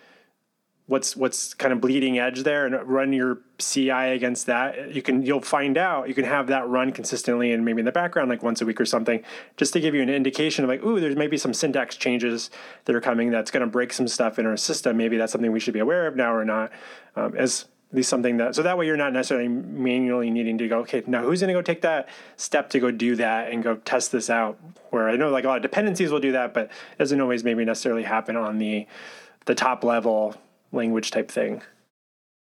what's 0.87 1.17
what's 1.17 1.55
kind 1.55 1.73
of 1.73 1.81
bleeding 1.81 2.19
edge 2.19 2.43
there 2.43 2.67
and 2.67 2.75
run 2.87 3.13
your 3.13 3.39
CI 3.59 3.91
against 3.91 4.47
that 4.47 4.95
you 4.95 5.01
can 5.01 5.23
you'll 5.23 5.41
find 5.41 5.79
out 5.79 6.09
you 6.09 6.15
can 6.15 6.25
have 6.25 6.49
that 6.49 6.69
run 6.69 6.93
consistently 6.93 7.53
and 7.53 7.65
maybe 7.65 7.79
in 7.79 7.87
the 7.87 7.93
background 7.93 8.29
like 8.29 8.43
once 8.43 8.61
a 8.61 8.67
week 8.67 8.79
or 8.79 8.85
something 8.85 9.23
just 9.57 9.73
to 9.73 9.81
give 9.81 9.95
you 9.95 10.03
an 10.03 10.11
indication 10.11 10.63
of 10.63 10.69
like 10.69 10.85
ooh 10.85 11.01
there's 11.01 11.17
maybe 11.17 11.39
some 11.39 11.55
syntax 11.55 11.97
changes 11.97 12.51
that 12.85 12.95
are 12.95 13.01
coming 13.01 13.31
that's 13.31 13.51
going 13.51 13.63
to 13.63 13.67
break 13.67 13.95
some 13.95 14.09
stuff 14.09 14.39
in 14.39 14.45
our 14.45 14.59
system. 14.59 14.97
Maybe 14.99 15.17
that's 15.17 15.33
something 15.33 15.53
we 15.53 15.61
should 15.61 15.75
be 15.75 15.81
aware 15.81 16.07
of 16.07 16.17
now 16.17 16.35
or 16.35 16.45
not 16.45 16.71
um, 17.17 17.35
as 17.37 17.65
at 17.95 17.97
least 17.97 18.09
something 18.09 18.39
that 18.39 18.57
so 18.57 18.63
that 18.65 18.77
way 18.77 18.87
you're 18.87 18.97
not 18.97 19.13
necessarily 19.13 19.47
manually 19.47 20.29
needing 20.29 20.59
to 20.59 20.67
go 20.67 20.81
okay 20.81 21.05
now 21.07 21.23
who's 21.23 21.41
going 21.41 21.47
to 21.47 21.55
go 21.55 21.63
take 21.63 21.83
that 21.83 22.09
step 22.37 22.69
to 22.69 22.81
go 22.81 22.91
do 22.91 23.15
that 23.15 23.53
and 23.53 23.63
go 23.63 23.77
test 23.77 24.11
this 24.11 24.29
out? 24.29 24.59
Where 24.91 25.09
i 25.09 25.15
know 25.15 25.31
like 25.31 25.45
a 25.45 25.47
lot 25.47 25.59
of 25.59 25.63
dependencies 25.63 26.11
will 26.11 26.19
do 26.19 26.33
that 26.33 26.53
but 26.53 26.65
it 26.65 26.99
doesn't 26.99 27.21
always 27.21 27.45
maybe 27.45 27.65
necessarily 27.65 28.03
happen 28.03 28.35
on 28.35 28.59
the 28.59 28.89
the 29.45 29.55
top 29.55 29.85
level 29.85 30.35
language 30.73 31.13
type 31.13 31.31
thing. 31.31 31.63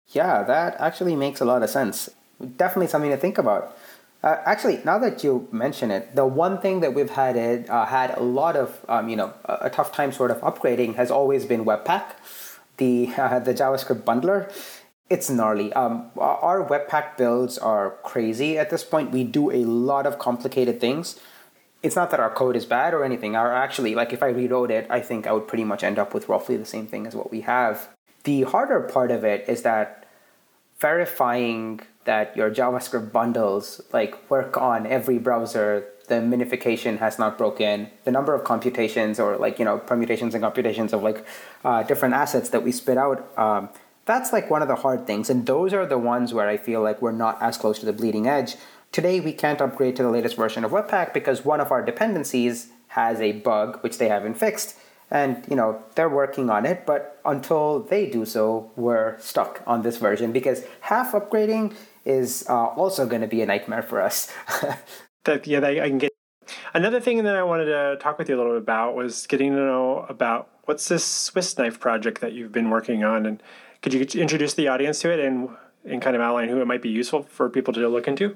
Yeah 0.07 0.41
that 0.41 0.75
actually 0.79 1.15
makes 1.15 1.39
a 1.39 1.45
lot 1.45 1.61
of 1.61 1.69
sense. 1.69 2.09
Definitely 2.57 2.87
something 2.87 3.11
to 3.11 3.17
think 3.17 3.37
about. 3.37 3.77
Uh, 4.23 4.41
actually, 4.45 4.81
now 4.85 4.97
that 4.97 5.23
you 5.23 5.47
mention 5.51 5.91
it, 5.91 6.15
the 6.15 6.25
one 6.25 6.57
thing 6.57 6.79
that 6.79 6.93
we've 6.93 7.09
had 7.09 7.35
it, 7.35 7.69
uh, 7.69 7.85
had 7.85 8.17
a 8.17 8.23
lot 8.23 8.55
of 8.55 8.83
um, 8.89 9.07
you 9.07 9.15
know 9.15 9.33
a, 9.45 9.67
a, 9.67 9.69
tough 9.69 9.91
time 9.91 10.11
sort 10.13 10.31
of 10.31 10.37
upgrading 10.37 10.95
has 10.95 11.11
always 11.11 11.45
been 11.45 11.65
Webpack, 11.65 12.05
the 12.77 13.11
uh, 13.17 13.39
the 13.47 13.53
JavaScript 13.53 14.03
bundler 14.03 14.49
it's 15.09 15.29
gnarly. 15.29 15.71
Um, 15.73 16.11
our 16.17 16.65
Webpack 16.65 17.17
builds 17.17 17.57
are 17.57 17.97
crazy 18.03 18.57
at 18.57 18.69
this 18.69 18.83
point. 18.83 19.11
We 19.11 19.23
do 19.23 19.51
a 19.51 19.65
lot 19.65 20.05
of 20.05 20.17
complicated 20.17 20.79
things. 20.79 21.19
It's 21.81 21.95
not 21.95 22.11
that 22.11 22.19
our 22.19 22.29
code 22.29 22.55
is 22.55 22.65
bad 22.65 22.93
or 22.93 23.03
anything. 23.03 23.35
Our 23.35 23.53
actually, 23.53 23.93
like 23.93 24.13
if 24.13 24.23
I 24.23 24.27
rewrote 24.27 24.71
it, 24.71 24.87
I 24.89 25.01
think 25.01 25.27
I 25.27 25.33
would 25.33 25.47
pretty 25.47 25.65
much 25.65 25.83
end 25.83 25.99
up 25.99 26.13
with 26.13 26.29
roughly 26.29 26.55
the 26.55 26.65
same 26.65 26.87
thing 26.87 27.05
as 27.05 27.15
what 27.15 27.29
we 27.29 27.41
have. 27.41 27.89
The 28.23 28.43
harder 28.43 28.79
part 28.79 29.11
of 29.11 29.25
it 29.25 29.43
is 29.49 29.63
that 29.63 30.07
verifying 30.79 31.81
that 32.05 32.35
your 32.35 32.49
JavaScript 32.49 33.11
bundles 33.11 33.81
like 33.91 34.29
work 34.29 34.57
on 34.57 34.85
every 34.87 35.17
browser, 35.17 35.85
the 36.07 36.15
minification 36.15 36.99
has 36.99 37.19
not 37.19 37.37
broken, 37.37 37.89
the 38.03 38.11
number 38.11 38.33
of 38.33 38.43
computations 38.43 39.19
or 39.19 39.37
like 39.37 39.59
you 39.59 39.65
know 39.65 39.77
permutations 39.77 40.33
and 40.33 40.41
computations 40.41 40.93
of 40.93 41.03
like 41.03 41.25
uh, 41.65 41.83
different 41.83 42.13
assets 42.13 42.49
that 42.49 42.63
we 42.63 42.71
spit 42.71 42.97
out. 42.97 43.37
Um, 43.37 43.69
that's 44.05 44.33
like 44.33 44.49
one 44.49 44.61
of 44.61 44.67
the 44.67 44.75
hard 44.75 45.07
things. 45.07 45.29
And 45.29 45.45
those 45.45 45.73
are 45.73 45.85
the 45.85 45.97
ones 45.97 46.33
where 46.33 46.47
I 46.47 46.57
feel 46.57 46.81
like 46.81 47.01
we're 47.01 47.11
not 47.11 47.41
as 47.41 47.57
close 47.57 47.79
to 47.79 47.85
the 47.85 47.93
bleeding 47.93 48.27
edge. 48.27 48.55
Today, 48.91 49.19
we 49.19 49.33
can't 49.33 49.61
upgrade 49.61 49.95
to 49.95 50.03
the 50.03 50.09
latest 50.09 50.35
version 50.35 50.63
of 50.63 50.71
Webpack 50.71 51.13
because 51.13 51.43
one 51.43 51.59
of 51.59 51.71
our 51.71 51.83
dependencies 51.83 52.67
has 52.89 53.19
a 53.19 53.31
bug 53.31 53.79
which 53.81 53.97
they 53.97 54.07
haven't 54.07 54.35
fixed. 54.35 54.77
And 55.11 55.45
you 55.47 55.55
know 55.55 55.83
they're 55.95 56.09
working 56.09 56.49
on 56.49 56.65
it, 56.65 56.87
but 56.87 57.21
until 57.23 57.81
they 57.81 58.09
do 58.09 58.25
so, 58.25 58.71
we're 58.75 59.19
stuck 59.19 59.61
on 59.67 59.83
this 59.83 59.97
version 59.97 60.31
because 60.31 60.63
half 60.81 61.11
upgrading 61.11 61.75
is 62.03 62.45
uh, 62.49 62.67
also 62.67 63.05
going 63.05 63.21
to 63.21 63.27
be 63.27 63.41
a 63.41 63.45
nightmare 63.45 63.83
for 63.83 64.01
us. 64.01 64.33
that 65.25 65.45
yeah, 65.45 65.63
I 65.63 65.87
can 65.87 65.99
get. 65.99 66.11
Another 66.73 66.99
thing 66.99 67.23
that 67.23 67.35
I 67.35 67.43
wanted 67.43 67.65
to 67.65 67.97
talk 67.99 68.17
with 68.17 68.27
you 68.27 68.35
a 68.35 68.37
little 68.37 68.53
bit 68.53 68.63
about 68.63 68.95
was 68.95 69.27
getting 69.27 69.51
to 69.51 69.57
know 69.57 70.05
about 70.09 70.49
what's 70.65 70.87
this 70.87 71.05
Swiss 71.05 71.57
knife 71.59 71.79
project 71.79 72.19
that 72.21 72.33
you've 72.33 72.51
been 72.51 72.71
working 72.71 73.03
on, 73.03 73.27
and 73.27 73.43
could 73.83 73.93
you 73.93 73.99
introduce 74.19 74.55
the 74.55 74.69
audience 74.69 74.99
to 75.01 75.11
it 75.11 75.19
and 75.19 75.49
and 75.85 76.01
kind 76.01 76.15
of 76.15 76.21
outline 76.21 76.47
who 76.47 76.61
it 76.61 76.65
might 76.65 76.81
be 76.81 76.89
useful 76.89 77.23
for 77.23 77.49
people 77.49 77.73
to 77.73 77.87
look 77.89 78.07
into? 78.07 78.35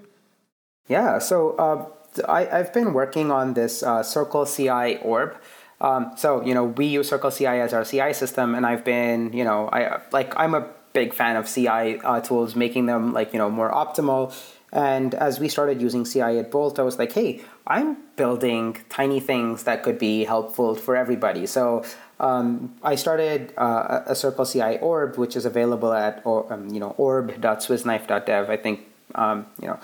Yeah, 0.87 1.19
so 1.19 1.51
uh, 1.55 1.85
I, 2.27 2.43
have 2.43 2.73
been 2.73 2.93
working 2.93 3.31
on 3.31 3.53
this 3.53 3.81
uh, 3.81 4.03
Circle 4.03 4.45
CI 4.45 4.97
orb. 4.97 5.37
Um, 5.79 6.11
so 6.17 6.43
you 6.43 6.53
know 6.53 6.65
we 6.65 6.85
use 6.85 7.07
Circle 7.09 7.31
CI 7.31 7.61
as 7.65 7.73
our 7.73 7.85
CI 7.85 8.13
system, 8.13 8.53
and 8.55 8.65
I've 8.65 8.83
been 8.83 9.31
you 9.33 9.43
know 9.43 9.69
I 9.71 10.01
like 10.11 10.33
I'm 10.37 10.53
a 10.53 10.67
big 10.93 11.13
fan 11.13 11.37
of 11.37 11.47
CI 11.47 11.99
uh, 12.01 12.19
tools, 12.19 12.55
making 12.55 12.85
them 12.87 13.13
like 13.13 13.31
you 13.33 13.39
know 13.39 13.49
more 13.49 13.71
optimal. 13.71 14.33
And 14.73 15.15
as 15.15 15.39
we 15.39 15.47
started 15.47 15.81
using 15.81 16.03
CI 16.03 16.39
at 16.39 16.51
Bolt, 16.51 16.77
I 16.77 16.83
was 16.83 16.99
like, 16.99 17.13
hey, 17.13 17.41
I'm 17.65 17.97
building 18.17 18.77
tiny 18.89 19.21
things 19.21 19.63
that 19.63 19.81
could 19.81 19.97
be 19.97 20.25
helpful 20.25 20.75
for 20.75 20.97
everybody. 20.97 21.45
So 21.45 21.85
um, 22.19 22.75
I 22.83 22.95
started 22.95 23.53
uh, 23.57 24.01
a 24.05 24.15
Circle 24.15 24.45
CI 24.45 24.77
orb, 24.79 25.17
which 25.17 25.35
is 25.35 25.45
available 25.45 25.93
at 25.93 26.21
or, 26.25 26.51
um, 26.51 26.69
you 26.69 26.79
know 26.79 26.95
orb.swissknife.dev. 26.97 28.49
I 28.49 28.57
think 28.57 28.81
um, 29.15 29.45
you 29.61 29.67
know 29.67 29.79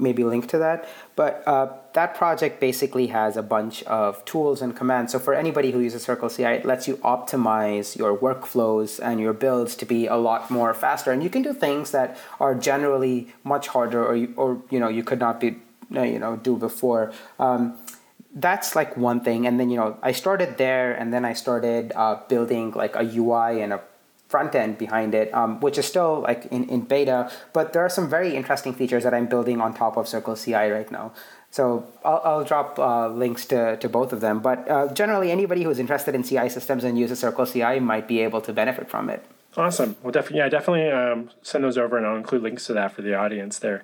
maybe 0.00 0.24
link 0.24 0.48
to 0.48 0.58
that. 0.58 0.88
But 1.14 1.42
uh, 1.46 1.68
that 1.92 2.14
project 2.14 2.60
basically 2.60 3.08
has 3.08 3.36
a 3.36 3.42
bunch 3.42 3.82
of 3.84 4.24
tools 4.24 4.62
and 4.62 4.74
commands. 4.74 5.12
So 5.12 5.18
for 5.18 5.34
anybody 5.34 5.70
who 5.72 5.80
uses 5.80 6.02
Circle 6.02 6.30
CI, 6.30 6.44
it 6.44 6.64
lets 6.64 6.88
you 6.88 6.96
optimize 6.98 7.96
your 7.96 8.16
workflows 8.16 8.98
and 9.02 9.20
your 9.20 9.34
builds 9.34 9.76
to 9.76 9.84
be 9.84 10.06
a 10.06 10.16
lot 10.16 10.50
more 10.50 10.72
faster. 10.72 11.12
And 11.12 11.22
you 11.22 11.30
can 11.30 11.42
do 11.42 11.52
things 11.52 11.90
that 11.90 12.16
are 12.38 12.54
generally 12.54 13.28
much 13.44 13.68
harder, 13.68 14.04
or 14.04 14.16
you, 14.16 14.32
or 14.36 14.62
you 14.70 14.80
know 14.80 14.88
you 14.88 15.04
could 15.04 15.20
not 15.20 15.40
be 15.40 15.56
you 15.90 16.18
know 16.18 16.36
do 16.36 16.56
before. 16.56 17.12
Um, 17.38 17.76
that's 18.34 18.76
like 18.76 18.96
one 18.96 19.20
thing. 19.20 19.46
And 19.46 19.58
then 19.58 19.70
you 19.70 19.76
know 19.76 19.96
i 20.02 20.12
started 20.12 20.58
there 20.58 20.92
and 20.92 21.12
then 21.12 21.24
i 21.24 21.32
started 21.32 21.92
uh, 21.96 22.20
building 22.28 22.72
like 22.72 22.94
a 22.96 23.02
ui 23.02 23.62
and 23.62 23.72
a 23.72 23.80
front 24.28 24.54
end 24.54 24.78
behind 24.78 25.12
it 25.12 25.34
um, 25.34 25.58
which 25.58 25.76
is 25.76 25.84
still 25.86 26.20
like 26.20 26.46
in, 26.46 26.68
in 26.68 26.82
beta. 26.82 27.30
But 27.52 27.72
there 27.72 27.84
are 27.84 27.88
some 27.88 28.08
very 28.08 28.36
interesting 28.36 28.72
features 28.74 29.02
that 29.04 29.14
i'm 29.14 29.26
building 29.26 29.60
on 29.60 29.74
top 29.74 29.96
of 29.96 30.06
circle 30.06 30.36
ci 30.36 30.54
right 30.54 30.90
now. 30.90 31.12
So 31.50 31.86
i'll, 32.04 32.22
I'll 32.24 32.44
drop 32.44 32.78
uh, 32.78 33.08
links 33.08 33.44
to, 33.46 33.76
to 33.76 33.88
both 33.88 34.12
of 34.12 34.20
them. 34.20 34.40
But 34.40 34.70
uh, 34.70 34.92
generally 34.92 35.32
anybody 35.32 35.64
who's 35.64 35.80
interested 35.80 36.14
in 36.14 36.22
ci 36.22 36.48
systems 36.48 36.84
and 36.84 36.98
uses 36.98 37.18
circle 37.18 37.46
ci 37.46 37.80
might 37.80 38.06
be 38.06 38.20
able 38.20 38.40
to 38.42 38.52
benefit 38.52 38.88
from 38.88 39.10
it. 39.10 39.24
Awesome. 39.56 39.96
Well 40.02 40.12
definitely 40.12 40.38
yeah 40.38 40.48
definitely 40.48 40.88
um, 40.90 41.30
send 41.42 41.64
those 41.64 41.76
over 41.76 41.98
and 41.98 42.06
i'll 42.06 42.16
include 42.16 42.42
links 42.42 42.66
to 42.66 42.72
that 42.74 42.92
for 42.92 43.02
the 43.02 43.14
audience 43.14 43.58
there 43.58 43.82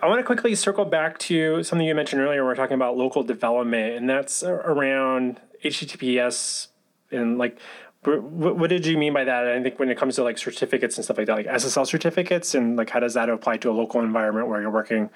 I 0.00 0.06
want 0.06 0.20
to 0.20 0.24
quickly 0.24 0.54
circle 0.54 0.84
back 0.84 1.18
to 1.20 1.62
something 1.62 1.86
you 1.86 1.94
mentioned 1.94 2.22
earlier. 2.22 2.44
We 2.44 2.52
are 2.52 2.54
talking 2.54 2.74
about 2.74 2.96
local 2.96 3.22
development, 3.22 3.96
and 3.96 4.08
that's 4.08 4.42
around 4.42 5.40
HTTPS 5.64 6.68
and 7.10 7.38
like 7.38 7.58
what, 8.04 8.68
did 8.68 8.84
you 8.84 8.98
mean 8.98 9.12
by 9.12 9.24
that? 9.24 9.46
I 9.46 9.62
think 9.62 9.78
when 9.78 9.88
it 9.88 9.96
comes 9.96 10.16
to 10.16 10.24
like 10.24 10.36
certificates 10.36 10.96
and 10.96 11.04
stuff 11.04 11.18
like 11.18 11.26
that, 11.28 11.36
like 11.36 11.46
SSL 11.46 11.86
certificates, 11.86 12.54
and 12.54 12.76
like 12.76 12.90
how 12.90 12.98
does 12.98 13.14
that 13.14 13.28
apply 13.28 13.58
to 13.58 13.70
a 13.70 13.72
local 13.72 14.00
environment 14.00 14.48
where 14.48 14.60
you're 14.60 14.70
working 14.70 15.08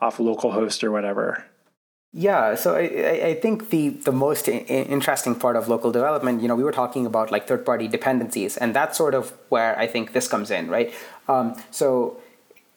off 0.00 0.18
a 0.18 0.22
local 0.22 0.50
host 0.50 0.82
or 0.82 0.90
whatever? 0.90 1.44
Yeah, 2.12 2.54
so 2.54 2.76
I, 2.76 3.26
I 3.26 3.34
think 3.34 3.70
the, 3.70 3.88
the 3.88 4.12
most 4.12 4.48
interesting 4.48 5.34
part 5.34 5.56
of 5.56 5.68
local 5.68 5.90
development, 5.90 6.42
you 6.42 6.48
know, 6.48 6.54
we 6.54 6.62
were 6.62 6.72
talking 6.72 7.06
about 7.06 7.30
like 7.30 7.46
third 7.46 7.64
party 7.66 7.88
dependencies, 7.88 8.56
and 8.56 8.74
that's 8.74 8.96
sort 8.96 9.14
of 9.14 9.32
where 9.48 9.78
I 9.78 9.86
think 9.86 10.12
this 10.12 10.28
comes 10.28 10.50
in, 10.50 10.68
right? 10.68 10.92
Um, 11.28 11.54
so 11.70 12.20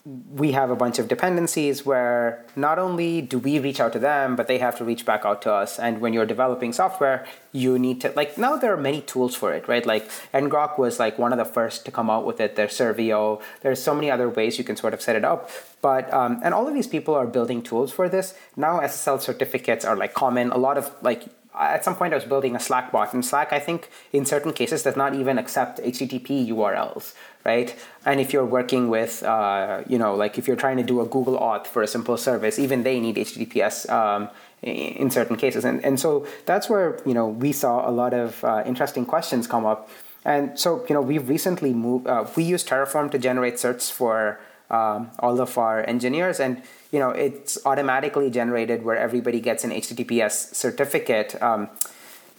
we 0.08 0.54
have 0.54 0.70
a 0.70 0.76
bunch 0.76 1.00
of 1.00 1.10
dependencies 1.10 1.86
where 1.86 2.46
not 2.56 2.80
only 2.80 3.22
do 3.22 3.38
we 3.38 3.60
reach 3.60 3.82
out 3.82 3.92
to 3.92 4.00
them, 4.00 4.38
but 4.38 4.48
they 4.48 4.58
have 4.58 4.78
to 4.78 4.86
reach 4.86 5.06
back 5.06 5.26
out 5.26 5.42
to 5.42 5.52
us. 5.52 5.80
And 5.80 6.00
when 6.00 6.14
you're 6.14 6.26
developing 6.26 6.72
software, 6.72 7.26
you 7.52 7.78
need 7.78 8.00
to 8.02 8.14
like 8.16 8.38
now 8.38 8.56
there 8.56 8.72
are 8.74 8.78
many 8.78 9.02
tools 9.02 9.36
for 9.36 9.54
it, 9.54 9.68
right? 9.68 9.86
Like 9.86 10.10
ngrok 10.34 10.80
was 10.80 10.98
like 10.98 11.20
one 11.20 11.34
of 11.34 11.38
the 11.38 11.46
first 11.46 11.84
to 11.86 11.92
come 11.92 12.10
out 12.10 12.26
with 12.26 12.40
it. 12.40 12.56
There's 12.56 12.72
Serveo. 12.72 13.42
There's 13.62 13.84
so 13.84 13.94
many 13.94 14.10
other 14.10 14.30
ways 14.30 14.58
you 14.58 14.64
can 14.64 14.78
sort 14.78 14.94
of 14.94 15.02
set 15.02 15.18
it 15.18 15.26
up. 15.26 15.50
But 15.82 16.12
um, 16.14 16.40
and 16.42 16.54
all 16.54 16.68
of 16.68 16.74
these 16.74 16.88
people 16.88 17.14
are 17.14 17.28
building 17.28 17.62
tools 17.62 17.92
for 17.92 18.08
this. 18.08 18.34
Now 18.56 18.80
SSL 18.80 19.20
certificates 19.20 19.84
are 19.84 19.98
like 19.98 20.14
common. 20.14 20.52
A 20.52 20.58
lot 20.58 20.78
of 20.78 20.90
like 21.02 21.26
at 21.60 21.84
some 21.84 21.96
point 21.96 22.14
I 22.14 22.18
was 22.18 22.26
building 22.26 22.56
a 22.56 22.60
Slack 22.60 22.92
bot, 22.92 23.14
and 23.14 23.26
Slack, 23.26 23.52
I 23.52 23.60
think, 23.60 23.90
in 24.12 24.26
certain 24.26 24.54
cases, 24.54 24.84
does 24.84 24.96
not 24.96 25.14
even 25.16 25.38
accept 25.38 25.80
HTTP 25.80 26.48
URLs, 26.50 27.14
right? 27.46 27.76
And 28.06 28.20
if 28.20 28.34
you're 28.34 28.46
working 28.46 28.90
with, 28.90 29.24
uh, 29.24 29.84
you 29.88 29.98
know, 29.98 30.16
like 30.16 30.38
if 30.38 30.48
you're 30.48 30.58
trying 30.58 30.78
to 30.78 30.84
do 30.84 31.02
a 31.02 31.06
Google 31.06 31.38
Auth 31.40 31.68
for 31.68 31.82
a 31.82 31.88
simple 31.88 32.18
service, 32.18 32.60
even 32.60 32.84
they 32.84 33.00
need 33.00 33.16
HTTPS 33.16 33.90
um, 33.90 34.30
in 34.62 35.10
certain 35.12 35.36
cases. 35.36 35.66
And, 35.66 35.84
and 35.84 36.00
so 36.00 36.26
that's 36.46 36.70
where, 36.70 37.00
you 37.06 37.14
know, 37.14 37.28
we 37.28 37.52
saw 37.52 37.90
a 37.90 37.92
lot 37.92 38.14
of 38.14 38.44
uh, 38.44 38.64
interesting 38.66 39.06
questions 39.06 39.48
come 39.48 39.66
up. 39.66 39.90
And 40.26 40.60
so, 40.60 40.86
you 40.90 40.94
know, 40.94 41.02
we've 41.02 41.30
recently 41.30 41.74
moved, 41.74 42.08
uh, 42.08 42.28
we 42.36 42.44
use 42.44 42.64
Terraform 42.64 43.12
to 43.12 43.18
generate 43.18 43.56
certs 43.56 43.92
for 43.92 44.40
um, 44.70 45.12
all 45.20 45.40
of 45.40 45.58
our 45.58 45.88
engineers. 45.88 46.40
And 46.40 46.62
you 46.92 47.00
know 47.00 47.10
it's 47.12 47.58
automatically 47.66 48.30
generated 48.30 48.84
where 48.84 48.98
everybody 48.98 49.40
gets 49.40 49.64
an 49.64 49.72
HTTPS 49.72 50.56
certificate. 50.56 51.42
Um, 51.42 51.70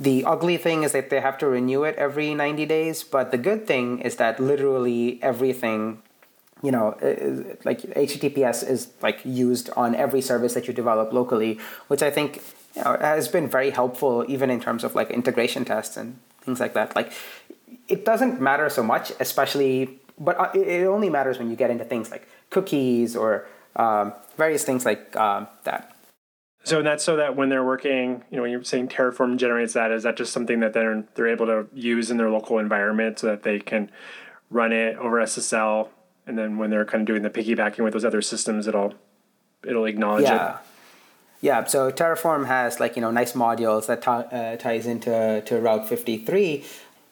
the 0.00 0.24
ugly 0.24 0.56
thing 0.56 0.84
is 0.84 0.92
that 0.92 1.10
they 1.10 1.20
have 1.20 1.38
to 1.38 1.46
renew 1.48 1.82
it 1.82 1.96
every 1.96 2.32
90 2.32 2.66
days, 2.66 3.02
but 3.02 3.32
the 3.32 3.38
good 3.38 3.66
thing 3.66 3.98
is 3.98 4.16
that 4.16 4.38
literally 4.38 5.18
everything, 5.22 6.00
you 6.62 6.70
know, 6.70 6.96
like 7.64 7.80
HTTPS 7.82 8.68
is 8.68 8.92
like 9.02 9.20
used 9.24 9.70
on 9.70 9.96
every 9.96 10.20
service 10.20 10.54
that 10.54 10.68
you 10.68 10.72
develop 10.72 11.12
locally, 11.12 11.58
which 11.88 12.00
I 12.00 12.10
think 12.10 12.40
you 12.76 12.84
know, 12.84 12.96
has 13.00 13.26
been 13.26 13.48
very 13.48 13.70
helpful 13.70 14.24
even 14.28 14.50
in 14.50 14.60
terms 14.60 14.84
of 14.84 14.94
like 14.94 15.10
integration 15.10 15.64
tests 15.64 15.96
and 15.96 16.20
things 16.42 16.60
like 16.60 16.74
that. 16.74 16.94
Like 16.94 17.12
it 17.88 18.04
doesn't 18.04 18.40
matter 18.40 18.68
so 18.70 18.84
much, 18.84 19.12
especially, 19.18 19.98
but 20.18 20.38
uh, 20.38 20.50
it 20.54 20.84
only 20.84 21.10
matters 21.10 21.38
when 21.38 21.50
you 21.50 21.56
get 21.56 21.70
into 21.70 21.84
things 21.84 22.10
like 22.10 22.28
cookies 22.50 23.16
or 23.16 23.46
um, 23.76 24.12
various 24.36 24.64
things 24.64 24.84
like 24.84 25.14
um, 25.16 25.46
that. 25.64 25.94
So 26.64 26.82
that's 26.82 27.02
so 27.02 27.16
that 27.16 27.36
when 27.36 27.48
they're 27.48 27.64
working, 27.64 28.24
you 28.30 28.36
know, 28.36 28.42
when 28.42 28.50
you're 28.50 28.64
saying 28.64 28.88
Terraform 28.88 29.38
generates 29.38 29.72
that, 29.72 29.90
is 29.90 30.02
that 30.02 30.16
just 30.16 30.32
something 30.32 30.60
that 30.60 30.72
they're 30.74 31.04
they're 31.14 31.28
able 31.28 31.46
to 31.46 31.66
use 31.72 32.10
in 32.10 32.16
their 32.16 32.30
local 32.30 32.58
environment 32.58 33.18
so 33.18 33.28
that 33.28 33.42
they 33.42 33.58
can 33.58 33.90
run 34.50 34.72
it 34.72 34.96
over 34.96 35.16
SSL, 35.18 35.88
and 36.26 36.36
then 36.36 36.58
when 36.58 36.70
they're 36.70 36.84
kind 36.84 37.02
of 37.02 37.06
doing 37.06 37.22
the 37.22 37.30
piggybacking 37.30 37.84
with 37.84 37.92
those 37.94 38.04
other 38.04 38.20
systems, 38.20 38.66
it'll 38.66 38.94
it'll 39.66 39.86
acknowledge 39.86 40.24
yeah. 40.24 40.56
it. 40.56 40.56
Yeah. 41.40 41.64
So 41.64 41.90
Terraform 41.90 42.46
has 42.46 42.80
like 42.80 42.96
you 42.96 43.02
know 43.02 43.10
nice 43.10 43.32
modules 43.32 43.86
that 43.86 44.02
t- 44.02 44.10
uh, 44.10 44.56
ties 44.56 44.86
into 44.86 45.42
to 45.46 45.60
Route 45.60 45.88
53, 45.88 46.64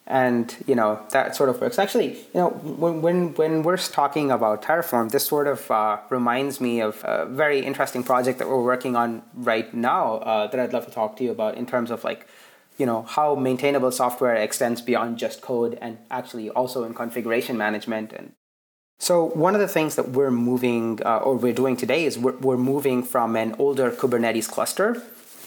and 0.07 0.55
you 0.65 0.75
know 0.75 0.99
that 1.11 1.35
sort 1.35 1.49
of 1.49 1.59
works. 1.61 1.77
Actually 1.77 2.13
you 2.33 2.39
know 2.41 2.49
when 2.49 3.01
when, 3.01 3.33
when 3.35 3.63
we're 3.63 3.77
talking 3.77 4.31
about 4.31 4.61
terraform 4.63 5.11
this 5.11 5.25
sort 5.25 5.47
of 5.47 5.69
uh, 5.69 5.97
reminds 6.09 6.59
me 6.59 6.81
of 6.81 7.03
a 7.03 7.25
very 7.25 7.59
interesting 7.59 8.03
project 8.03 8.39
that 8.39 8.47
we're 8.47 8.63
working 8.63 8.95
on 8.95 9.21
right 9.33 9.73
now 9.73 10.15
uh, 10.17 10.47
that 10.47 10.59
i'd 10.59 10.73
love 10.73 10.85
to 10.85 10.91
talk 10.91 11.17
to 11.17 11.23
you 11.23 11.31
about 11.31 11.55
in 11.55 11.65
terms 11.65 11.91
of 11.91 12.03
like 12.03 12.27
you 12.77 12.85
know 12.85 13.01
how 13.03 13.35
maintainable 13.35 13.91
software 13.91 14.35
extends 14.35 14.81
beyond 14.81 15.17
just 15.17 15.41
code 15.41 15.77
and 15.81 15.97
actually 16.09 16.49
also 16.51 16.83
in 16.83 16.93
configuration 16.93 17.57
management. 17.57 18.13
And 18.13 18.33
so 18.99 19.25
one 19.25 19.55
of 19.55 19.61
the 19.61 19.67
things 19.67 19.95
that 19.95 20.09
we're 20.09 20.31
moving 20.31 20.99
uh, 21.05 21.17
or 21.17 21.35
we're 21.35 21.53
doing 21.53 21.75
today 21.75 22.05
is 22.05 22.17
we're, 22.17 22.37
we're 22.37 22.57
moving 22.57 23.03
from 23.03 23.35
an 23.35 23.55
older 23.59 23.91
kubernetes 23.91 24.47
cluster 24.47 25.01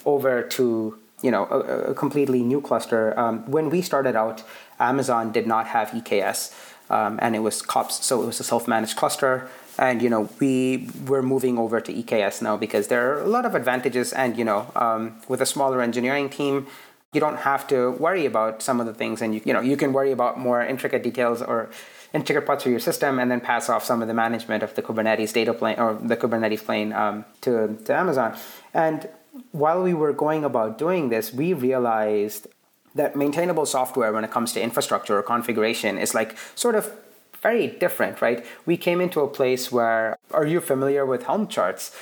over 0.05 0.43
to 0.43 0.99
you 1.23 1.31
know, 1.31 1.47
a, 1.51 1.91
a 1.91 1.95
completely 1.95 2.43
new 2.43 2.61
cluster. 2.61 3.19
Um, 3.19 3.49
when 3.51 3.71
we 3.71 3.83
started 3.83 4.17
out, 4.17 4.43
Amazon 4.79 5.33
did 5.33 5.47
not 5.47 5.67
have 5.69 5.91
EKS, 5.91 6.55
um, 6.91 7.19
and 7.23 7.37
it 7.37 7.41
was 7.41 7.63
kops, 7.63 8.05
so 8.05 8.23
it 8.23 8.27
was 8.27 8.41
a 8.41 8.45
self-managed 8.45 8.97
cluster. 8.97 9.49
And 9.79 10.03
you 10.03 10.11
know, 10.11 10.29
we 10.41 10.89
we're 11.07 11.23
moving 11.23 11.59
over 11.59 11.81
to 11.81 11.93
EKS 11.93 12.43
now 12.43 12.57
because 12.57 12.89
there 12.89 13.13
are 13.13 13.23
a 13.23 13.29
lot 13.29 13.47
of 13.47 13.55
advantages. 13.55 14.13
And 14.13 14.37
you 14.37 14.45
know, 14.45 14.71
um, 14.77 15.17
with 15.29 15.41
a 15.41 15.47
smaller 15.47 15.81
engineering 15.81 16.29
team, 16.29 16.67
you 17.13 17.21
don't 17.21 17.39
have 17.39 17.67
to 17.69 17.93
worry 17.93 18.27
about 18.27 18.63
some 18.63 18.81
of 18.81 18.87
the 18.87 18.95
things, 18.95 19.23
and 19.23 19.35
you 19.35 19.41
you 19.45 19.53
know, 19.53 19.61
you 19.61 19.77
can 19.77 19.93
worry 19.93 20.13
about 20.13 20.39
more 20.39 20.63
intricate 20.63 21.03
details 21.03 21.41
or 21.43 21.71
intricate 22.13 22.45
parts 22.45 22.67
of 22.67 22.71
your 22.73 22.81
system, 22.81 23.19
and 23.19 23.31
then 23.31 23.41
pass 23.41 23.69
off 23.69 23.85
some 23.85 24.03
of 24.03 24.09
the 24.09 24.15
management 24.15 24.63
of 24.63 24.75
the 24.75 24.83
Kubernetes 24.83 25.33
data 25.33 25.55
plane 25.55 25.79
or 25.79 25.95
the 25.95 26.17
Kubernetes 26.17 26.65
plane 26.65 26.93
um, 26.93 27.25
to 27.43 27.77
to 27.85 27.95
Amazon. 27.95 28.37
And 28.75 29.09
while 29.53 29.83
we 29.83 29.95
were 29.95 30.13
going 30.13 30.45
about 30.45 30.79
doing 30.79 31.09
this, 31.09 31.33
we 31.33 31.53
realized 31.53 32.47
that 32.95 33.17
maintainable 33.17 33.67
software 33.67 34.13
when 34.13 34.25
it 34.25 34.31
comes 34.31 34.53
to 34.53 34.63
infrastructure 34.63 35.19
or 35.19 35.23
configuration 35.23 35.99
is 35.99 36.15
like 36.15 36.37
sort 36.55 36.75
of 36.75 36.93
very 37.41 37.69
different, 37.69 38.21
right? 38.21 38.45
We 38.67 38.77
came 38.77 39.01
into 39.01 39.21
a 39.21 39.29
place 39.29 39.73
where 39.73 40.19
are 40.33 40.47
you 40.47 40.61
familiar 40.61 41.07
with 41.07 41.25
Helm 41.25 41.47
charts? 41.49 41.97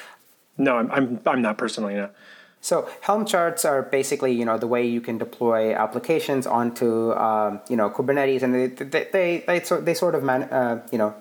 No, 0.57 0.77
I'm 0.77 0.91
I'm, 0.91 1.21
I'm 1.27 1.43
not 1.43 1.59
personally, 1.59 1.95
no. 1.95 2.11
So 2.61 2.89
Helm 3.03 3.25
charts 3.25 3.65
are 3.65 3.83
basically, 3.83 4.33
you 4.33 4.45
know, 4.45 4.59
the 4.59 4.67
way 4.67 4.85
you 4.85 5.01
can 5.01 5.17
deploy 5.17 5.75
applications 5.75 6.47
onto, 6.47 7.13
um, 7.13 7.61
you 7.69 7.77
know, 7.77 7.89
Kubernetes, 7.89 8.43
and 8.43 8.55
they 8.55 8.67
they 8.67 9.09
they, 9.13 9.45
they, 9.47 9.61
sort, 9.61 9.85
they 9.85 9.95
sort 9.95 10.15
of 10.15 10.25
man, 10.25 10.45
uh, 10.45 10.87
you 10.91 10.99
know 10.99 11.15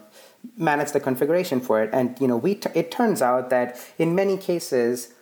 manage 0.57 0.91
the 0.91 0.99
configuration 0.99 1.59
for 1.59 1.83
it. 1.83 1.89
And 1.93 2.19
you 2.19 2.27
know, 2.27 2.37
we 2.37 2.55
t- 2.55 2.69
it 2.73 2.89
turns 2.89 3.21
out 3.21 3.49
that 3.49 3.79
in 3.97 4.15
many 4.15 4.37
cases 4.37 5.13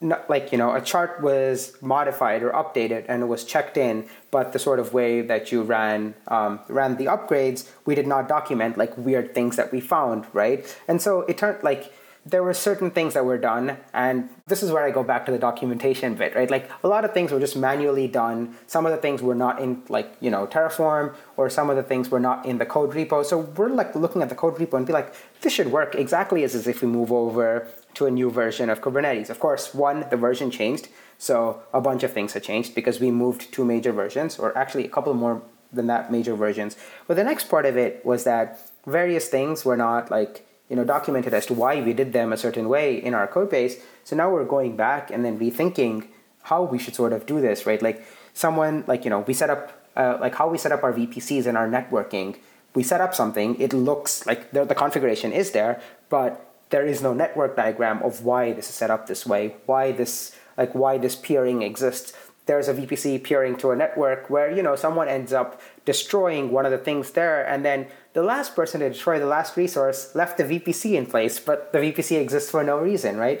like 0.00 0.50
you 0.50 0.56
know 0.56 0.74
a 0.74 0.80
chart 0.80 1.20
was 1.20 1.76
modified 1.82 2.42
or 2.42 2.50
updated 2.52 3.04
and 3.08 3.22
it 3.22 3.26
was 3.26 3.44
checked 3.44 3.76
in 3.76 4.08
but 4.30 4.52
the 4.54 4.58
sort 4.58 4.78
of 4.78 4.94
way 4.94 5.20
that 5.20 5.52
you 5.52 5.62
ran 5.62 6.14
um, 6.28 6.58
ran 6.68 6.96
the 6.96 7.04
upgrades 7.04 7.68
we 7.84 7.94
did 7.94 8.06
not 8.06 8.26
document 8.26 8.78
like 8.78 8.96
weird 8.96 9.34
things 9.34 9.56
that 9.56 9.70
we 9.72 9.80
found 9.80 10.24
right? 10.32 10.76
And 10.88 11.02
so 11.02 11.22
it 11.22 11.36
turned 11.36 11.62
like 11.62 11.92
there 12.24 12.42
were 12.42 12.54
certain 12.54 12.90
things 12.90 13.14
that 13.14 13.24
were 13.24 13.38
done 13.38 13.76
and 13.92 14.28
this 14.46 14.62
is 14.62 14.70
where 14.70 14.84
i 14.84 14.90
go 14.90 15.02
back 15.02 15.24
to 15.26 15.32
the 15.32 15.38
documentation 15.38 16.14
bit 16.14 16.34
right? 16.34 16.50
Like 16.50 16.70
a 16.82 16.88
lot 16.88 17.04
of 17.04 17.12
things 17.12 17.30
were 17.30 17.40
just 17.40 17.56
manually 17.56 18.08
done. 18.08 18.56
Some 18.66 18.86
of 18.86 18.92
the 18.92 18.98
things 18.98 19.20
were 19.20 19.34
not 19.34 19.60
in 19.60 19.82
like 19.90 20.16
you 20.20 20.30
know 20.30 20.46
terraform 20.46 21.14
or 21.36 21.50
some 21.50 21.68
of 21.68 21.76
the 21.76 21.82
things 21.82 22.08
were 22.08 22.20
not 22.20 22.46
in 22.46 22.56
the 22.56 22.66
code 22.66 22.92
repo. 22.92 23.22
So 23.22 23.38
we're 23.38 23.68
like 23.68 23.94
looking 23.94 24.22
at 24.22 24.30
the 24.30 24.34
code 24.34 24.56
repo 24.56 24.78
and 24.78 24.86
be 24.86 24.94
like 24.94 25.14
this 25.42 25.52
should 25.52 25.70
work 25.70 25.94
exactly 25.94 26.42
as, 26.42 26.66
if 26.66 26.80
we 26.80 26.88
move 26.88 27.12
over 27.12 27.68
to 27.94 28.06
a 28.06 28.10
new 28.10 28.30
version 28.30 28.70
of 28.70 28.80
kubernetes. 28.80 29.30
Of 29.30 29.40
course 29.40 29.74
one 29.74 30.06
the 30.10 30.16
version 30.16 30.50
changed 30.50 30.88
so 31.20 31.62
a 31.74 31.82
bunch 31.82 32.02
of 32.02 32.14
things 32.14 32.32
have 32.32 32.42
changed 32.42 32.74
because 32.74 32.98
we 32.98 33.10
moved 33.10 33.52
two 33.52 33.62
major 33.62 33.92
versions 33.92 34.38
or 34.38 34.56
actually 34.56 34.86
a 34.86 34.88
couple 34.88 35.12
more 35.12 35.42
than 35.70 35.86
that 35.86 36.10
major 36.10 36.34
versions. 36.34 36.78
But 37.06 37.18
the 37.18 37.24
next 37.24 37.50
part 37.50 37.66
of 37.66 37.76
it 37.76 38.04
was 38.06 38.24
that 38.24 38.58
various 38.86 39.28
things 39.28 39.62
were 39.62 39.76
not 39.76 40.10
like 40.10 40.46
you 40.70 40.76
know 40.76 40.84
documented 40.84 41.34
as 41.34 41.44
to 41.46 41.54
why 41.54 41.82
we 41.82 41.92
did 41.92 42.14
them 42.14 42.32
a 42.32 42.38
certain 42.38 42.70
way 42.70 42.96
in 42.96 43.12
our 43.12 43.26
code 43.26 43.50
base. 43.50 43.76
So 44.02 44.16
now 44.16 44.30
we're 44.30 44.46
going 44.46 44.76
back 44.76 45.10
and 45.10 45.22
then 45.22 45.38
rethinking 45.38 46.08
how 46.44 46.62
we 46.62 46.78
should 46.78 46.94
sort 46.94 47.12
of 47.12 47.26
do 47.26 47.38
this 47.38 47.66
right? 47.66 47.82
Like 47.82 48.02
someone 48.32 48.84
like 48.86 49.04
you 49.04 49.10
know 49.10 49.20
we 49.20 49.34
set 49.34 49.50
up 49.50 49.72
uh, 49.98 50.16
like 50.22 50.34
how 50.34 50.48
we 50.48 50.56
set 50.56 50.72
up 50.72 50.82
our 50.82 50.94
vpcs 50.94 51.44
and 51.44 51.58
our 51.58 51.68
networking. 51.68 52.38
We 52.74 52.82
set 52.82 53.02
up 53.02 53.14
something. 53.14 53.60
It 53.60 53.74
looks 53.74 54.24
like 54.26 54.52
the, 54.52 54.64
the 54.64 54.74
configuration 54.74 55.32
is 55.32 55.50
there 55.50 55.82
but 56.08 56.49
there 56.70 56.86
is 56.86 57.02
no 57.02 57.12
network 57.12 57.56
diagram 57.56 58.02
of 58.02 58.24
why 58.24 58.52
this 58.52 58.68
is 58.68 58.74
set 58.74 58.90
up 58.90 59.06
this 59.06 59.26
way 59.26 59.56
why 59.66 59.92
this 59.92 60.36
like 60.56 60.74
why 60.74 60.98
this 60.98 61.14
peering 61.16 61.62
exists 61.62 62.12
there's 62.50 62.66
a 62.66 62.74
VPC 62.74 63.22
peering 63.22 63.56
to 63.58 63.70
a 63.70 63.76
network 63.76 64.28
where 64.28 64.50
you 64.50 64.60
know 64.60 64.74
someone 64.74 65.08
ends 65.08 65.32
up 65.32 65.60
destroying 65.84 66.50
one 66.50 66.66
of 66.66 66.72
the 66.72 66.78
things 66.78 67.12
there, 67.12 67.46
and 67.46 67.64
then 67.64 67.86
the 68.12 68.24
last 68.24 68.56
person 68.56 68.80
to 68.80 68.88
destroy 68.88 69.20
the 69.20 69.26
last 69.26 69.56
resource 69.56 70.14
left 70.16 70.36
the 70.36 70.42
VPC 70.42 70.94
in 70.94 71.06
place, 71.06 71.38
but 71.38 71.72
the 71.72 71.78
VPC 71.78 72.20
exists 72.20 72.50
for 72.50 72.64
no 72.64 72.78
reason, 72.78 73.18
right? 73.18 73.40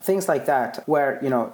Things 0.00 0.28
like 0.28 0.46
that, 0.46 0.82
where 0.86 1.20
you 1.22 1.28
know, 1.28 1.52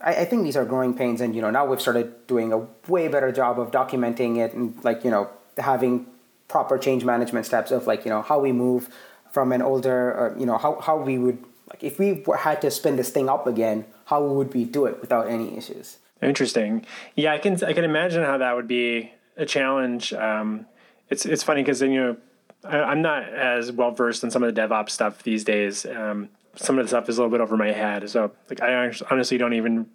I, 0.00 0.22
I 0.22 0.24
think 0.24 0.44
these 0.44 0.56
are 0.56 0.64
growing 0.64 0.94
pains, 0.94 1.20
and 1.20 1.36
you 1.36 1.42
know 1.42 1.50
now 1.50 1.66
we've 1.66 1.82
started 1.82 2.26
doing 2.26 2.50
a 2.52 2.66
way 2.88 3.08
better 3.08 3.30
job 3.30 3.60
of 3.60 3.70
documenting 3.70 4.38
it 4.38 4.54
and 4.54 4.82
like 4.84 5.04
you 5.04 5.10
know 5.10 5.28
having 5.58 6.06
proper 6.48 6.78
change 6.78 7.04
management 7.04 7.44
steps 7.44 7.70
of 7.70 7.86
like 7.86 8.06
you 8.06 8.10
know 8.10 8.22
how 8.22 8.38
we 8.38 8.52
move 8.52 8.88
from 9.34 9.52
an 9.52 9.62
older 9.70 10.34
you 10.38 10.46
know 10.46 10.58
how, 10.64 10.80
how 10.86 10.96
we 10.96 11.18
would 11.18 11.38
like 11.70 11.82
if 11.82 11.98
we 11.98 12.08
had 12.38 12.58
to 12.64 12.70
spin 12.70 12.94
this 12.96 13.10
thing 13.10 13.28
up 13.28 13.46
again 13.46 13.84
how 14.06 14.22
would 14.22 14.54
we 14.54 14.64
do 14.64 14.86
it 14.86 15.00
without 15.00 15.28
any 15.28 15.56
issues? 15.56 15.98
Interesting. 16.22 16.86
Yeah, 17.16 17.32
I 17.32 17.38
can 17.38 17.62
I 17.64 17.72
can 17.72 17.84
imagine 17.84 18.22
how 18.22 18.38
that 18.38 18.54
would 18.54 18.68
be 18.68 19.12
a 19.36 19.46
challenge. 19.46 20.12
Um, 20.12 20.66
it's 21.10 21.26
it's 21.26 21.42
funny 21.42 21.62
because 21.62 21.82
you 21.82 21.88
know 21.88 22.16
I, 22.64 22.92
am 22.92 23.02
not 23.02 23.24
as 23.24 23.72
well 23.72 23.90
versed 23.90 24.24
in 24.24 24.30
some 24.30 24.42
of 24.42 24.54
the 24.54 24.60
DevOps 24.60 24.90
stuff 24.90 25.22
these 25.22 25.44
days. 25.44 25.84
Um, 25.86 26.28
some 26.56 26.78
of 26.78 26.84
the 26.84 26.88
stuff 26.88 27.08
is 27.08 27.18
a 27.18 27.22
little 27.22 27.30
bit 27.30 27.40
over 27.40 27.56
my 27.56 27.72
head. 27.72 28.08
So 28.08 28.32
like 28.48 28.62
I 28.62 28.92
honestly 29.10 29.38
don't 29.38 29.54
even 29.54 29.86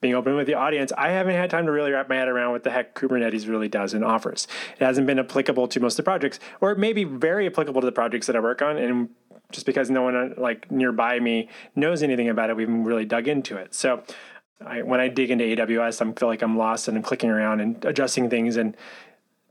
being 0.00 0.14
open 0.14 0.36
with 0.36 0.46
the 0.46 0.54
audience, 0.54 0.92
I 0.96 1.10
haven't 1.10 1.34
had 1.34 1.50
time 1.50 1.66
to 1.66 1.72
really 1.72 1.90
wrap 1.90 2.08
my 2.08 2.16
head 2.16 2.28
around 2.28 2.52
what 2.52 2.62
the 2.62 2.70
heck 2.70 2.94
Kubernetes 2.94 3.48
really 3.48 3.68
does 3.68 3.94
and 3.94 4.04
offers. 4.04 4.46
It 4.78 4.84
hasn't 4.84 5.06
been 5.06 5.18
applicable 5.18 5.68
to 5.68 5.80
most 5.80 5.94
of 5.94 5.96
the 5.98 6.02
projects, 6.04 6.38
or 6.60 6.70
it 6.70 6.78
may 6.78 6.92
be 6.92 7.04
very 7.04 7.46
applicable 7.46 7.80
to 7.80 7.86
the 7.86 7.92
projects 7.92 8.26
that 8.28 8.36
I 8.36 8.40
work 8.40 8.62
on. 8.62 8.76
And 8.76 9.08
just 9.50 9.66
because 9.66 9.90
no 9.90 10.02
one 10.02 10.16
uh, 10.16 10.28
like 10.36 10.70
nearby 10.70 11.18
me 11.18 11.48
knows 11.74 12.02
anything 12.02 12.28
about 12.28 12.50
it, 12.50 12.56
we 12.56 12.62
haven't 12.62 12.84
really 12.84 13.04
dug 13.04 13.28
into 13.28 13.56
it. 13.56 13.74
So 13.74 14.02
I, 14.64 14.82
when 14.82 15.00
I 15.00 15.08
dig 15.08 15.30
into 15.30 15.44
AWS, 15.44 16.06
I 16.06 16.12
feel 16.12 16.28
like 16.28 16.42
I'm 16.42 16.56
lost 16.56 16.88
and 16.88 16.96
I'm 16.96 17.02
clicking 17.02 17.30
around 17.30 17.60
and 17.60 17.84
adjusting 17.84 18.30
things 18.30 18.56
and 18.56 18.76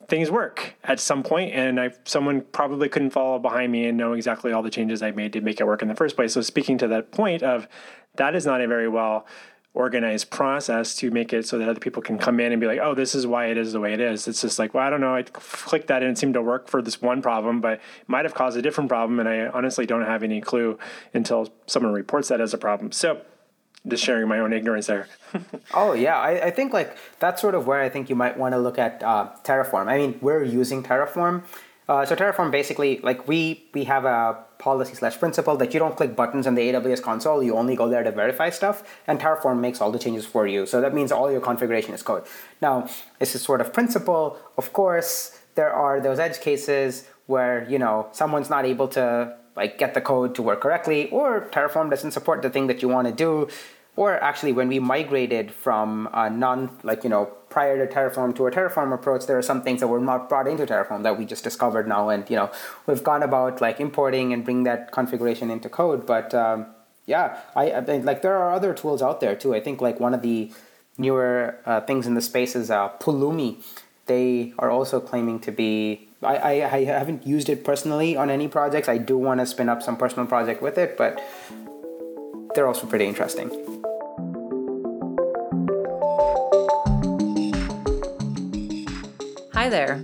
things 0.08 0.32
work 0.32 0.76
at 0.86 1.02
some 1.02 1.22
point 1.22 1.54
and 1.54 1.82
I 1.82 1.91
someone 2.06 2.39
probably 2.39 2.88
couldn't 2.88 3.10
follow 3.10 3.39
behind 3.39 3.74
me 3.74 3.88
and 3.88 3.98
know 3.98 4.14
exactly 4.14 4.54
all 4.54 4.64
the 4.64 4.70
changes 4.70 5.04
I 5.04 5.12
made 5.12 5.34
to 5.34 5.41
make 5.41 5.60
it 5.60 5.66
work 5.66 5.82
in 5.82 5.89
the 5.89 5.95
first 5.95 6.16
place. 6.16 6.34
So 6.34 6.41
speaking 6.41 6.78
to 6.78 6.88
that 6.88 7.12
point 7.12 7.43
of 7.43 7.68
that 8.16 8.34
is 8.34 8.45
not 8.45 8.62
a 8.62 8.68
very 8.68 8.88
well 8.88 9.26
organized 9.78 10.32
process 10.32 10.95
to 10.95 11.11
make 11.11 11.32
it 11.32 11.45
so 11.45 11.59
that 11.59 11.69
other 11.69 11.80
people 11.80 12.01
can 12.01 12.17
come 12.17 12.39
in 12.39 12.51
and 12.51 12.59
be 12.59 12.65
like, 12.65 12.80
oh, 12.82 12.95
this 12.95 13.13
is 13.13 13.28
why 13.28 13.45
it 13.45 13.57
is 13.57 13.73
the 13.73 13.80
way 13.80 13.93
it 13.93 14.01
is. 14.01 14.28
It's 14.28 14.41
just 14.41 14.57
like, 14.57 14.73
well, 14.73 14.84
I 14.84 14.89
don't 14.89 15.01
know. 15.01 15.15
I 15.15 15.21
clicked 15.21 15.88
that 15.88 16.01
and 16.01 16.11
it 16.11 16.17
seemed 16.17 16.34
to 16.34 16.41
work 16.41 16.67
for 16.67 16.82
this 16.82 16.99
one 16.99 17.21
problem, 17.21 17.61
but 17.61 17.73
it 17.73 17.82
might 18.07 18.25
have 18.25 18.34
caused 18.34 18.57
a 18.57 18.61
different 18.61 18.89
problem. 18.89 19.19
And 19.19 19.30
I 19.30 19.47
honestly 19.47 19.86
don't 19.86 20.05
have 20.05 20.23
any 20.23 20.41
clue 20.41 20.80
until 21.13 21.53
someone 21.67 21.93
reports 21.93 22.28
that 22.30 22.41
as 22.41 22.55
a 22.55 22.57
problem. 22.57 22.91
So 22.91 23.21
just 23.88 24.03
sharing 24.03 24.28
my 24.28 24.39
own 24.39 24.51
ignorance 24.51 24.88
there. 24.88 25.07
oh 25.75 25.93
yeah, 25.93 26.17
I, 26.17 26.47
I, 26.47 26.51
think 26.51 26.73
like 26.73 26.97
that's 27.19 27.39
sort 27.39 27.55
of 27.55 27.67
where 27.67 27.80
I 27.80 27.89
think 27.89 28.09
you 28.09 28.15
might 28.15 28.36
want 28.38 28.53
to 28.53 28.59
look 28.59 28.80
at 28.80 29.01
uh, 29.03 29.30
Terraform. 29.43 29.88
I 29.88 29.97
mean, 29.97 30.17
we're 30.21 30.43
using 30.43 30.84
Terraform. 30.84 31.43
Uh, 31.88 32.05
so 32.05 32.15
Terraform 32.15 32.51
basically, 32.51 32.99
like 32.99 33.27
we 33.27 33.63
we 33.73 33.85
have 33.85 34.03
a 34.03 34.43
policy 34.59 34.93
slash 34.93 35.17
principle 35.17 35.55
that 35.55 35.73
you 35.73 35.79
don't 35.79 35.95
click 35.95 36.15
buttons 36.15 36.45
in 36.45 36.55
the 36.55 36.61
AWS 36.61 37.01
console. 37.01 37.41
You 37.41 37.55
only 37.55 37.75
go 37.75 37.88
there 37.88 38.03
to 38.03 38.11
verify 38.11 38.49
stuff, 38.49 38.83
and 39.07 39.19
Terraform 39.19 39.59
makes 39.59 39.79
all 39.79 39.91
the 39.91 39.99
changes 39.99 40.25
for 40.25 40.45
you. 40.47 40.65
So 40.65 40.81
that 40.81 40.93
means 40.93 41.11
all 41.11 41.31
your 41.31 41.39
configuration 41.39 41.93
is 41.93 42.03
code. 42.03 42.23
Now, 42.61 42.89
this 43.19 43.35
is 43.35 43.41
sort 43.41 43.61
of 43.61 43.71
principle. 43.71 44.38
Of 44.57 44.73
course, 44.73 45.39
there 45.55 45.71
are 45.71 46.01
those 46.01 46.19
edge 46.19 46.41
cases 46.41 47.07
where 47.27 47.65
you 47.69 47.79
know 47.79 48.07
someone's 48.11 48.49
not 48.49 48.65
able 48.65 48.89
to 48.89 49.38
like 49.55 49.77
get 49.77 49.93
the 49.93 50.01
code 50.01 50.35
to 50.35 50.41
work 50.41 50.59
correctly, 50.61 51.09
or 51.09 51.47
Terraform 51.51 51.89
doesn't 51.89 52.11
support 52.11 52.41
the 52.41 52.49
thing 52.49 52.67
that 52.67 52.81
you 52.81 52.89
want 52.89 53.07
to 53.07 53.13
do. 53.13 53.47
Or 53.98 54.24
actually, 54.24 54.54
when 54.54 54.68
we 54.68 54.78
migrated 54.80 55.52
from 55.52 56.08
a 56.14 56.30
non, 56.30 56.78
like, 56.84 57.04
you 57.04 57.10
know, 57.10 57.26
prior 57.50 57.84
to 57.84 57.91
Terraform 57.91 58.36
to 58.36 58.45
a 58.45 58.52
Terraform 58.52 58.93
approach, 58.93 59.26
there 59.26 59.38
are 59.39 59.41
some 59.41 59.64
things 59.64 59.80
that 59.80 59.88
were 59.88 60.00
not 60.00 60.30
brought 60.30 60.48
into 60.48 60.68
Terraform 60.68 61.02
that 61.02 61.18
we 61.18 61.26
just 61.26 61.43
discovered 61.43 61.88
now. 61.88 62.10
And, 62.10 62.30
you 62.30 62.36
know, 62.36 62.52
we've 62.86 63.04
gone 63.04 63.24
about 63.24 63.60
like 63.60 63.80
importing 63.80 64.34
and 64.34 64.45
bring 64.45 64.64
that 64.64 64.91
configuration 64.91 65.50
into 65.50 65.68
code. 65.68 66.06
But 66.06 66.36
um, 66.36 66.68
yeah, 67.08 67.39
I, 67.56 67.72
I 67.72 67.82
think 67.82 68.06
like 68.06 68.22
there 68.22 68.38
are 68.38 68.54
other 68.54 68.74
tools 68.76 69.02
out 69.02 69.20
there 69.20 69.36
too. 69.36 69.56
I 69.56 69.60
think 69.62 69.82
like 69.82 70.00
one 70.00 70.14
of 70.14 70.22
the 70.22 70.52
newer 71.00 71.58
uh, 71.66 71.82
things 71.82 72.06
in 72.06 72.14
the 72.14 72.22
space 72.22 72.56
is 72.56 72.70
uh, 72.70 72.89
Pulumi. 73.00 73.64
They 74.06 74.54
are 74.60 74.70
also 74.70 75.00
claiming 75.00 75.39
to 75.39 75.52
be 75.52 76.08
I, 76.22 76.36
I, 76.36 76.52
I, 76.76 76.84
haven't 76.86 77.28
used 77.28 77.50
it 77.50 77.64
personally 77.64 78.16
on 78.16 78.30
any 78.30 78.48
projects. 78.48 78.89
I 78.89 78.98
do 78.98 79.18
want 79.18 79.39
to 79.39 79.45
spin 79.45 79.70
up 79.70 79.84
some 79.84 79.98
personal 79.98 80.26
project 80.26 80.62
with 80.62 80.78
it, 80.78 80.98
but 80.98 81.22
they're 82.56 82.68
also 82.68 82.88
pretty 82.88 83.06
interesting. 83.06 83.86
Hi 89.68 89.72
there. 89.72 90.01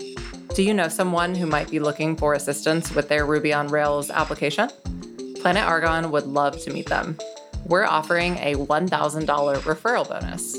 Do 0.55 0.61
you 0.61 0.74
know 0.74 0.89
someone 0.89 1.36
who 1.36 1.45
might 1.45 1.72
be 1.72 1.80
looking 1.80 2.18
for 2.18 2.34
assistance 2.34 2.93
with 2.93 3.07
their 3.07 3.26
Ruby 3.26 3.53
on 3.53 3.70
Rails 3.70 4.09
application? 4.09 4.70
Planet 5.39 5.64
Argon 5.64 6.11
would 6.11 6.26
love 6.26 6.61
to 6.64 6.74
meet 6.74 6.88
them. 6.88 7.18
We're 7.64 7.86
offering 7.86 8.36
a 8.39 8.55
$1,000 8.55 9.26
referral 9.59 10.09
bonus. 10.09 10.57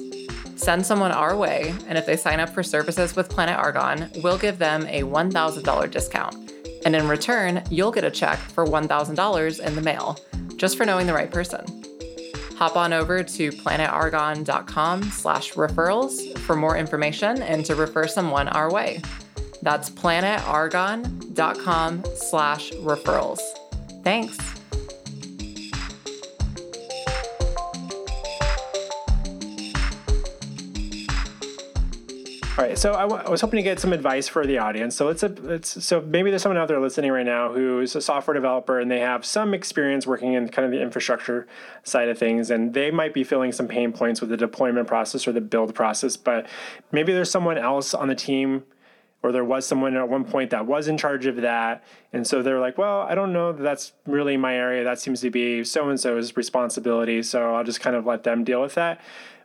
Send 0.59 0.87
someone 0.87 1.13
our 1.13 1.37
way, 1.37 1.75
and 1.87 1.99
if 1.99 2.07
they 2.07 2.17
sign 2.17 2.41
up 2.41 2.49
for 2.49 2.63
services 2.63 3.15
with 3.15 3.29
Planet 3.29 3.59
Argon, 3.59 4.11
we'll 4.23 4.39
give 4.39 4.59
them 4.59 4.87
a 4.87 5.03
$1,000 5.03 5.91
discount. 5.91 6.53
And 6.87 6.97
in 6.97 7.07
return, 7.07 7.63
you'll 7.69 7.93
get 7.93 8.05
a 8.05 8.11
check 8.11 8.39
for 8.39 8.65
$1,000 8.65 9.61
in 9.61 9.75
the 9.75 9.83
mail, 9.83 10.19
just 10.57 10.79
for 10.79 10.87
knowing 10.87 11.07
the 11.07 11.13
right 11.13 11.31
person. 11.31 11.84
Hop 12.57 12.77
on 12.77 12.93
over 12.93 13.23
to 13.23 13.51
planetargon.com 13.51 15.03
slash 15.05 15.55
referrals 15.55 16.39
for 16.39 16.57
more 16.57 16.77
information 16.77 17.41
and 17.43 17.65
to 17.67 17.75
refer 17.75 18.07
someone 18.07 18.49
our 18.49 18.73
way. 18.73 19.03
That's 19.63 19.91
planetargon.com 19.91 22.05
slash 22.17 22.71
referrals. 22.73 23.41
Thanks. 24.05 24.54
All 32.57 32.65
right, 32.65 32.79
so 32.79 32.95
I, 32.95 33.01
w- 33.01 33.21
I 33.21 33.29
was 33.29 33.41
hoping 33.41 33.57
to 33.57 33.65
get 33.65 33.81
some 33.81 33.93
advice 33.93 34.29
for 34.29 34.47
the 34.47 34.59
audience. 34.59 34.95
So 34.95 35.09
let's, 35.09 35.25
let's 35.25 35.85
so 35.85 36.01
maybe 36.01 36.31
there's 36.31 36.43
someone 36.43 36.57
out 36.57 36.69
there 36.69 36.79
listening 36.79 37.11
right 37.11 37.27
now 37.27 37.53
who's 37.53 37.97
a 37.97 38.01
software 38.01 38.33
developer 38.33 38.79
and 38.79 38.89
they 38.89 39.01
have 39.01 39.25
some 39.25 39.55
experience 39.55 40.07
working 40.07 40.35
in 40.35 40.49
kind 40.51 40.65
of 40.65 40.71
the 40.71 40.81
infrastructure 40.81 41.49
side 41.83 42.09
of 42.09 42.17
things, 42.17 42.53
and 42.53 42.73
they 42.73 42.93
might 42.93 43.13
be 43.13 43.25
feeling 43.25 43.51
some 43.51 43.67
pain 43.67 43.91
points 43.91 44.21
with 44.21 44.31
the 44.31 44.37
deployment 44.37 44.87
process 44.87 45.27
or 45.27 45.33
the 45.33 45.41
build 45.41 45.75
process. 45.75 46.17
But 46.17 46.47
maybe 46.93 47.13
there's 47.13 47.29
someone 47.29 47.59
else 47.59 47.93
on 47.93 48.07
the 48.07 48.15
team 48.15 48.63
or 49.25 49.33
there 49.33 49.45
was 49.45 49.67
someone 49.67 49.97
at 49.97 50.09
one 50.09 50.25
point 50.25 50.51
that 50.51 50.65
was 50.65 50.87
in 50.87 50.97
charge 50.97 51.27
of 51.27 51.37
that. 51.37 51.83
And 52.13 52.25
so 52.25 52.41
they're 52.41 52.61
like, 52.61 52.79
well, 52.79 53.01
I 53.01 53.17
don't 53.17 53.33
know 53.33 53.53
that 53.53 53.63
that's 53.65 53.95
really 54.07 54.37
my 54.37 54.55
area. 54.55 54.85
That 54.85 55.01
seems 55.01 55.23
to 55.23 55.31
be 55.31 55.65
so 55.65 55.89
and 55.89 55.99
so's 55.99 56.37
responsibility. 56.37 57.21
So 57.25 57.53
I'll 57.57 57.65
just 57.65 57.81
kind 57.81 57.97
of 57.97 58.07
let 58.07 58.23
them 58.23 58.45
deal 58.45 58.63
with 58.63 58.75
that 58.75 59.01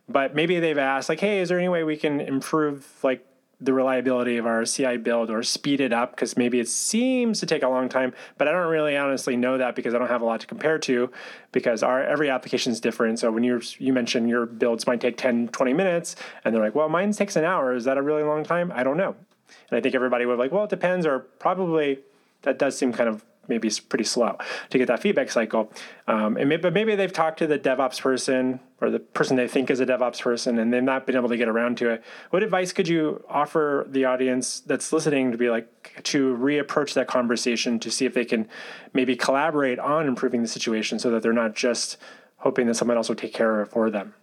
but 0.10 0.36
maybe 0.36 0.60
they've 0.60 0.78
asked 0.78 1.07
like 1.07 1.20
hey 1.20 1.39
is 1.39 1.49
there 1.49 1.57
any 1.57 1.70
way 1.70 1.84
we 1.84 1.95
can 1.95 2.20
improve 2.20 2.88
like 3.03 3.26
the 3.62 3.74
reliability 3.74 4.38
of 4.38 4.45
our 4.45 4.64
CI 4.64 4.97
build 4.97 5.30
or 5.30 5.43
speed 5.43 5.82
it 5.82 5.91
up 5.91 6.12
because 6.12 6.38
maybe 6.38 6.60
it 6.60 6.70
seems 6.70 7.41
to 7.41 7.45
take 7.45 7.62
a 7.62 7.68
long 7.68 7.89
time, 7.89 8.14
but 8.38 8.47
I 8.47 8.51
don't 8.53 8.70
really 8.70 8.95
honestly 8.95 9.36
know 9.36 9.57
that 9.57 9.76
because 9.76 9.93
I 9.93 9.97
don't 9.97 10.07
have 10.07 10.22
a 10.22 10.26
lot 10.26 10.39
to 10.41 10.47
compare 10.47 10.80
to 10.80 11.12
because 11.51 11.84
our 11.84 12.01
every 12.01 12.30
application 12.30 12.72
is 12.72 12.80
different. 12.80 13.20
So 13.20 13.32
when 13.32 13.43
you 13.43 13.62
you 13.78 13.91
mentioned 13.91 14.30
your 14.30 14.45
builds 14.45 14.88
might 14.88 15.01
take 15.01 15.18
10, 15.18 15.49
20 15.49 15.74
minutes 15.74 16.16
and 16.45 16.55
they're 16.55 16.64
like, 16.64 16.76
well, 16.76 16.88
mine 16.88 17.12
takes 17.12 17.36
an 17.36 17.43
hour. 17.43 17.74
Is 17.74 17.84
that 17.84 17.97
a 17.97 18.01
really 18.01 18.24
long 18.24 18.43
time? 18.43 18.72
I 18.74 18.84
don't 18.84 18.97
know. 18.97 19.16
And 19.70 19.78
I 19.78 19.82
think 19.82 19.93
everybody 19.93 20.26
would 20.26 20.39
like, 20.39 20.51
well, 20.51 20.64
it 20.64 20.70
depends 20.70 21.05
or 21.05 21.20
probably 21.20 21.99
that 22.43 22.60
does 22.60 22.78
seem 22.78 22.93
kind 22.93 23.10
of 23.10 23.26
maybe 23.48 23.68
it's 23.68 23.80
pretty 23.80 24.04
slow 24.04 24.38
to 24.70 24.78
get 24.78 24.88
that 24.88 25.02
feedback 25.02 25.32
cycle. 25.32 25.72
Um, 26.08 26.38
and 26.38 26.50
maybe, 26.50 26.62
but 26.62 26.74
maybe 26.74 26.96
they've 26.96 27.12
talked 27.12 27.40
to 27.40 27.48
the 27.48 27.58
DevOps 27.58 28.00
person 28.00 28.60
or 28.82 28.90
the 28.90 29.00
person 29.00 29.36
they 29.36 29.48
think 29.48 29.70
is 29.70 29.80
a 29.80 29.86
DevOps 29.86 30.22
person, 30.22 30.58
and 30.60 30.72
they've 30.72 30.82
not 30.82 31.06
been 31.06 31.16
able 31.16 31.30
to 31.30 31.38
get 31.38 31.50
around 31.50 31.78
to 31.78 31.90
it. 31.90 32.04
What 32.30 32.44
advice 32.44 32.72
could 32.72 32.88
you 32.88 33.24
offer 33.28 33.86
the 33.90 34.06
audience 34.06 34.62
that's 34.62 34.94
listening 34.94 35.32
to 35.32 35.38
be 35.38 35.50
like 35.50 36.02
to 36.04 36.38
reapproach 36.38 36.94
that 36.94 37.08
conversation 37.08 37.80
to 37.80 37.92
see 37.92 38.06
if 38.06 38.14
they 38.14 38.26
can 38.26 38.48
maybe 38.94 39.16
collaborate 39.16 39.80
on 39.80 40.08
improving 40.08 40.42
the 40.42 40.48
situation 40.48 41.00
so 41.00 41.10
that 41.12 41.24
they're 41.24 41.34
not 41.34 41.56
just 41.56 41.98
hoping 42.38 42.68
that 42.68 42.76
someone 42.76 42.96
else 42.96 43.10
will 43.10 43.16
take 43.16 43.34
care 43.34 43.60
of 43.60 43.68
it 43.68 43.72
for 43.72 43.90
them? 43.90 44.14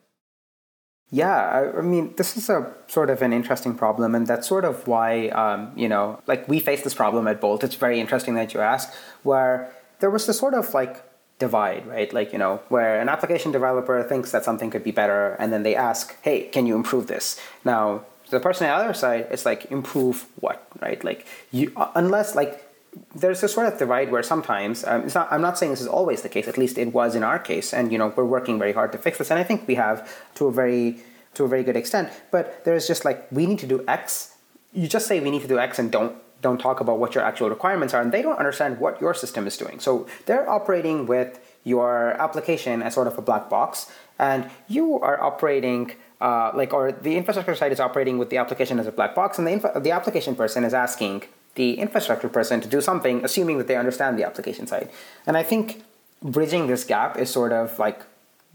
Yeah, 1.11 1.71
I, 1.79 1.83
mean, 1.83 2.15
this 2.17 2.37
is 2.37 2.51
a 2.51 2.75
sort 2.89 3.11
of 3.11 3.23
an 3.23 3.33
interesting 3.33 3.75
problem, 3.75 4.15
and 4.15 4.27
that's 4.27 4.49
sort 4.49 4.65
of 4.65 4.89
why, 4.89 5.29
um, 5.29 5.71
you 5.77 5.89
know, 5.89 6.21
like 6.27 6.49
we 6.49 6.59
face 6.59 6.83
this 6.83 6.95
problem 6.95 7.29
at 7.29 7.41
Bolt. 7.41 7.63
It's 7.63 7.77
very 7.77 8.01
interesting 8.01 8.35
that 8.35 8.53
you 8.55 8.61
ask, 8.61 8.93
where 9.23 9.73
there 10.01 10.11
was 10.11 10.27
this 10.27 10.39
sort 10.39 10.55
of 10.55 10.75
like 10.75 11.05
divide, 11.39 11.87
right? 11.87 12.13
Like, 12.13 12.33
you 12.33 12.39
know, 12.39 12.61
where 12.69 13.01
an 13.01 13.09
application 13.09 13.53
developer 13.53 14.03
thinks 14.03 14.33
that 14.33 14.45
something 14.45 14.71
could 14.71 14.83
be 14.83 14.91
better, 14.91 15.35
and 15.39 15.53
then 15.53 15.63
they 15.63 15.77
ask, 15.77 16.17
hey, 16.23 16.49
can 16.49 16.67
you 16.67 16.75
improve 16.75 17.07
this? 17.07 17.41
Now, 17.65 18.05
the 18.31 18.41
person 18.41 18.67
on 18.67 18.77
the 18.77 18.85
other 18.85 18.95
side 18.95 19.29
is 19.31 19.47
like, 19.47 19.71
improve 19.71 20.27
what, 20.41 20.67
right? 20.81 21.03
Like, 21.05 21.25
you, 21.53 21.73
unless, 21.95 22.35
like, 22.35 22.66
there's 23.15 23.43
a 23.43 23.49
sort 23.49 23.67
of 23.67 23.79
divide 23.79 24.11
where 24.11 24.23
sometimes 24.23 24.85
um, 24.85 25.09
not, 25.15 25.29
I'm 25.31 25.43
not 25.43 25.59
saying 25.59 25.73
this 25.73 25.81
is 25.81 25.87
always 25.87 26.23
the 26.23 26.29
case. 26.29 26.49
At 26.49 26.59
least 26.59 26.79
it 26.79 26.93
was 26.93 27.15
in 27.15 27.23
our 27.23 27.39
case, 27.39 27.73
and 27.73 27.93
you 27.93 27.99
know 27.99 28.13
we're 28.17 28.25
working 28.25 28.59
very 28.59 28.73
hard 28.73 28.93
to 28.93 28.99
fix 28.99 29.19
this, 29.19 29.31
and 29.31 29.39
I 29.39 29.45
think 29.45 29.67
we 29.67 29.75
have 29.75 30.09
to 30.37 30.47
a 30.47 30.53
very 30.53 30.99
to 31.35 31.45
a 31.45 31.49
very 31.49 31.63
good 31.63 31.77
extent. 31.77 32.11
But 32.31 32.65
there's 32.65 32.87
just 32.87 33.05
like 33.05 33.27
we 33.31 33.47
need 33.47 33.59
to 33.61 33.67
do 33.67 33.85
X. 33.87 34.37
You 34.73 34.89
just 34.89 35.07
say 35.07 35.21
we 35.21 35.31
need 35.31 35.43
to 35.43 35.49
do 35.49 35.59
X 35.59 35.79
and 35.79 35.91
don't 35.91 36.17
don't 36.43 36.59
talk 36.59 36.81
about 36.81 36.99
what 36.99 37.15
your 37.15 37.25
actual 37.25 37.49
requirements 37.51 37.95
are, 37.95 38.01
and 38.01 38.13
they 38.13 38.23
don't 38.23 38.39
understand 38.39 38.79
what 38.79 39.01
your 39.01 39.15
system 39.15 39.47
is 39.47 39.57
doing. 39.57 39.81
So 39.81 40.07
they're 40.27 40.49
operating 40.49 41.07
with 41.07 41.41
your 41.65 42.11
application 42.21 42.83
as 42.83 42.95
sort 42.95 43.09
of 43.09 43.19
a 43.19 43.23
black 43.23 43.49
box, 43.51 43.91
and 44.19 44.51
you 44.69 44.99
are 45.01 45.21
operating. 45.23 45.93
Uh, 46.19 46.51
like 46.55 46.73
or 46.73 46.93
the 46.93 47.15
infrastructure 47.15 47.55
side 47.55 47.73
is 47.73 47.79
operating 47.79 48.17
with 48.17 48.31
the 48.31 48.39
application 48.39 48.79
as 48.79 48.87
a 48.87 48.91
black 48.91 49.15
box 49.15 49.37
and 49.37 49.47
the, 49.47 49.53
info- 49.53 49.79
the 49.79 49.91
application 49.91 50.35
person 50.35 50.65
is 50.65 50.73
asking 50.73 51.23
the 51.57 51.75
infrastructure 51.79 52.29
person 52.29 52.61
to 52.61 52.69
do 52.69 52.81
something, 52.81 53.25
assuming 53.25 53.59
that 53.59 53.67
they 53.67 53.77
understand 53.77 54.19
the 54.19 54.25
application 54.25 54.67
side. 54.67 54.89
And 55.27 55.37
I 55.37 55.43
think 55.43 55.83
bridging 56.23 56.67
this 56.69 56.85
gap 56.85 57.19
is 57.19 57.29
sort 57.31 57.53
of 57.53 57.79
like 57.79 58.03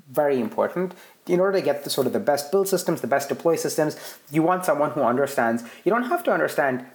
very 0.09 0.39
important. 0.39 0.93
In 1.27 1.39
order 1.39 1.59
to 1.59 1.63
get 1.63 1.83
the 1.83 1.89
sort 1.89 2.07
of 2.07 2.13
the 2.13 2.19
best 2.19 2.51
build 2.51 2.67
systems, 2.67 3.01
the 3.01 3.07
best 3.07 3.29
deploy 3.29 3.55
systems, 3.55 3.97
you 4.31 4.41
want 4.41 4.65
someone 4.65 4.91
who 4.91 5.01
understands. 5.01 5.63
You 5.83 5.91
don't 5.91 6.05
have 6.05 6.23
to 6.23 6.31
understand 6.31 6.85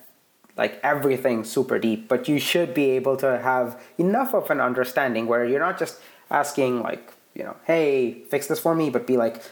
like 0.56 0.80
everything 0.82 1.44
super 1.44 1.78
deep, 1.78 2.08
but 2.08 2.28
you 2.28 2.38
should 2.38 2.72
be 2.72 2.90
able 2.90 3.16
to 3.18 3.38
have 3.38 3.80
enough 3.98 4.34
of 4.34 4.50
an 4.50 4.60
understanding 4.60 5.26
where 5.26 5.44
you're 5.44 5.60
not 5.60 5.78
just 5.78 6.00
asking 6.30 6.82
like, 6.82 7.12
you 7.34 7.44
know, 7.44 7.56
hey, 7.64 8.22
fix 8.30 8.46
this 8.46 8.58
for 8.58 8.74
me, 8.74 8.90
but 8.90 9.06
be 9.06 9.16
like, 9.16 9.42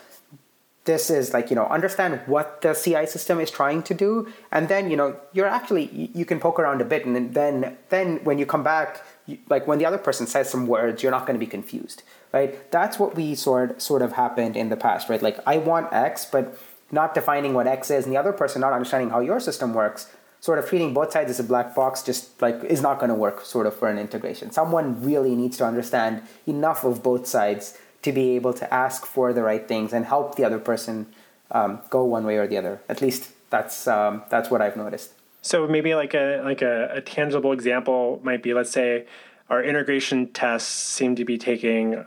this 0.84 1.08
is 1.08 1.32
like 1.32 1.50
you 1.50 1.56
know 1.56 1.66
understand 1.66 2.20
what 2.26 2.60
the 2.60 2.74
ci 2.74 3.06
system 3.06 3.40
is 3.40 3.50
trying 3.50 3.82
to 3.82 3.94
do 3.94 4.28
and 4.52 4.68
then 4.68 4.90
you 4.90 4.96
know 4.96 5.16
you're 5.32 5.46
actually 5.46 6.10
you 6.14 6.24
can 6.24 6.38
poke 6.38 6.58
around 6.58 6.80
a 6.80 6.84
bit 6.84 7.06
and 7.06 7.34
then 7.34 7.76
then 7.88 8.22
when 8.24 8.38
you 8.38 8.46
come 8.46 8.62
back 8.62 9.02
like 9.48 9.66
when 9.66 9.78
the 9.78 9.86
other 9.86 9.98
person 9.98 10.26
says 10.26 10.48
some 10.50 10.66
words 10.66 11.02
you're 11.02 11.12
not 11.12 11.26
going 11.26 11.38
to 11.38 11.44
be 11.44 11.50
confused 11.50 12.02
right? 12.32 12.70
That's 12.72 12.98
what 12.98 13.14
we 13.14 13.36
sort 13.36 13.80
sort 13.80 14.02
of 14.02 14.12
happened 14.12 14.56
in 14.56 14.68
the 14.68 14.76
past 14.76 15.08
right? 15.08 15.22
Like 15.22 15.38
i 15.46 15.56
want 15.56 15.92
x 15.92 16.26
but 16.30 16.58
not 16.90 17.14
defining 17.14 17.54
what 17.54 17.66
x 17.66 17.90
is 17.90 18.04
and 18.04 18.12
the 18.12 18.18
other 18.18 18.32
person 18.32 18.60
not 18.60 18.72
understanding 18.72 19.10
how 19.10 19.20
your 19.20 19.40
system 19.40 19.72
works 19.72 20.10
sort 20.40 20.58
of 20.58 20.68
treating 20.68 20.92
both 20.92 21.10
sides 21.10 21.30
as 21.30 21.40
a 21.40 21.44
black 21.44 21.74
box 21.74 22.02
just 22.02 22.42
like 22.42 22.62
is 22.64 22.82
not 22.82 22.98
going 22.98 23.08
to 23.08 23.14
work 23.14 23.40
sort 23.46 23.66
of 23.66 23.74
for 23.74 23.88
an 23.88 23.98
integration. 23.98 24.50
Someone 24.50 25.02
really 25.02 25.34
needs 25.34 25.56
to 25.56 25.64
understand 25.64 26.20
enough 26.46 26.84
of 26.84 27.02
both 27.02 27.26
sides 27.26 27.78
to 28.04 28.12
be 28.12 28.36
able 28.36 28.52
to 28.52 28.72
ask 28.72 29.06
for 29.06 29.32
the 29.32 29.42
right 29.42 29.66
things 29.66 29.92
and 29.94 30.04
help 30.04 30.36
the 30.36 30.44
other 30.44 30.58
person 30.58 31.06
um, 31.50 31.80
go 31.88 32.04
one 32.04 32.24
way 32.24 32.36
or 32.36 32.46
the 32.46 32.58
other. 32.58 32.80
At 32.88 33.00
least 33.00 33.32
that's 33.48 33.88
um, 33.88 34.22
that's 34.28 34.50
what 34.50 34.60
I've 34.60 34.76
noticed. 34.76 35.12
So 35.40 35.66
maybe 35.66 35.94
like 35.94 36.14
a 36.14 36.42
like 36.44 36.62
a, 36.62 36.90
a 36.92 37.00
tangible 37.00 37.52
example 37.52 38.20
might 38.22 38.42
be 38.42 38.52
let's 38.54 38.70
say 38.70 39.06
our 39.48 39.62
integration 39.62 40.28
tests 40.28 40.70
seem 40.70 41.16
to 41.16 41.24
be 41.24 41.38
taking 41.38 42.04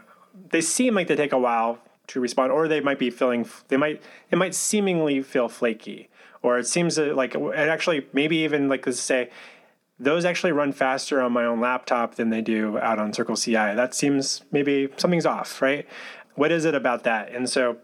they 0.50 0.62
seem 0.62 0.94
like 0.94 1.08
they 1.08 1.16
take 1.16 1.34
a 1.34 1.40
while 1.40 1.80
to 2.08 2.20
respond 2.20 2.52
or 2.52 2.68
they 2.68 2.80
might 2.80 3.00
be 3.00 3.10
feeling 3.10 3.48
they 3.68 3.78
might 3.78 4.02
it 4.32 4.38
might 4.38 4.56
seemingly 4.56 5.22
feel 5.22 5.50
flaky 5.50 6.10
or 6.42 6.58
it 6.58 6.68
seems 6.68 6.98
like 6.98 7.36
it 7.36 7.70
actually 7.70 8.08
maybe 8.14 8.38
even 8.38 8.70
like 8.70 8.86
let's 8.86 9.00
say 9.00 9.30
those 10.00 10.26
actually 10.26 10.52
run 10.52 10.72
faster 10.72 11.22
on 11.22 11.32
my 11.32 11.46
own 11.46 11.60
laptop 11.60 12.16
than 12.16 12.30
they 12.30 12.42
do 12.42 12.78
out 12.80 13.00
on 13.00 13.14
Circle 13.14 13.36
CI. 13.36 13.54
That 13.54 13.96
seems 13.96 14.44
maybe 14.52 14.90
something's 14.98 15.26
off, 15.26 15.62
right? 15.62 15.88
What 16.36 16.52
is 16.52 16.66
it 16.66 16.76
about 16.76 17.04
that? 17.04 17.32
And 17.32 17.50
so 17.50 17.78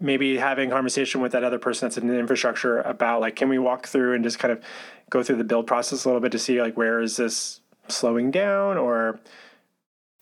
maybe 0.00 0.36
having 0.36 0.70
conversation 0.70 1.20
with 1.20 1.32
that 1.32 1.44
other 1.44 1.58
person 1.58 1.88
that's 1.88 1.96
in 1.96 2.08
the 2.08 2.18
infrastructure 2.18 2.80
about 2.80 3.20
like, 3.20 3.36
can 3.36 3.48
we 3.48 3.58
walk 3.58 3.86
through 3.86 4.14
and 4.14 4.22
just 4.22 4.38
kind 4.38 4.52
of 4.52 4.62
go 5.10 5.22
through 5.22 5.36
the 5.36 5.44
build 5.44 5.66
process 5.66 6.04
a 6.04 6.08
little 6.08 6.20
bit 6.20 6.32
to 6.32 6.38
see 6.38 6.60
like 6.60 6.76
where 6.76 7.00
is 7.00 7.16
this 7.16 7.60
slowing 7.88 8.30
down 8.30 8.76
or 8.76 9.20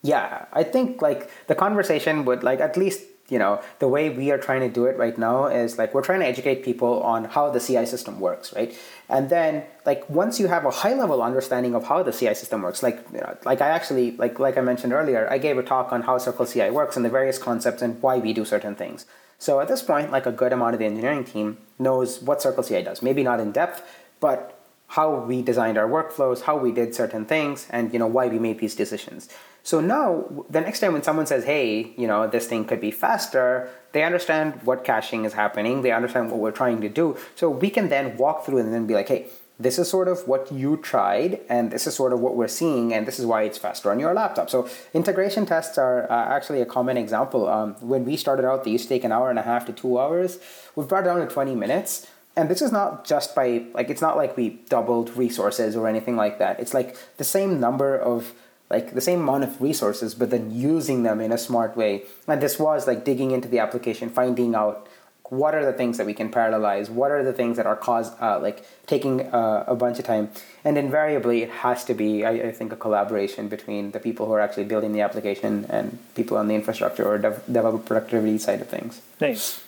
yeah 0.03 0.47
i 0.53 0.63
think 0.63 1.01
like 1.01 1.31
the 1.47 1.55
conversation 1.55 2.25
would 2.25 2.43
like 2.43 2.61
at 2.61 2.77
least 2.77 3.03
you 3.29 3.39
know 3.39 3.61
the 3.79 3.89
way 3.89 4.11
we 4.11 4.31
are 4.31 4.39
trying 4.39 4.61
to 4.61 4.69
do 4.69 4.85
it 4.85 4.97
right 4.97 5.17
now 5.17 5.47
is 5.47 5.79
like 5.79 5.95
we're 5.95 6.03
trying 6.03 6.21
to 6.21 6.27
educate 6.27 6.63
people 6.65 7.03
on 7.03 7.25
how 7.25 7.51
the 7.51 7.61
ci 7.61 7.85
system 7.87 8.21
works 8.21 8.53
right? 8.55 8.75
And 9.09 9.31
then 9.31 9.65
like 9.85 10.09
once 10.09 10.41
you 10.41 10.49
have 10.49 10.65
a 10.65 10.71
high 10.71 10.95
level 10.95 11.23
understanding 11.23 11.75
of 11.75 11.85
how 11.85 12.03
the 12.03 12.13
ci 12.13 12.35
system 12.35 12.63
works 12.63 12.83
like 12.83 12.99
you 13.13 13.21
know, 13.21 13.37
like 13.45 13.61
i 13.61 13.69
actually 13.69 14.17
like 14.17 14.39
like 14.39 14.59
i 14.59 14.61
mentioned 14.61 14.93
earlier 14.93 15.29
i 15.31 15.39
gave 15.39 15.57
a 15.59 15.63
talk 15.63 15.93
on 15.93 16.03
how 16.03 16.19
circle 16.19 16.47
ci 16.47 16.71
works 16.71 16.97
and 16.97 17.05
the 17.05 17.11
various 17.11 17.39
concepts 17.39 17.81
and 17.83 18.03
why 18.03 18.19
we 18.19 18.33
do 18.33 18.45
certain 18.45 18.75
things. 18.75 19.07
So 19.39 19.61
at 19.61 19.69
this 19.69 19.83
point 19.83 20.11
like 20.11 20.27
a 20.27 20.33
good 20.33 20.53
amount 20.53 20.75
of 20.75 20.81
the 20.81 20.87
engineering 20.87 21.25
team 21.25 21.59
knows 21.79 22.21
what 22.21 22.43
circle 22.43 22.65
ci 22.65 22.83
does. 22.83 23.03
Maybe 23.03 23.23
not 23.23 23.41
in 23.41 23.53
depth 23.53 23.83
but 24.21 24.59
how 24.89 25.21
we 25.21 25.41
designed 25.41 25.79
our 25.79 25.89
workflows 25.89 26.43
how 26.43 26.57
we 26.57 26.71
did 26.71 26.95
certain 26.95 27.25
things 27.25 27.67
and 27.71 27.93
you 27.93 27.99
know 27.99 28.07
why 28.07 28.27
we 28.27 28.39
made 28.39 28.59
these 28.59 28.75
decisions 28.75 29.29
so 29.65 29.81
now, 29.81 30.25
the 30.51 30.61
next 30.61 30.81
time 30.81 30.93
when 30.93 31.03
someone 31.03 31.27
says, 31.27 31.45
hey, 31.45 31.93
you 31.97 32.07
know, 32.07 32.27
this 32.27 32.47
thing 32.47 32.65
could 32.65 32.81
be 32.81 32.91
faster, 32.91 33.71
they 33.93 34.03
understand 34.03 34.61
what 34.65 34.83
caching 34.83 35.25
is 35.25 35.35
happening, 35.35 35.83
they 35.83 35.93
understand 35.93 36.31
what 36.31 36.41
we're 36.41 36.51
trying 36.51 36.81
to 36.81 36.89
do. 36.89 37.17
So 37.37 37.49
we 37.49 37.71
can 37.71 37.89
then 37.89 38.17
walk 38.17 38.45
through 38.45 38.59
and 38.59 38.75
then 38.75 38.87
be 38.87 38.95
like, 38.95 39.09
hey, 39.09 39.27
this 39.61 39.79
is 39.79 39.89
sort 39.89 40.09
of 40.09 40.27
what 40.27 40.51
you 40.51 40.77
tried, 40.79 41.41
and 41.49 41.71
this 41.71 41.87
is 41.87 41.95
sort 41.95 42.13
of 42.13 42.19
what 42.19 42.35
we're 42.35 42.49
seeing, 42.49 42.93
and 42.93 43.07
this 43.07 43.21
is 43.21 43.27
why 43.27 43.43
it's 43.43 43.59
faster 43.59 43.93
on 43.93 44.01
your 44.01 44.13
laptop. 44.13 44.51
So 44.51 44.69
integration 44.93 45.47
tests 45.47 45.79
are 45.79 46.11
uh, 46.11 46.35
actually 46.35 46.61
a 46.61 46.67
common 46.67 46.97
example. 46.97 47.49
Um, 47.49 47.75
when 47.75 48.05
we 48.05 48.17
started 48.17 48.45
out, 48.45 48.65
they 48.65 48.73
used 48.73 48.85
to 48.85 48.89
take 48.89 49.05
an 49.05 49.13
hour 49.13 49.31
and 49.31 49.39
a 49.39 49.43
half 49.43 49.67
to 49.67 49.73
two 49.73 50.01
hours. 50.01 50.41
We've 50.75 50.89
brought 50.89 51.05
it 51.05 51.07
down 51.07 51.21
to 51.21 51.33
20 51.33 51.55
minutes. 51.55 52.09
And 52.35 52.49
this 52.49 52.63
is 52.63 52.73
not 52.73 53.07
just 53.07 53.35
by, 53.35 53.67
like, 53.75 53.91
it's 53.91 54.01
not 54.01 54.17
like 54.17 54.39
we 54.39 54.61
doubled 54.71 55.15
resources 55.19 55.77
or 55.77 55.87
anything 55.87 56.17
like 56.17 56.39
that. 56.39 56.59
It's 56.59 56.73
like 56.73 56.97
the 57.19 57.25
same 57.25 57.61
number 57.61 57.95
of 57.95 58.33
like 58.73 58.95
the 58.95 59.01
same 59.01 59.21
amount 59.21 59.45
of 59.45 59.61
resources, 59.61 60.15
but 60.15 60.31
then 60.31 60.51
using 60.51 61.05
them 61.05 61.21
in 61.21 61.31
a 61.31 61.39
smart 61.39 61.77
way. 61.77 62.03
And 62.27 62.41
this 62.43 62.59
was 62.59 62.87
like 62.87 63.05
digging 63.05 63.31
into 63.31 63.47
the 63.47 63.61
application, 63.61 64.09
finding 64.09 64.55
out 64.55 64.89
what 65.33 65.55
are 65.55 65.65
the 65.65 65.73
things 65.73 65.97
that 65.97 66.05
we 66.05 66.13
can 66.13 66.31
parallelize, 66.31 66.91
what 66.91 67.11
are 67.11 67.23
the 67.23 67.33
things 67.33 67.57
that 67.57 67.65
are 67.65 67.77
cause 67.77 68.11
uh, 68.21 68.39
like 68.39 68.67
taking 68.87 69.23
uh, 69.33 69.65
a 69.67 69.75
bunch 69.75 69.99
of 69.99 70.05
time, 70.05 70.31
and 70.63 70.77
invariably 70.77 71.43
it 71.43 71.51
has 71.65 71.87
to 71.87 71.95
be, 71.95 72.23
I, 72.23 72.33
I, 72.49 72.53
think, 72.53 72.71
a 72.71 72.77
collaboration 72.77 73.49
between 73.49 73.93
the 73.93 74.01
people 74.01 74.27
who 74.27 74.33
are 74.33 74.41
actually 74.41 74.65
building 74.65 74.93
the 74.93 75.01
application 75.01 75.65
and 75.71 75.99
people 76.15 76.37
on 76.37 76.49
the 76.49 76.55
infrastructure 76.55 77.05
or 77.05 77.17
dev- 77.17 77.43
developer 77.47 77.79
productivity 77.79 78.37
side 78.37 78.61
of 78.61 78.69
things. 78.69 79.01
Nice. 79.23 79.65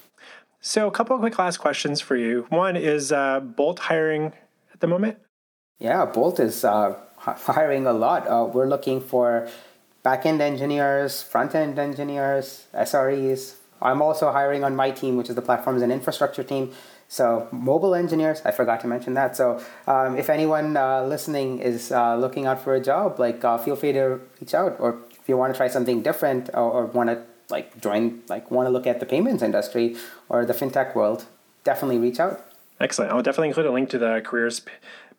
So, 0.60 0.86
a 0.86 0.90
couple 0.90 1.16
of 1.16 1.20
quick 1.20 1.38
last 1.38 1.58
questions 1.58 1.98
for 2.00 2.16
you. 2.16 2.44
One 2.50 2.76
is 2.76 3.10
uh, 3.10 3.40
Bolt 3.40 3.78
hiring 3.78 4.34
at 4.74 4.80
the 4.80 4.86
moment. 4.86 5.16
Yeah, 5.78 6.04
Bolt 6.04 6.40
is 6.40 6.62
uh, 6.62 6.94
hiring 7.24 7.86
a 7.86 7.92
lot. 7.92 8.26
Uh, 8.28 8.48
we're 8.52 8.68
looking 8.68 9.00
for 9.00 9.48
backend 10.04 10.40
engineers, 10.40 11.22
front 11.22 11.54
end 11.54 11.78
engineers, 11.78 12.66
SREs. 12.74 13.54
I'm 13.80 14.00
also 14.00 14.30
hiring 14.32 14.64
on 14.64 14.76
my 14.76 14.90
team, 14.90 15.16
which 15.16 15.28
is 15.28 15.34
the 15.34 15.42
platforms 15.42 15.82
and 15.82 15.92
infrastructure 15.92 16.42
team. 16.42 16.72
So 17.08 17.48
mobile 17.52 17.94
engineers, 17.94 18.42
I 18.44 18.50
forgot 18.50 18.80
to 18.80 18.86
mention 18.86 19.14
that. 19.14 19.36
So 19.36 19.62
um, 19.86 20.16
if 20.16 20.30
anyone 20.30 20.76
uh, 20.76 21.04
listening 21.04 21.60
is 21.60 21.92
uh, 21.92 22.16
looking 22.16 22.46
out 22.46 22.60
for 22.62 22.74
a 22.74 22.80
job, 22.80 23.18
like 23.18 23.44
uh, 23.44 23.58
feel 23.58 23.76
free 23.76 23.92
to 23.92 24.20
reach 24.40 24.54
out, 24.54 24.76
or 24.78 24.98
if 25.10 25.28
you 25.28 25.36
want 25.36 25.52
to 25.52 25.56
try 25.56 25.68
something 25.68 26.02
different, 26.02 26.50
or, 26.54 26.70
or 26.72 26.86
want 26.86 27.10
to 27.10 27.22
like 27.50 27.80
join, 27.80 28.22
like 28.28 28.50
want 28.50 28.66
to 28.66 28.70
look 28.70 28.86
at 28.86 29.00
the 29.00 29.06
payments 29.06 29.42
industry 29.42 29.96
or 30.28 30.44
the 30.44 30.54
fintech 30.54 30.94
world, 30.94 31.26
definitely 31.62 31.98
reach 31.98 32.18
out. 32.18 32.44
Excellent. 32.80 33.12
I'll 33.12 33.22
definitely 33.22 33.48
include 33.48 33.66
a 33.66 33.70
link 33.70 33.90
to 33.90 33.98
the 33.98 34.20
careers 34.24 34.60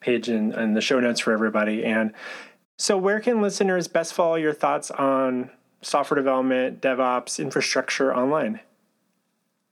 page 0.06 0.30
in, 0.30 0.54
in 0.54 0.76
the 0.76 0.82
show 0.82 1.00
notes 1.00 1.20
for 1.20 1.34
everybody. 1.34 1.84
And 1.84 2.14
so, 2.78 2.98
where 2.98 3.20
can 3.20 3.42
listeners 3.42 3.88
best 3.88 4.14
follow 4.14 4.36
your 4.36 4.54
thoughts 4.54 4.92
on 4.92 5.50
software 5.82 6.16
development, 6.16 6.82
DevOps, 6.82 7.40
infrastructure 7.40 8.16
online? 8.16 8.60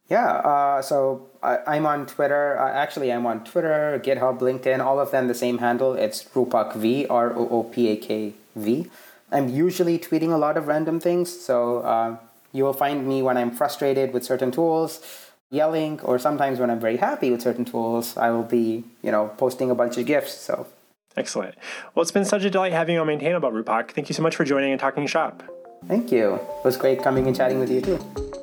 Yeah, 0.10 0.26
uh, 0.26 0.82
so 0.82 1.30
I, 1.42 1.78
am 1.78 1.86
on 1.86 2.06
Twitter. 2.06 2.60
Uh, 2.60 2.72
actually, 2.72 3.12
I'm 3.12 3.26
on 3.26 3.44
Twitter, 3.44 4.02
GitHub, 4.04 4.40
LinkedIn, 4.40 4.80
all 4.84 5.00
of 5.00 5.12
them 5.12 5.28
the 5.28 5.34
same 5.36 5.60
handle. 5.60 5.94
It's 5.94 6.24
Roopak 6.26 6.76
V, 6.76 7.06
R 7.08 7.32
O 7.34 7.48
O 7.50 7.64
P 7.64 7.90
A 7.90 7.96
K 7.96 8.34
V. 8.56 8.90
I'm 9.32 9.50
usually 9.50 9.98
tweeting 9.98 10.32
a 10.32 10.38
lot 10.38 10.58
of 10.58 10.68
random 10.68 11.00
things, 11.00 11.28
so 11.40 11.80
uh, 11.80 12.18
you 12.52 12.64
will 12.64 12.74
find 12.74 13.08
me 13.08 13.22
when 13.22 13.38
I'm 13.38 13.52
frustrated 13.52 14.14
with 14.14 14.24
certain 14.24 14.52
tools 14.52 15.02
yelling, 15.54 16.00
or 16.02 16.18
sometimes 16.18 16.60
when 16.60 16.70
I'm 16.70 16.80
very 16.80 16.98
happy 16.98 17.32
with 17.32 17.42
certain 17.42 17.64
tools, 17.64 18.18
I 18.18 18.32
will 18.32 18.44
be, 18.44 18.84
you 19.02 19.12
know, 19.12 19.32
posting 19.38 19.70
a 19.70 19.76
bunch 19.76 19.98
of 19.98 20.06
GIFs. 20.06 20.34
So 20.34 20.68
excellent. 21.16 21.56
Well, 21.94 22.02
it's 22.02 22.12
been 22.12 22.26
such 22.26 22.44
a 22.44 22.50
delight 22.50 22.74
having 22.74 22.96
you 22.96 23.02
on 23.02 23.08
Maintainable, 23.08 23.52
Roopak. 23.52 23.92
Thank 23.92 24.10
you 24.10 24.16
so 24.16 24.24
much 24.24 24.36
for 24.36 24.44
joining 24.44 24.72
and 24.72 24.80
talking 24.80 25.06
shop. 25.08 25.44
Thank 25.88 26.12
you. 26.12 26.36
It 26.36 26.66
was 26.66 26.78
great 26.78 27.04
coming 27.04 27.28
and 27.28 27.36
chatting 27.36 27.60
with 27.60 27.70
you 27.70 27.82
too. 27.82 28.43